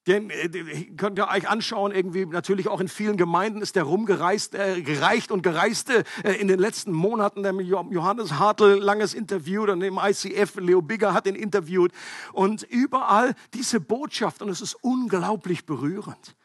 Den 0.08 0.30
äh, 0.30 0.50
könnt 0.98 1.18
ihr 1.18 1.28
euch 1.28 1.50
anschauen, 1.50 1.92
irgendwie 1.92 2.28
natürlich 2.28 2.68
auch 2.68 2.80
in 2.80 2.88
vielen 2.88 3.18
Gemeinden 3.18 3.64
ist 3.64 3.76
der 3.76 3.84
rumgereist, 3.84 4.54
äh, 4.54 4.84
gereicht 4.84 5.32
und 5.32 5.42
gereiste 5.42 6.04
äh, 6.24 6.34
in 6.34 6.48
den 6.48 6.60
letzten 6.60 6.92
Monaten. 6.92 7.42
Der 7.42 7.54
Johannes 7.54 8.34
Hartl, 8.34 8.76
langes 8.76 9.16
Interview, 9.16 9.66
dann 9.66 9.82
im 9.82 10.00
ICF, 10.00 10.58
Leo 10.58 10.84
Bigger 10.84 11.14
hat 11.14 11.26
ihn 11.26 11.34
interviewt. 11.34 11.92
Und 12.34 12.62
überall 12.62 13.34
diese 13.56 13.80
Botschaft 13.80 14.44
und 14.44 14.50
es 14.50 14.62
ist 14.62 14.76
unglaublich 14.76 15.66
berührend. 15.66 16.36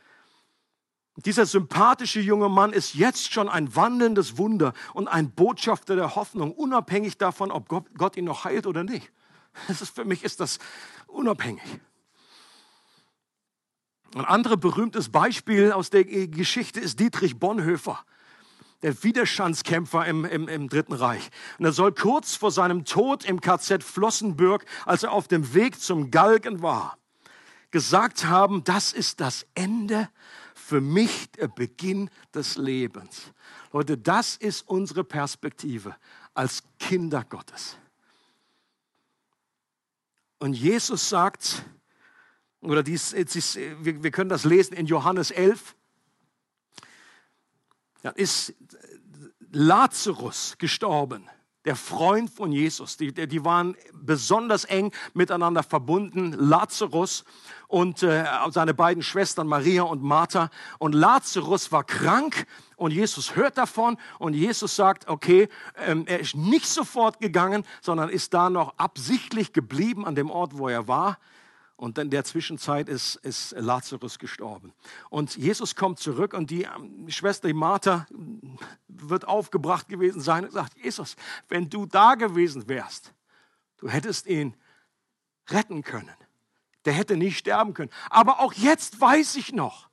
Dieser 1.24 1.44
sympathische 1.44 2.20
junge 2.20 2.48
Mann 2.48 2.72
ist 2.72 2.94
jetzt 2.94 3.32
schon 3.32 3.48
ein 3.48 3.74
wandelndes 3.76 4.38
Wunder 4.38 4.72
und 4.94 5.08
ein 5.08 5.30
Botschafter 5.30 5.96
der 5.96 6.14
Hoffnung, 6.14 6.52
unabhängig 6.52 7.18
davon, 7.18 7.50
ob 7.50 7.68
Gott 7.68 8.16
ihn 8.16 8.24
noch 8.24 8.44
heilt 8.44 8.66
oder 8.66 8.84
nicht. 8.84 9.10
Das 9.68 9.82
ist, 9.82 9.94
für 9.94 10.04
mich 10.04 10.24
ist 10.24 10.40
das 10.40 10.58
unabhängig. 11.06 11.62
Ein 14.14 14.24
anderes 14.24 14.58
berühmtes 14.58 15.08
Beispiel 15.10 15.72
aus 15.72 15.90
der 15.90 16.04
Geschichte 16.04 16.80
ist 16.80 16.98
Dietrich 16.98 17.38
Bonhoeffer, 17.38 17.98
der 18.82 19.04
Widerstandskämpfer 19.04 20.06
im, 20.06 20.24
im, 20.24 20.48
im 20.48 20.68
Dritten 20.68 20.94
Reich. 20.94 21.30
Und 21.58 21.66
er 21.66 21.72
soll 21.72 21.92
kurz 21.92 22.34
vor 22.34 22.50
seinem 22.50 22.84
Tod 22.84 23.24
im 23.24 23.40
KZ 23.40 23.84
Flossenbürg, 23.84 24.64
als 24.86 25.02
er 25.02 25.12
auf 25.12 25.28
dem 25.28 25.54
Weg 25.54 25.80
zum 25.80 26.10
Galgen 26.10 26.62
war, 26.62 26.96
gesagt 27.70 28.24
haben, 28.24 28.64
das 28.64 28.92
ist 28.92 29.20
das 29.20 29.46
Ende, 29.54 30.08
für 30.70 30.80
mich 30.80 31.32
der 31.32 31.48
Beginn 31.48 32.10
des 32.32 32.56
Lebens. 32.56 33.32
Leute, 33.72 33.98
das 33.98 34.36
ist 34.36 34.68
unsere 34.68 35.02
Perspektive 35.02 35.96
als 36.32 36.62
Kinder 36.78 37.24
Gottes. 37.24 37.76
Und 40.38 40.52
Jesus 40.54 41.08
sagt, 41.08 41.64
oder 42.60 42.84
dies, 42.84 43.10
dies, 43.10 43.56
wir, 43.56 44.04
wir 44.04 44.10
können 44.12 44.30
das 44.30 44.44
lesen 44.44 44.74
in 44.74 44.86
Johannes 44.86 45.32
11, 45.32 45.74
da 48.02 48.10
ist 48.10 48.54
Lazarus 49.50 50.56
gestorben 50.56 51.28
der 51.64 51.76
Freund 51.76 52.30
von 52.30 52.52
Jesus. 52.52 52.96
Die, 52.96 53.12
die 53.12 53.44
waren 53.44 53.76
besonders 53.92 54.64
eng 54.64 54.92
miteinander 55.14 55.62
verbunden. 55.62 56.32
Lazarus 56.32 57.24
und 57.70 58.02
äh, 58.02 58.24
seine 58.50 58.74
beiden 58.74 59.02
Schwestern 59.02 59.46
Maria 59.46 59.84
und 59.84 60.02
Martha. 60.02 60.50
Und 60.78 60.92
Lazarus 60.92 61.70
war 61.70 61.84
krank 61.84 62.46
und 62.76 62.90
Jesus 62.90 63.36
hört 63.36 63.56
davon 63.58 63.96
und 64.18 64.34
Jesus 64.34 64.74
sagt, 64.74 65.06
okay, 65.06 65.48
ähm, 65.86 66.04
er 66.06 66.18
ist 66.18 66.34
nicht 66.34 66.66
sofort 66.66 67.20
gegangen, 67.20 67.64
sondern 67.80 68.08
ist 68.08 68.34
da 68.34 68.50
noch 68.50 68.76
absichtlich 68.76 69.52
geblieben 69.52 70.04
an 70.04 70.16
dem 70.16 70.30
Ort, 70.30 70.58
wo 70.58 70.68
er 70.68 70.88
war. 70.88 71.18
Und 71.76 71.96
in 71.96 72.10
der 72.10 72.24
Zwischenzeit 72.24 72.88
ist, 72.88 73.14
ist 73.16 73.52
Lazarus 73.52 74.18
gestorben. 74.18 74.72
Und 75.08 75.36
Jesus 75.36 75.76
kommt 75.76 76.00
zurück 76.00 76.34
und 76.34 76.50
die, 76.50 76.64
ähm, 76.64 77.08
Schwester 77.08 77.46
die 77.46 77.54
Martha 77.54 78.06
wird 78.88 79.28
aufgebracht 79.28 79.88
gewesen 79.88 80.20
sein 80.20 80.44
und 80.44 80.52
sagt, 80.52 80.76
Jesus, 80.76 81.14
wenn 81.48 81.70
du 81.70 81.86
da 81.86 82.16
gewesen 82.16 82.68
wärst, 82.68 83.14
du 83.78 83.88
hättest 83.88 84.26
ihn 84.26 84.56
retten 85.48 85.82
können. 85.82 86.16
Der 86.90 86.96
hätte 86.96 87.16
nicht 87.16 87.38
sterben 87.38 87.72
können. 87.72 87.92
Aber 88.08 88.40
auch 88.40 88.52
jetzt 88.52 89.00
weiß 89.00 89.36
ich 89.36 89.52
noch, 89.52 89.88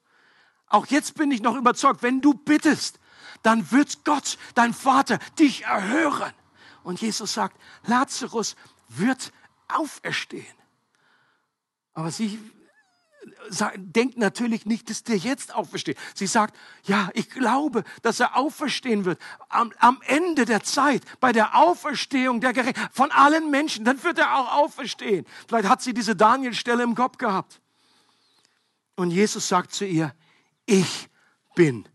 auch 0.65 0.87
jetzt 0.87 1.13
bin 1.13 1.29
ich 1.29 1.43
noch 1.43 1.55
überzeugt, 1.55 2.01
wenn 2.01 2.21
du 2.21 2.33
bittest, 2.33 2.99
dann 3.43 3.71
wird 3.71 4.03
Gott, 4.03 4.39
dein 4.55 4.73
Vater, 4.73 5.19
dich 5.37 5.65
erhören. 5.65 6.33
Und 6.81 6.99
Jesus 6.99 7.33
sagt, 7.33 7.55
Lazarus 7.85 8.55
wird 8.87 9.31
auferstehen. 9.67 10.57
Aber 11.93 12.09
sie 12.09 12.39
denkt 13.75 14.17
natürlich 14.17 14.65
nicht, 14.65 14.89
dass 14.89 15.03
der 15.03 15.17
jetzt 15.17 15.53
aufersteht. 15.53 15.97
Sie 16.13 16.27
sagt, 16.27 16.55
ja, 16.83 17.09
ich 17.13 17.29
glaube, 17.29 17.83
dass 18.01 18.19
er 18.19 18.35
auferstehen 18.35 19.05
wird. 19.05 19.19
Am, 19.49 19.71
am 19.79 20.01
Ende 20.05 20.45
der 20.45 20.63
Zeit, 20.63 21.03
bei 21.19 21.31
der 21.31 21.55
Auferstehung 21.55 22.41
der 22.41 22.53
Gerechten, 22.53 22.79
von 22.91 23.11
allen 23.11 23.49
Menschen, 23.51 23.85
dann 23.85 24.03
wird 24.03 24.17
er 24.17 24.35
auch 24.35 24.53
auferstehen. 24.53 25.25
Vielleicht 25.47 25.69
hat 25.69 25.81
sie 25.81 25.93
diese 25.93 26.15
Daniel-Stelle 26.15 26.83
im 26.83 26.95
Kopf 26.95 27.17
gehabt. 27.17 27.61
Und 28.95 29.11
Jesus 29.11 29.47
sagt 29.47 29.73
zu 29.73 29.85
ihr, 29.85 30.13
ich 30.65 31.09
bin 31.55 31.87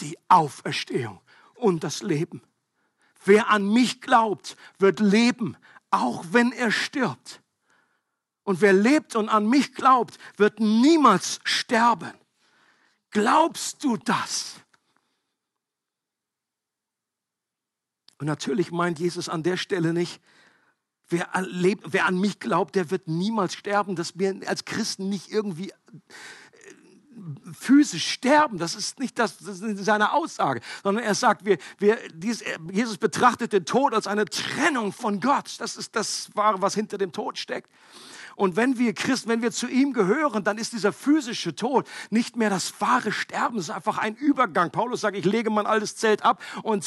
die 0.00 0.18
Auferstehung 0.28 1.20
und 1.54 1.84
das 1.84 2.02
Leben. 2.02 2.42
Wer 3.24 3.50
an 3.50 3.72
mich 3.72 4.00
glaubt, 4.00 4.56
wird 4.78 5.00
leben, 5.00 5.56
auch 5.90 6.24
wenn 6.30 6.52
er 6.52 6.70
stirbt. 6.70 7.40
Und 8.48 8.62
wer 8.62 8.72
lebt 8.72 9.14
und 9.14 9.28
an 9.28 9.46
mich 9.46 9.74
glaubt, 9.74 10.18
wird 10.38 10.58
niemals 10.58 11.38
sterben. 11.44 12.14
Glaubst 13.10 13.84
du 13.84 13.98
das? 13.98 14.54
Und 18.16 18.26
natürlich 18.26 18.70
meint 18.70 19.00
Jesus 19.00 19.28
an 19.28 19.42
der 19.42 19.58
Stelle 19.58 19.92
nicht, 19.92 20.22
wer, 21.10 21.28
lebt, 21.42 21.92
wer 21.92 22.06
an 22.06 22.18
mich 22.18 22.40
glaubt, 22.40 22.74
der 22.74 22.90
wird 22.90 23.06
niemals 23.06 23.52
sterben, 23.52 23.96
dass 23.96 24.18
wir 24.18 24.40
als 24.46 24.64
Christen 24.64 25.10
nicht 25.10 25.30
irgendwie 25.30 25.68
äh, 25.68 25.74
physisch 27.52 28.10
sterben. 28.10 28.56
Das 28.56 28.74
ist 28.74 28.98
nicht 28.98 29.18
das, 29.18 29.36
das 29.36 29.60
ist 29.60 29.84
seine 29.84 30.12
Aussage, 30.12 30.62
sondern 30.82 31.04
er 31.04 31.14
sagt, 31.14 31.44
wir, 31.44 31.58
wir, 31.76 31.98
Jesus 32.72 32.96
betrachtet 32.96 33.52
den 33.52 33.66
Tod 33.66 33.92
als 33.92 34.06
eine 34.06 34.24
Trennung 34.24 34.94
von 34.94 35.20
Gott. 35.20 35.56
Das 35.58 35.76
ist 35.76 35.94
das 35.94 36.30
Wahre, 36.34 36.62
was 36.62 36.74
hinter 36.74 36.96
dem 36.96 37.12
Tod 37.12 37.36
steckt. 37.36 37.70
Und 38.38 38.54
wenn 38.54 38.78
wir 38.78 38.94
Christen, 38.94 39.30
wenn 39.30 39.42
wir 39.42 39.50
zu 39.50 39.66
ihm 39.66 39.92
gehören, 39.92 40.44
dann 40.44 40.58
ist 40.58 40.72
dieser 40.72 40.92
physische 40.92 41.56
Tod 41.56 41.88
nicht 42.10 42.36
mehr 42.36 42.50
das 42.50 42.80
wahre 42.80 43.10
Sterben, 43.10 43.58
es 43.58 43.64
ist 43.64 43.74
einfach 43.74 43.98
ein 43.98 44.14
Übergang. 44.14 44.70
Paulus 44.70 45.00
sagt, 45.00 45.16
ich 45.16 45.24
lege 45.24 45.50
mein 45.50 45.66
altes 45.66 45.96
Zelt 45.96 46.24
ab 46.24 46.40
und 46.62 46.86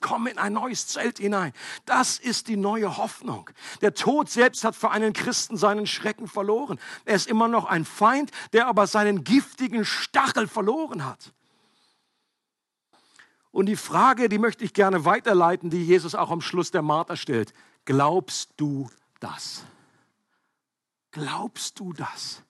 komme 0.00 0.30
in 0.30 0.38
ein 0.38 0.54
neues 0.54 0.88
Zelt 0.88 1.18
hinein. 1.18 1.52
Das 1.86 2.18
ist 2.18 2.48
die 2.48 2.56
neue 2.56 2.96
Hoffnung. 2.96 3.48
Der 3.82 3.94
Tod 3.94 4.30
selbst 4.30 4.64
hat 4.64 4.74
für 4.74 4.90
einen 4.90 5.12
Christen 5.12 5.56
seinen 5.56 5.86
Schrecken 5.86 6.26
verloren. 6.26 6.80
Er 7.04 7.14
ist 7.14 7.28
immer 7.28 7.46
noch 7.46 7.66
ein 7.66 7.84
Feind, 7.84 8.32
der 8.52 8.66
aber 8.66 8.88
seinen 8.88 9.22
giftigen 9.22 9.84
Stachel 9.84 10.48
verloren 10.48 11.06
hat. 11.06 11.32
Und 13.52 13.66
die 13.66 13.76
Frage, 13.76 14.28
die 14.28 14.38
möchte 14.38 14.64
ich 14.64 14.74
gerne 14.74 15.04
weiterleiten, 15.04 15.70
die 15.70 15.84
Jesus 15.84 16.16
auch 16.16 16.32
am 16.32 16.40
Schluss 16.40 16.72
der 16.72 16.82
Martha 16.82 17.14
stellt. 17.14 17.54
Glaubst 17.84 18.54
du 18.56 18.90
das? 19.20 19.62
Glaubst 21.10 21.78
du 21.78 21.92
das? 21.92 22.42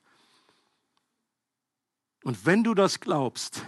Und 2.25 2.45
wenn 2.45 2.65
du 2.65 2.75
das 2.75 3.01
glaubst, 3.01 3.65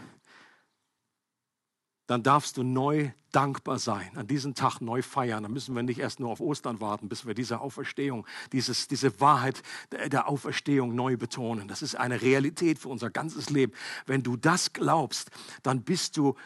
dann 2.06 2.22
darfst 2.22 2.56
du 2.56 2.62
neu 2.62 3.12
dankbar 3.32 3.78
sein, 3.78 4.10
an 4.16 4.26
diesem 4.26 4.54
Tag 4.54 4.80
neu 4.80 5.02
feiern. 5.02 5.42
Dann 5.42 5.52
müssen 5.52 5.74
wir 5.74 5.82
nicht 5.82 6.00
erst 6.00 6.20
nur 6.20 6.30
auf 6.30 6.40
Ostern 6.40 6.80
warten, 6.80 7.08
bis 7.08 7.26
wir 7.26 7.34
diese 7.34 7.60
Auferstehung, 7.60 8.26
dieses, 8.52 8.88
diese 8.88 9.20
Wahrheit 9.20 9.62
der 9.90 10.28
Auferstehung 10.28 10.94
neu 10.94 11.16
betonen. 11.16 11.68
Das 11.68 11.82
ist 11.82 11.94
eine 11.94 12.22
Realität 12.22 12.78
für 12.78 12.88
unser 12.88 13.10
ganzes 13.10 13.50
Leben. 13.50 13.72
Wenn 14.06 14.22
du 14.22 14.36
das 14.36 14.72
glaubst, 14.72 15.30
dann 15.62 15.82
bist 15.82 16.16
du 16.16 16.36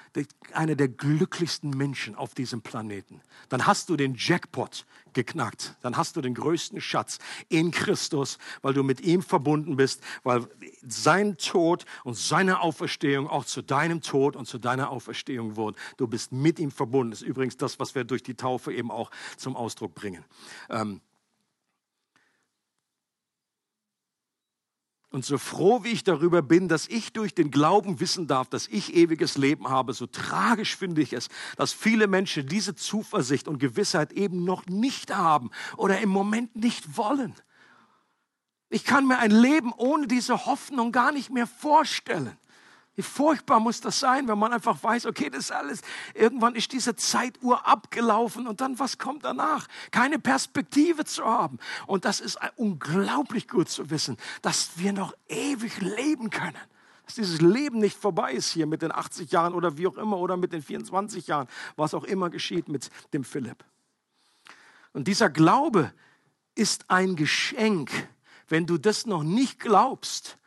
einer 0.53 0.75
der 0.75 0.89
glücklichsten 0.89 1.71
Menschen 1.71 2.15
auf 2.15 2.35
diesem 2.35 2.63
Planeten. 2.63 3.21
Dann 3.49 3.67
hast 3.67 3.89
du 3.89 3.97
den 3.97 4.15
Jackpot 4.17 4.87
geknackt. 5.15 5.77
Dann 5.81 5.97
hast 5.97 6.17
du 6.17 6.21
den 6.21 6.35
größten 6.35 6.81
Schatz 6.81 7.19
in 7.49 7.71
Christus, 7.71 8.39
weil 8.63 8.75
du 8.75 8.83
mit 8.83 9.01
ihm 9.01 9.23
verbunden 9.23 9.77
bist, 9.77 10.03
weil 10.25 10.47
sein 10.87 11.39
Tod 11.39 11.87
und 12.03 12.17
seine 12.17 12.61
Auferstehung 12.61 13.29
auch 13.29 13.45
zu 13.45 13.63
deinem 13.63 14.03
Tod 14.03 14.37
und 14.37 14.47
zu 14.47 14.59
deiner 14.59 14.91
Auferstehung 14.91 15.57
wurden. 15.57 15.77
Du 15.97 16.07
bist 16.07 16.33
mit 16.33 16.59
ihm 16.59 16.71
verbunden. 16.75 17.13
Das 17.13 17.23
ist 17.23 17.29
übrigens 17.29 17.57
das, 17.57 17.79
was 17.79 17.95
wir 17.95 18.05
durch 18.05 18.23
die 18.23 18.35
Taufe 18.35 18.73
eben 18.73 18.91
auch 18.91 19.11
zum 19.37 19.57
Ausdruck 19.57 19.95
bringen. 19.95 20.25
Ähm 20.71 21.01
Und 25.15 25.25
so 25.25 25.39
froh 25.39 25.85
wie 25.85 25.91
ich 25.91 26.03
darüber 26.03 26.43
bin, 26.43 26.67
dass 26.67 26.89
ich 26.89 27.13
durch 27.13 27.37
den 27.37 27.53
Glauben 27.53 28.01
wissen 28.01 28.27
darf, 28.27 28.49
dass 28.49 28.67
ich 28.67 28.97
ewiges 28.97 29.39
Leben 29.39 29.69
habe, 29.69 29.93
so 29.93 30.09
tragisch 30.09 30.75
finde 30.75 31.03
ich 31.03 31.13
es, 31.13 31.29
dass 31.57 31.73
viele 31.73 32.09
Menschen 32.09 32.49
diese 32.49 32.75
Zuversicht 32.75 33.47
und 33.47 33.61
Gewissheit 33.61 34.11
eben 34.11 34.43
noch 34.43 34.67
nicht 34.67 35.15
haben 35.15 35.53
oder 35.77 36.01
im 36.01 36.09
Moment 36.09 36.57
nicht 36.57 36.97
wollen. 36.97 37.33
Ich 38.71 38.85
kann 38.85 39.07
mir 39.07 39.21
ein 39.21 39.31
Leben 39.31 39.73
ohne 39.77 40.09
diese 40.09 40.47
Hoffnung 40.47 40.91
gar 40.91 41.13
nicht 41.13 41.31
mehr 41.31 41.47
vorstellen. 41.47 42.37
Wie 42.97 43.03
furchtbar 43.03 43.59
muss 43.59 43.81
das 43.81 43.99
sein, 43.99 44.29
wenn 44.29 44.39
man 44.39 44.53
einfach 44.53 44.81
weiß, 44.83 45.07
okay, 45.07 45.29
das 45.29 45.47
ist 45.47 45.53
alles, 45.53 45.81
irgendwann 46.15 46.55
ist 46.55 46.73
diese 46.73 46.95
Zeituhr 46.95 47.67
abgelaufen 47.67 48.47
und 48.47 48.61
dann 48.61 48.79
was 48.79 48.99
kommt 48.99 49.25
danach? 49.25 49.67
Keine 49.91 50.19
Perspektive 50.19 51.05
zu 51.05 51.25
haben. 51.25 51.59
Und 51.87 52.05
das 52.05 52.21
ist 52.21 52.39
unglaublich 52.57 53.49
gut 53.49 53.69
zu 53.69 53.91
wissen, 53.91 54.17
dass 54.43 54.79
wir 54.79 54.93
noch 54.93 55.13
ewig 55.29 55.81
leben 55.81 56.31
können. 56.31 56.57
Dass 57.05 57.17
dieses 57.17 57.41
Leben 57.41 57.81
nicht 57.81 57.99
vorbei 57.99 58.33
ist 58.33 58.53
hier 58.53 58.67
mit 58.67 58.81
den 58.81 58.93
80 58.93 59.31
Jahren 59.31 59.55
oder 59.55 59.77
wie 59.77 59.87
auch 59.87 59.99
immer 59.99 60.19
oder 60.19 60.37
mit 60.37 60.53
den 60.53 60.63
24 60.63 61.27
Jahren, 61.27 61.49
was 61.77 61.95
auch 61.95 62.05
immer 62.05 62.31
geschieht 62.31 62.69
mit 62.69 62.91
dem 63.13 63.25
Philipp. 63.25 63.65
Und 64.93 65.09
dieser 65.09 65.29
Glaube 65.29 65.93
ist 66.55 66.89
ein 66.89 67.17
Geschenk. 67.17 67.91
Wenn 68.49 68.67
du 68.67 68.79
das 68.79 69.05
noch 69.05 69.25
nicht 69.25 69.59
glaubst, 69.59 70.39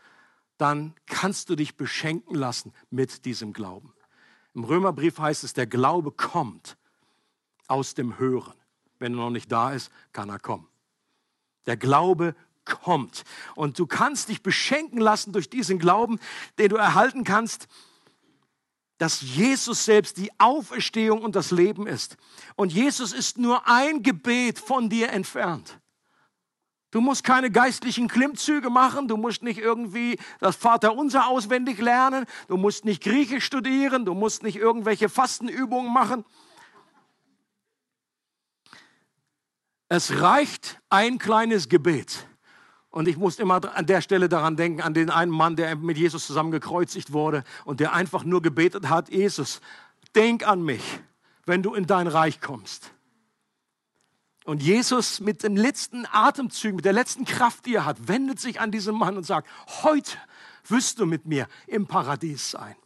dann 0.58 0.94
kannst 1.06 1.50
du 1.50 1.56
dich 1.56 1.78
beschenken 1.78 2.36
lassen 2.36 2.74
mit 2.90 3.26
diesem 3.26 3.54
Glauben. 3.54 3.94
Im 4.54 4.64
Römerbrief 4.64 5.20
heißt 5.20 5.44
es, 5.44 5.54
der 5.54 5.68
Glaube 5.68 6.12
kommt 6.12 6.78
aus 7.68 7.94
dem 7.94 8.18
Hören. 8.18 8.56
Wenn 9.00 9.14
er 9.14 9.18
noch 9.18 9.30
nicht 9.30 9.52
da 9.52 9.72
ist, 9.74 9.92
kann 10.14 10.30
er 10.30 10.40
kommen. 10.40 10.68
Der 11.68 11.78
Glaube 11.78 12.36
kommt. 12.66 13.24
Und 13.56 13.80
du 13.80 13.86
kannst 13.86 14.30
dich 14.30 14.42
beschenken 14.42 15.00
lassen 15.00 15.32
durch 15.32 15.50
diesen 15.50 15.80
Glauben, 15.80 16.20
den 16.58 16.70
du 16.70 16.76
erhalten 16.76 17.24
kannst, 17.24 17.68
dass 18.98 19.22
Jesus 19.22 19.86
selbst 19.86 20.18
die 20.18 20.32
Auferstehung 20.40 21.22
und 21.22 21.36
das 21.36 21.52
Leben 21.52 21.86
ist. 21.86 22.18
Und 22.56 22.74
Jesus 22.74 23.14
ist 23.14 23.38
nur 23.38 23.68
ein 23.68 24.02
Gebet 24.02 24.58
von 24.58 24.90
dir 24.90 25.10
entfernt. 25.10 25.80
Du 26.92 27.02
musst 27.02 27.24
keine 27.24 27.52
geistlichen 27.52 28.08
Klimmzüge 28.08 28.70
machen, 28.70 29.08
du 29.08 29.18
musst 29.18 29.44
nicht 29.44 29.60
irgendwie 29.60 30.18
das 30.40 30.56
Vaterunser 30.56 31.28
auswendig 31.28 31.80
lernen, 31.80 32.26
du 32.48 32.56
musst 32.56 32.86
nicht 32.86 33.04
Griechisch 33.04 33.44
studieren, 33.44 34.06
du 34.06 34.14
musst 34.14 34.42
nicht 34.42 34.56
irgendwelche 34.56 35.10
Fastenübungen 35.10 35.92
machen. 35.92 36.24
Es 39.90 40.22
reicht 40.22 40.80
ein 40.90 41.18
kleines 41.18 41.70
Gebet. 41.70 42.28
Und 42.90 43.08
ich 43.08 43.18
muss 43.18 43.38
immer 43.38 43.62
an 43.76 43.86
der 43.86 44.02
Stelle 44.02 44.30
daran 44.30 44.56
denken, 44.56 44.82
an 44.82 44.94
den 44.94 45.10
einen 45.10 45.32
Mann, 45.32 45.56
der 45.56 45.76
mit 45.76 45.98
Jesus 45.98 46.26
zusammen 46.26 46.52
gekreuzigt 46.52 47.14
wurde 47.14 47.44
und 47.66 47.80
der 47.80 47.94
einfach 47.94 48.24
nur 48.24 48.42
gebetet 48.42 48.90
hat, 48.90 49.10
Jesus, 49.10 49.62
denk 50.16 50.48
an 50.48 50.64
mich, 50.64 51.00
wenn 51.46 51.62
du 51.62 51.74
in 51.74 51.86
dein 51.86 52.08
Reich 52.08 52.42
kommst. 52.42 52.92
Und 54.48 54.64
Jesus 54.64 55.20
mit 55.20 55.44
dem 55.44 55.58
letzten 55.58 56.06
Atemzug, 56.06 56.76
mit 56.76 56.86
der 56.86 56.94
letzten 56.94 57.26
Kraft, 57.26 57.66
die 57.66 57.76
er 57.76 57.84
hat, 57.84 58.08
wendet 58.08 58.40
sich 58.40 58.62
an 58.62 58.72
diesen 58.72 58.96
Mann 58.96 59.18
und 59.18 59.26
sagt, 59.26 59.50
heute 59.84 60.18
wirst 60.70 61.00
du 61.00 61.06
mit 61.06 61.26
mir 61.26 61.50
im 61.68 61.86
Paradies 61.86 62.52
sein. 62.52 62.78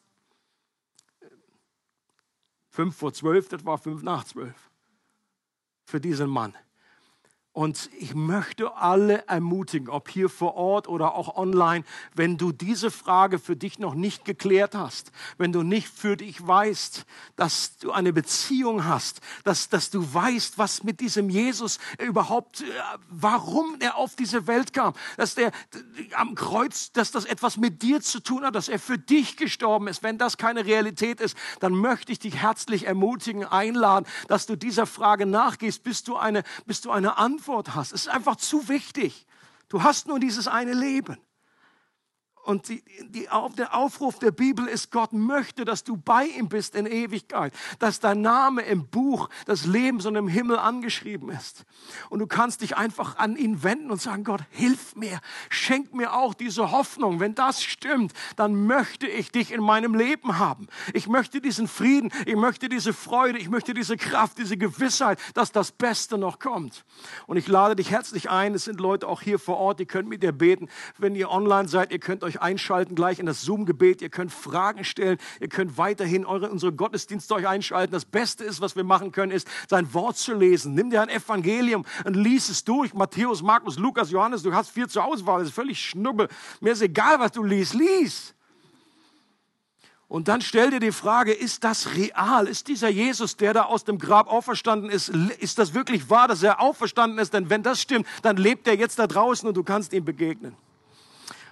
Fünf 2.67 2.97
vor 2.97 3.13
zwölf, 3.13 3.47
das 3.47 3.63
war 3.63 3.77
fünf 3.77 4.01
nach 4.01 4.23
zwölf. 4.23 4.71
Für 5.85 6.01
diesen 6.01 6.31
Mann. 6.31 6.57
Und 7.53 7.89
ich 7.99 8.15
möchte 8.15 8.77
alle 8.77 9.27
ermutigen, 9.27 9.89
ob 9.89 10.07
hier 10.07 10.29
vor 10.29 10.55
Ort 10.55 10.87
oder 10.87 11.15
auch 11.15 11.35
online, 11.35 11.83
wenn 12.15 12.37
du 12.37 12.53
diese 12.53 12.91
Frage 12.91 13.39
für 13.39 13.57
dich 13.57 13.77
noch 13.77 13.93
nicht 13.93 14.23
geklärt 14.23 14.73
hast, 14.73 15.11
wenn 15.37 15.51
du 15.51 15.61
nicht 15.61 15.89
für 15.89 16.15
dich 16.15 16.47
weißt, 16.47 17.05
dass 17.35 17.75
du 17.75 17.91
eine 17.91 18.13
Beziehung 18.13 18.85
hast, 18.85 19.19
dass, 19.43 19.67
dass 19.67 19.89
du 19.89 20.13
weißt, 20.13 20.57
was 20.59 20.83
mit 20.83 21.01
diesem 21.01 21.29
Jesus 21.29 21.79
überhaupt, 21.99 22.61
äh, 22.61 22.65
warum 23.09 23.75
er 23.81 23.97
auf 23.97 24.15
diese 24.15 24.47
Welt 24.47 24.71
kam, 24.71 24.93
dass 25.17 25.35
der 25.35 25.51
am 26.13 26.35
Kreuz, 26.35 26.93
dass 26.93 27.11
das 27.11 27.25
etwas 27.25 27.57
mit 27.57 27.81
dir 27.81 27.99
zu 27.99 28.21
tun 28.21 28.45
hat, 28.45 28.55
dass 28.55 28.69
er 28.69 28.79
für 28.79 28.97
dich 28.97 29.35
gestorben 29.35 29.89
ist. 29.89 30.03
Wenn 30.03 30.17
das 30.17 30.37
keine 30.37 30.63
Realität 30.65 31.19
ist, 31.19 31.35
dann 31.59 31.73
möchte 31.73 32.13
ich 32.13 32.19
dich 32.19 32.37
herzlich 32.37 32.87
ermutigen, 32.87 33.43
einladen, 33.43 34.05
dass 34.29 34.45
du 34.45 34.55
dieser 34.55 34.85
Frage 34.85 35.25
nachgehst, 35.25 35.83
bis 35.83 36.05
du 36.05 36.15
eine, 36.15 36.43
bis 36.65 36.79
du 36.79 36.91
eine 36.91 37.17
Antwort 37.17 37.40
Antwort 37.41 37.73
hast. 37.73 37.91
Es 37.91 38.01
ist 38.01 38.07
einfach 38.07 38.35
zu 38.35 38.69
wichtig. 38.69 39.25
Du 39.67 39.81
hast 39.81 40.07
nur 40.07 40.19
dieses 40.19 40.47
eine 40.47 40.73
Leben. 40.73 41.17
Und 42.43 42.69
die, 42.69 42.83
die, 43.09 43.27
der 43.57 43.75
Aufruf 43.75 44.17
der 44.19 44.31
Bibel 44.31 44.67
ist, 44.67 44.91
Gott 44.91 45.13
möchte, 45.13 45.63
dass 45.63 45.83
du 45.83 45.95
bei 45.95 46.25
ihm 46.25 46.49
bist 46.49 46.75
in 46.75 46.85
Ewigkeit, 46.85 47.53
dass 47.79 47.99
dein 47.99 48.21
Name 48.21 48.63
im 48.63 48.87
Buch 48.87 49.29
des 49.47 49.65
Lebens 49.65 50.05
und 50.05 50.15
im 50.15 50.27
Himmel 50.27 50.57
angeschrieben 50.57 51.29
ist. 51.29 51.65
Und 52.09 52.19
du 52.19 52.27
kannst 52.27 52.61
dich 52.61 52.77
einfach 52.77 53.17
an 53.17 53.35
ihn 53.35 53.63
wenden 53.63 53.91
und 53.91 54.01
sagen, 54.01 54.23
Gott, 54.23 54.41
hilf 54.49 54.95
mir, 54.95 55.19
schenk 55.49 55.93
mir 55.93 56.13
auch 56.13 56.33
diese 56.33 56.71
Hoffnung. 56.71 57.19
Wenn 57.19 57.35
das 57.35 57.63
stimmt, 57.63 58.13
dann 58.35 58.65
möchte 58.65 59.07
ich 59.07 59.31
dich 59.31 59.51
in 59.51 59.61
meinem 59.61 59.93
Leben 59.93 60.39
haben. 60.39 60.67
Ich 60.93 61.07
möchte 61.07 61.41
diesen 61.41 61.67
Frieden, 61.67 62.11
ich 62.25 62.35
möchte 62.35 62.69
diese 62.69 62.93
Freude, 62.93 63.37
ich 63.37 63.49
möchte 63.49 63.73
diese 63.73 63.97
Kraft, 63.97 64.37
diese 64.37 64.57
Gewissheit, 64.57 65.19
dass 65.35 65.51
das 65.51 65.71
Beste 65.71 66.17
noch 66.17 66.39
kommt. 66.39 66.85
Und 67.27 67.37
ich 67.37 67.47
lade 67.47 67.75
dich 67.75 67.91
herzlich 67.91 68.29
ein, 68.29 68.55
es 68.55 68.65
sind 68.65 68.79
Leute 68.79 69.07
auch 69.07 69.21
hier 69.21 69.39
vor 69.39 69.57
Ort, 69.57 69.79
die 69.79 69.85
können 69.85 70.09
mit 70.09 70.23
dir 70.23 70.31
beten. 70.31 70.69
Wenn 70.97 71.15
ihr 71.15 71.29
online 71.29 71.67
seid, 71.67 71.91
ihr 71.91 71.99
könnt 71.99 72.23
euch 72.23 72.30
euch 72.31 72.41
einschalten 72.41 72.95
gleich 72.95 73.19
in 73.19 73.25
das 73.25 73.41
Zoom-Gebet. 73.41 74.01
Ihr 74.01 74.09
könnt 74.09 74.31
Fragen 74.31 74.83
stellen. 74.83 75.17
Ihr 75.39 75.49
könnt 75.49 75.77
weiterhin 75.77 76.25
eure, 76.25 76.49
unsere 76.49 76.71
Gottesdienste 76.71 77.33
euch 77.35 77.47
einschalten. 77.47 77.93
Das 77.93 78.05
Beste 78.05 78.43
ist, 78.43 78.61
was 78.61 78.75
wir 78.75 78.83
machen 78.83 79.11
können, 79.11 79.31
ist, 79.31 79.47
sein 79.69 79.93
Wort 79.93 80.17
zu 80.17 80.33
lesen. 80.33 80.73
Nimm 80.73 80.89
dir 80.89 81.01
ein 81.01 81.09
Evangelium 81.09 81.85
und 82.05 82.15
lies 82.15 82.49
es 82.49 82.63
durch. 82.63 82.93
Matthäus, 82.93 83.41
Markus, 83.41 83.77
Lukas, 83.77 84.11
Johannes. 84.11 84.43
Du 84.43 84.53
hast 84.53 84.69
viel 84.69 84.87
zur 84.87 85.03
Auswahl. 85.03 85.39
Das 85.39 85.49
ist 85.49 85.55
völlig 85.55 85.79
schnubbel. 85.79 86.29
Mir 86.61 86.73
ist 86.73 86.81
egal, 86.81 87.19
was 87.19 87.31
du 87.31 87.43
liest. 87.43 87.73
Lies. 87.73 88.33
Und 90.07 90.27
dann 90.27 90.41
stell 90.41 90.71
dir 90.71 90.81
die 90.81 90.91
Frage, 90.91 91.31
ist 91.31 91.63
das 91.63 91.95
real? 91.95 92.45
Ist 92.47 92.67
dieser 92.67 92.89
Jesus, 92.89 93.37
der 93.37 93.53
da 93.53 93.63
aus 93.63 93.85
dem 93.85 93.97
Grab 93.97 94.27
auferstanden 94.27 94.89
ist, 94.89 95.07
ist 95.07 95.57
das 95.57 95.73
wirklich 95.73 96.09
wahr, 96.09 96.27
dass 96.27 96.43
er 96.43 96.59
auferstanden 96.59 97.17
ist? 97.17 97.33
Denn 97.33 97.49
wenn 97.49 97.63
das 97.63 97.81
stimmt, 97.81 98.05
dann 98.21 98.35
lebt 98.35 98.67
er 98.67 98.75
jetzt 98.75 98.99
da 98.99 99.07
draußen 99.07 99.47
und 99.47 99.55
du 99.55 99.63
kannst 99.63 99.93
ihm 99.93 100.03
begegnen. 100.03 100.53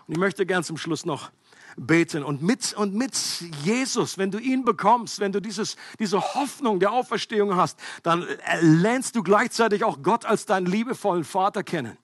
Und 0.10 0.14
ich 0.14 0.20
möchte 0.20 0.48
gern 0.48 0.64
zum 0.64 0.76
Schluss 0.76 1.06
noch 1.06 1.30
beten. 1.78 2.24
Und 2.24 2.42
mit, 2.42 2.74
und 2.74 2.96
mit 2.96 3.14
Jesus, 3.64 4.18
wenn 4.18 4.32
du 4.32 4.40
ihn 4.40 4.66
bekommst, 4.66 5.20
wenn 5.20 5.32
du 5.32 5.40
dieses, 5.40 5.76
diese 6.00 6.20
Hoffnung 6.34 6.80
der 6.80 6.92
Auferstehung 6.92 7.56
hast, 7.56 7.80
dann 8.02 8.26
lernst 8.60 9.16
du 9.16 9.22
gleichzeitig 9.22 9.84
auch 9.84 10.02
Gott 10.02 10.26
als 10.26 10.48
deinen 10.48 10.66
liebevollen 10.66 11.24
Vater 11.24 11.62
kennen. 11.62 11.96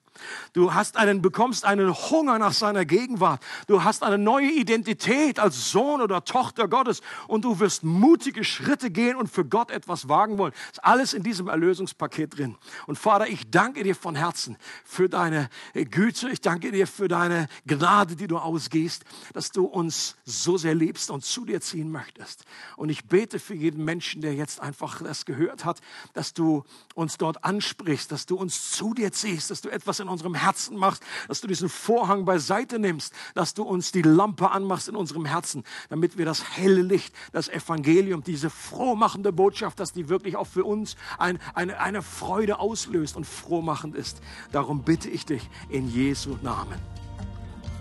Du 0.52 0.74
hast 0.74 0.96
einen, 0.96 1.22
bekommst 1.22 1.64
einen 1.64 1.92
Hunger 1.92 2.38
nach 2.38 2.52
seiner 2.52 2.84
Gegenwart. 2.84 3.42
Du 3.66 3.84
hast 3.84 4.02
eine 4.02 4.18
neue 4.18 4.50
Identität 4.50 5.38
als 5.38 5.70
Sohn 5.70 6.00
oder 6.00 6.24
Tochter 6.24 6.68
Gottes 6.68 7.00
und 7.28 7.44
du 7.44 7.60
wirst 7.60 7.84
mutige 7.84 8.44
Schritte 8.44 8.90
gehen 8.90 9.16
und 9.16 9.28
für 9.28 9.44
Gott 9.44 9.70
etwas 9.70 10.08
wagen 10.08 10.38
wollen. 10.38 10.52
Das 10.52 10.78
ist 10.78 10.84
alles 10.84 11.14
in 11.14 11.22
diesem 11.22 11.48
Erlösungspaket 11.48 12.36
drin. 12.36 12.56
Und 12.86 12.98
Vater, 12.98 13.28
ich 13.28 13.50
danke 13.50 13.82
dir 13.82 13.94
von 13.94 14.14
Herzen 14.14 14.56
für 14.84 15.08
deine 15.08 15.48
Güte. 15.74 16.28
Ich 16.30 16.40
danke 16.40 16.72
dir 16.72 16.86
für 16.86 17.08
deine 17.08 17.48
Gnade, 17.66 18.16
die 18.16 18.26
du 18.26 18.38
ausgehst, 18.38 19.04
dass 19.32 19.52
du 19.52 19.64
uns 19.64 20.16
so 20.24 20.56
sehr 20.56 20.74
liebst 20.74 21.10
und 21.10 21.24
zu 21.24 21.44
dir 21.44 21.60
ziehen 21.60 21.90
möchtest. 21.90 22.44
Und 22.76 22.88
ich 22.88 23.06
bete 23.06 23.38
für 23.38 23.54
jeden 23.54 23.84
Menschen, 23.84 24.22
der 24.22 24.34
jetzt 24.34 24.60
einfach 24.60 25.02
das 25.02 25.24
gehört 25.24 25.64
hat, 25.64 25.80
dass 26.14 26.34
du 26.34 26.64
uns 26.94 27.18
dort 27.18 27.44
ansprichst, 27.44 28.10
dass 28.12 28.26
du 28.26 28.36
uns 28.36 28.70
zu 28.70 28.94
dir 28.94 29.12
ziehst, 29.12 29.50
dass 29.50 29.60
du 29.60 29.68
etwas 29.68 30.00
in 30.00 30.05
in 30.06 30.12
unserem 30.12 30.34
Herzen 30.34 30.76
machst, 30.76 31.02
dass 31.28 31.40
du 31.40 31.46
diesen 31.46 31.68
Vorhang 31.68 32.24
beiseite 32.24 32.78
nimmst, 32.78 33.12
dass 33.34 33.54
du 33.54 33.62
uns 33.62 33.92
die 33.92 34.02
Lampe 34.02 34.50
anmachst 34.50 34.88
in 34.88 34.96
unserem 34.96 35.24
Herzen, 35.26 35.64
damit 35.88 36.16
wir 36.16 36.24
das 36.24 36.56
helle 36.56 36.82
Licht, 36.82 37.14
das 37.32 37.48
Evangelium, 37.48 38.22
diese 38.22 38.50
frohmachende 38.50 39.32
Botschaft, 39.32 39.80
dass 39.80 39.92
die 39.92 40.08
wirklich 40.08 40.36
auch 40.36 40.46
für 40.46 40.64
uns 40.64 40.96
ein, 41.18 41.38
eine, 41.54 41.78
eine 41.80 42.02
Freude 42.02 42.58
auslöst 42.58 43.16
und 43.16 43.26
frohmachend 43.26 43.94
ist. 43.94 44.20
Darum 44.52 44.82
bitte 44.82 45.10
ich 45.10 45.26
dich 45.26 45.48
in 45.68 45.88
Jesu 45.88 46.36
Namen. 46.42 46.80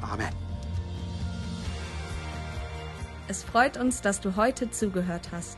Amen. 0.01 0.33
Es 3.27 3.43
freut 3.43 3.77
uns, 3.77 4.01
dass 4.01 4.21
du 4.21 4.35
heute 4.35 4.69
zugehört 4.69 5.29
hast. 5.31 5.57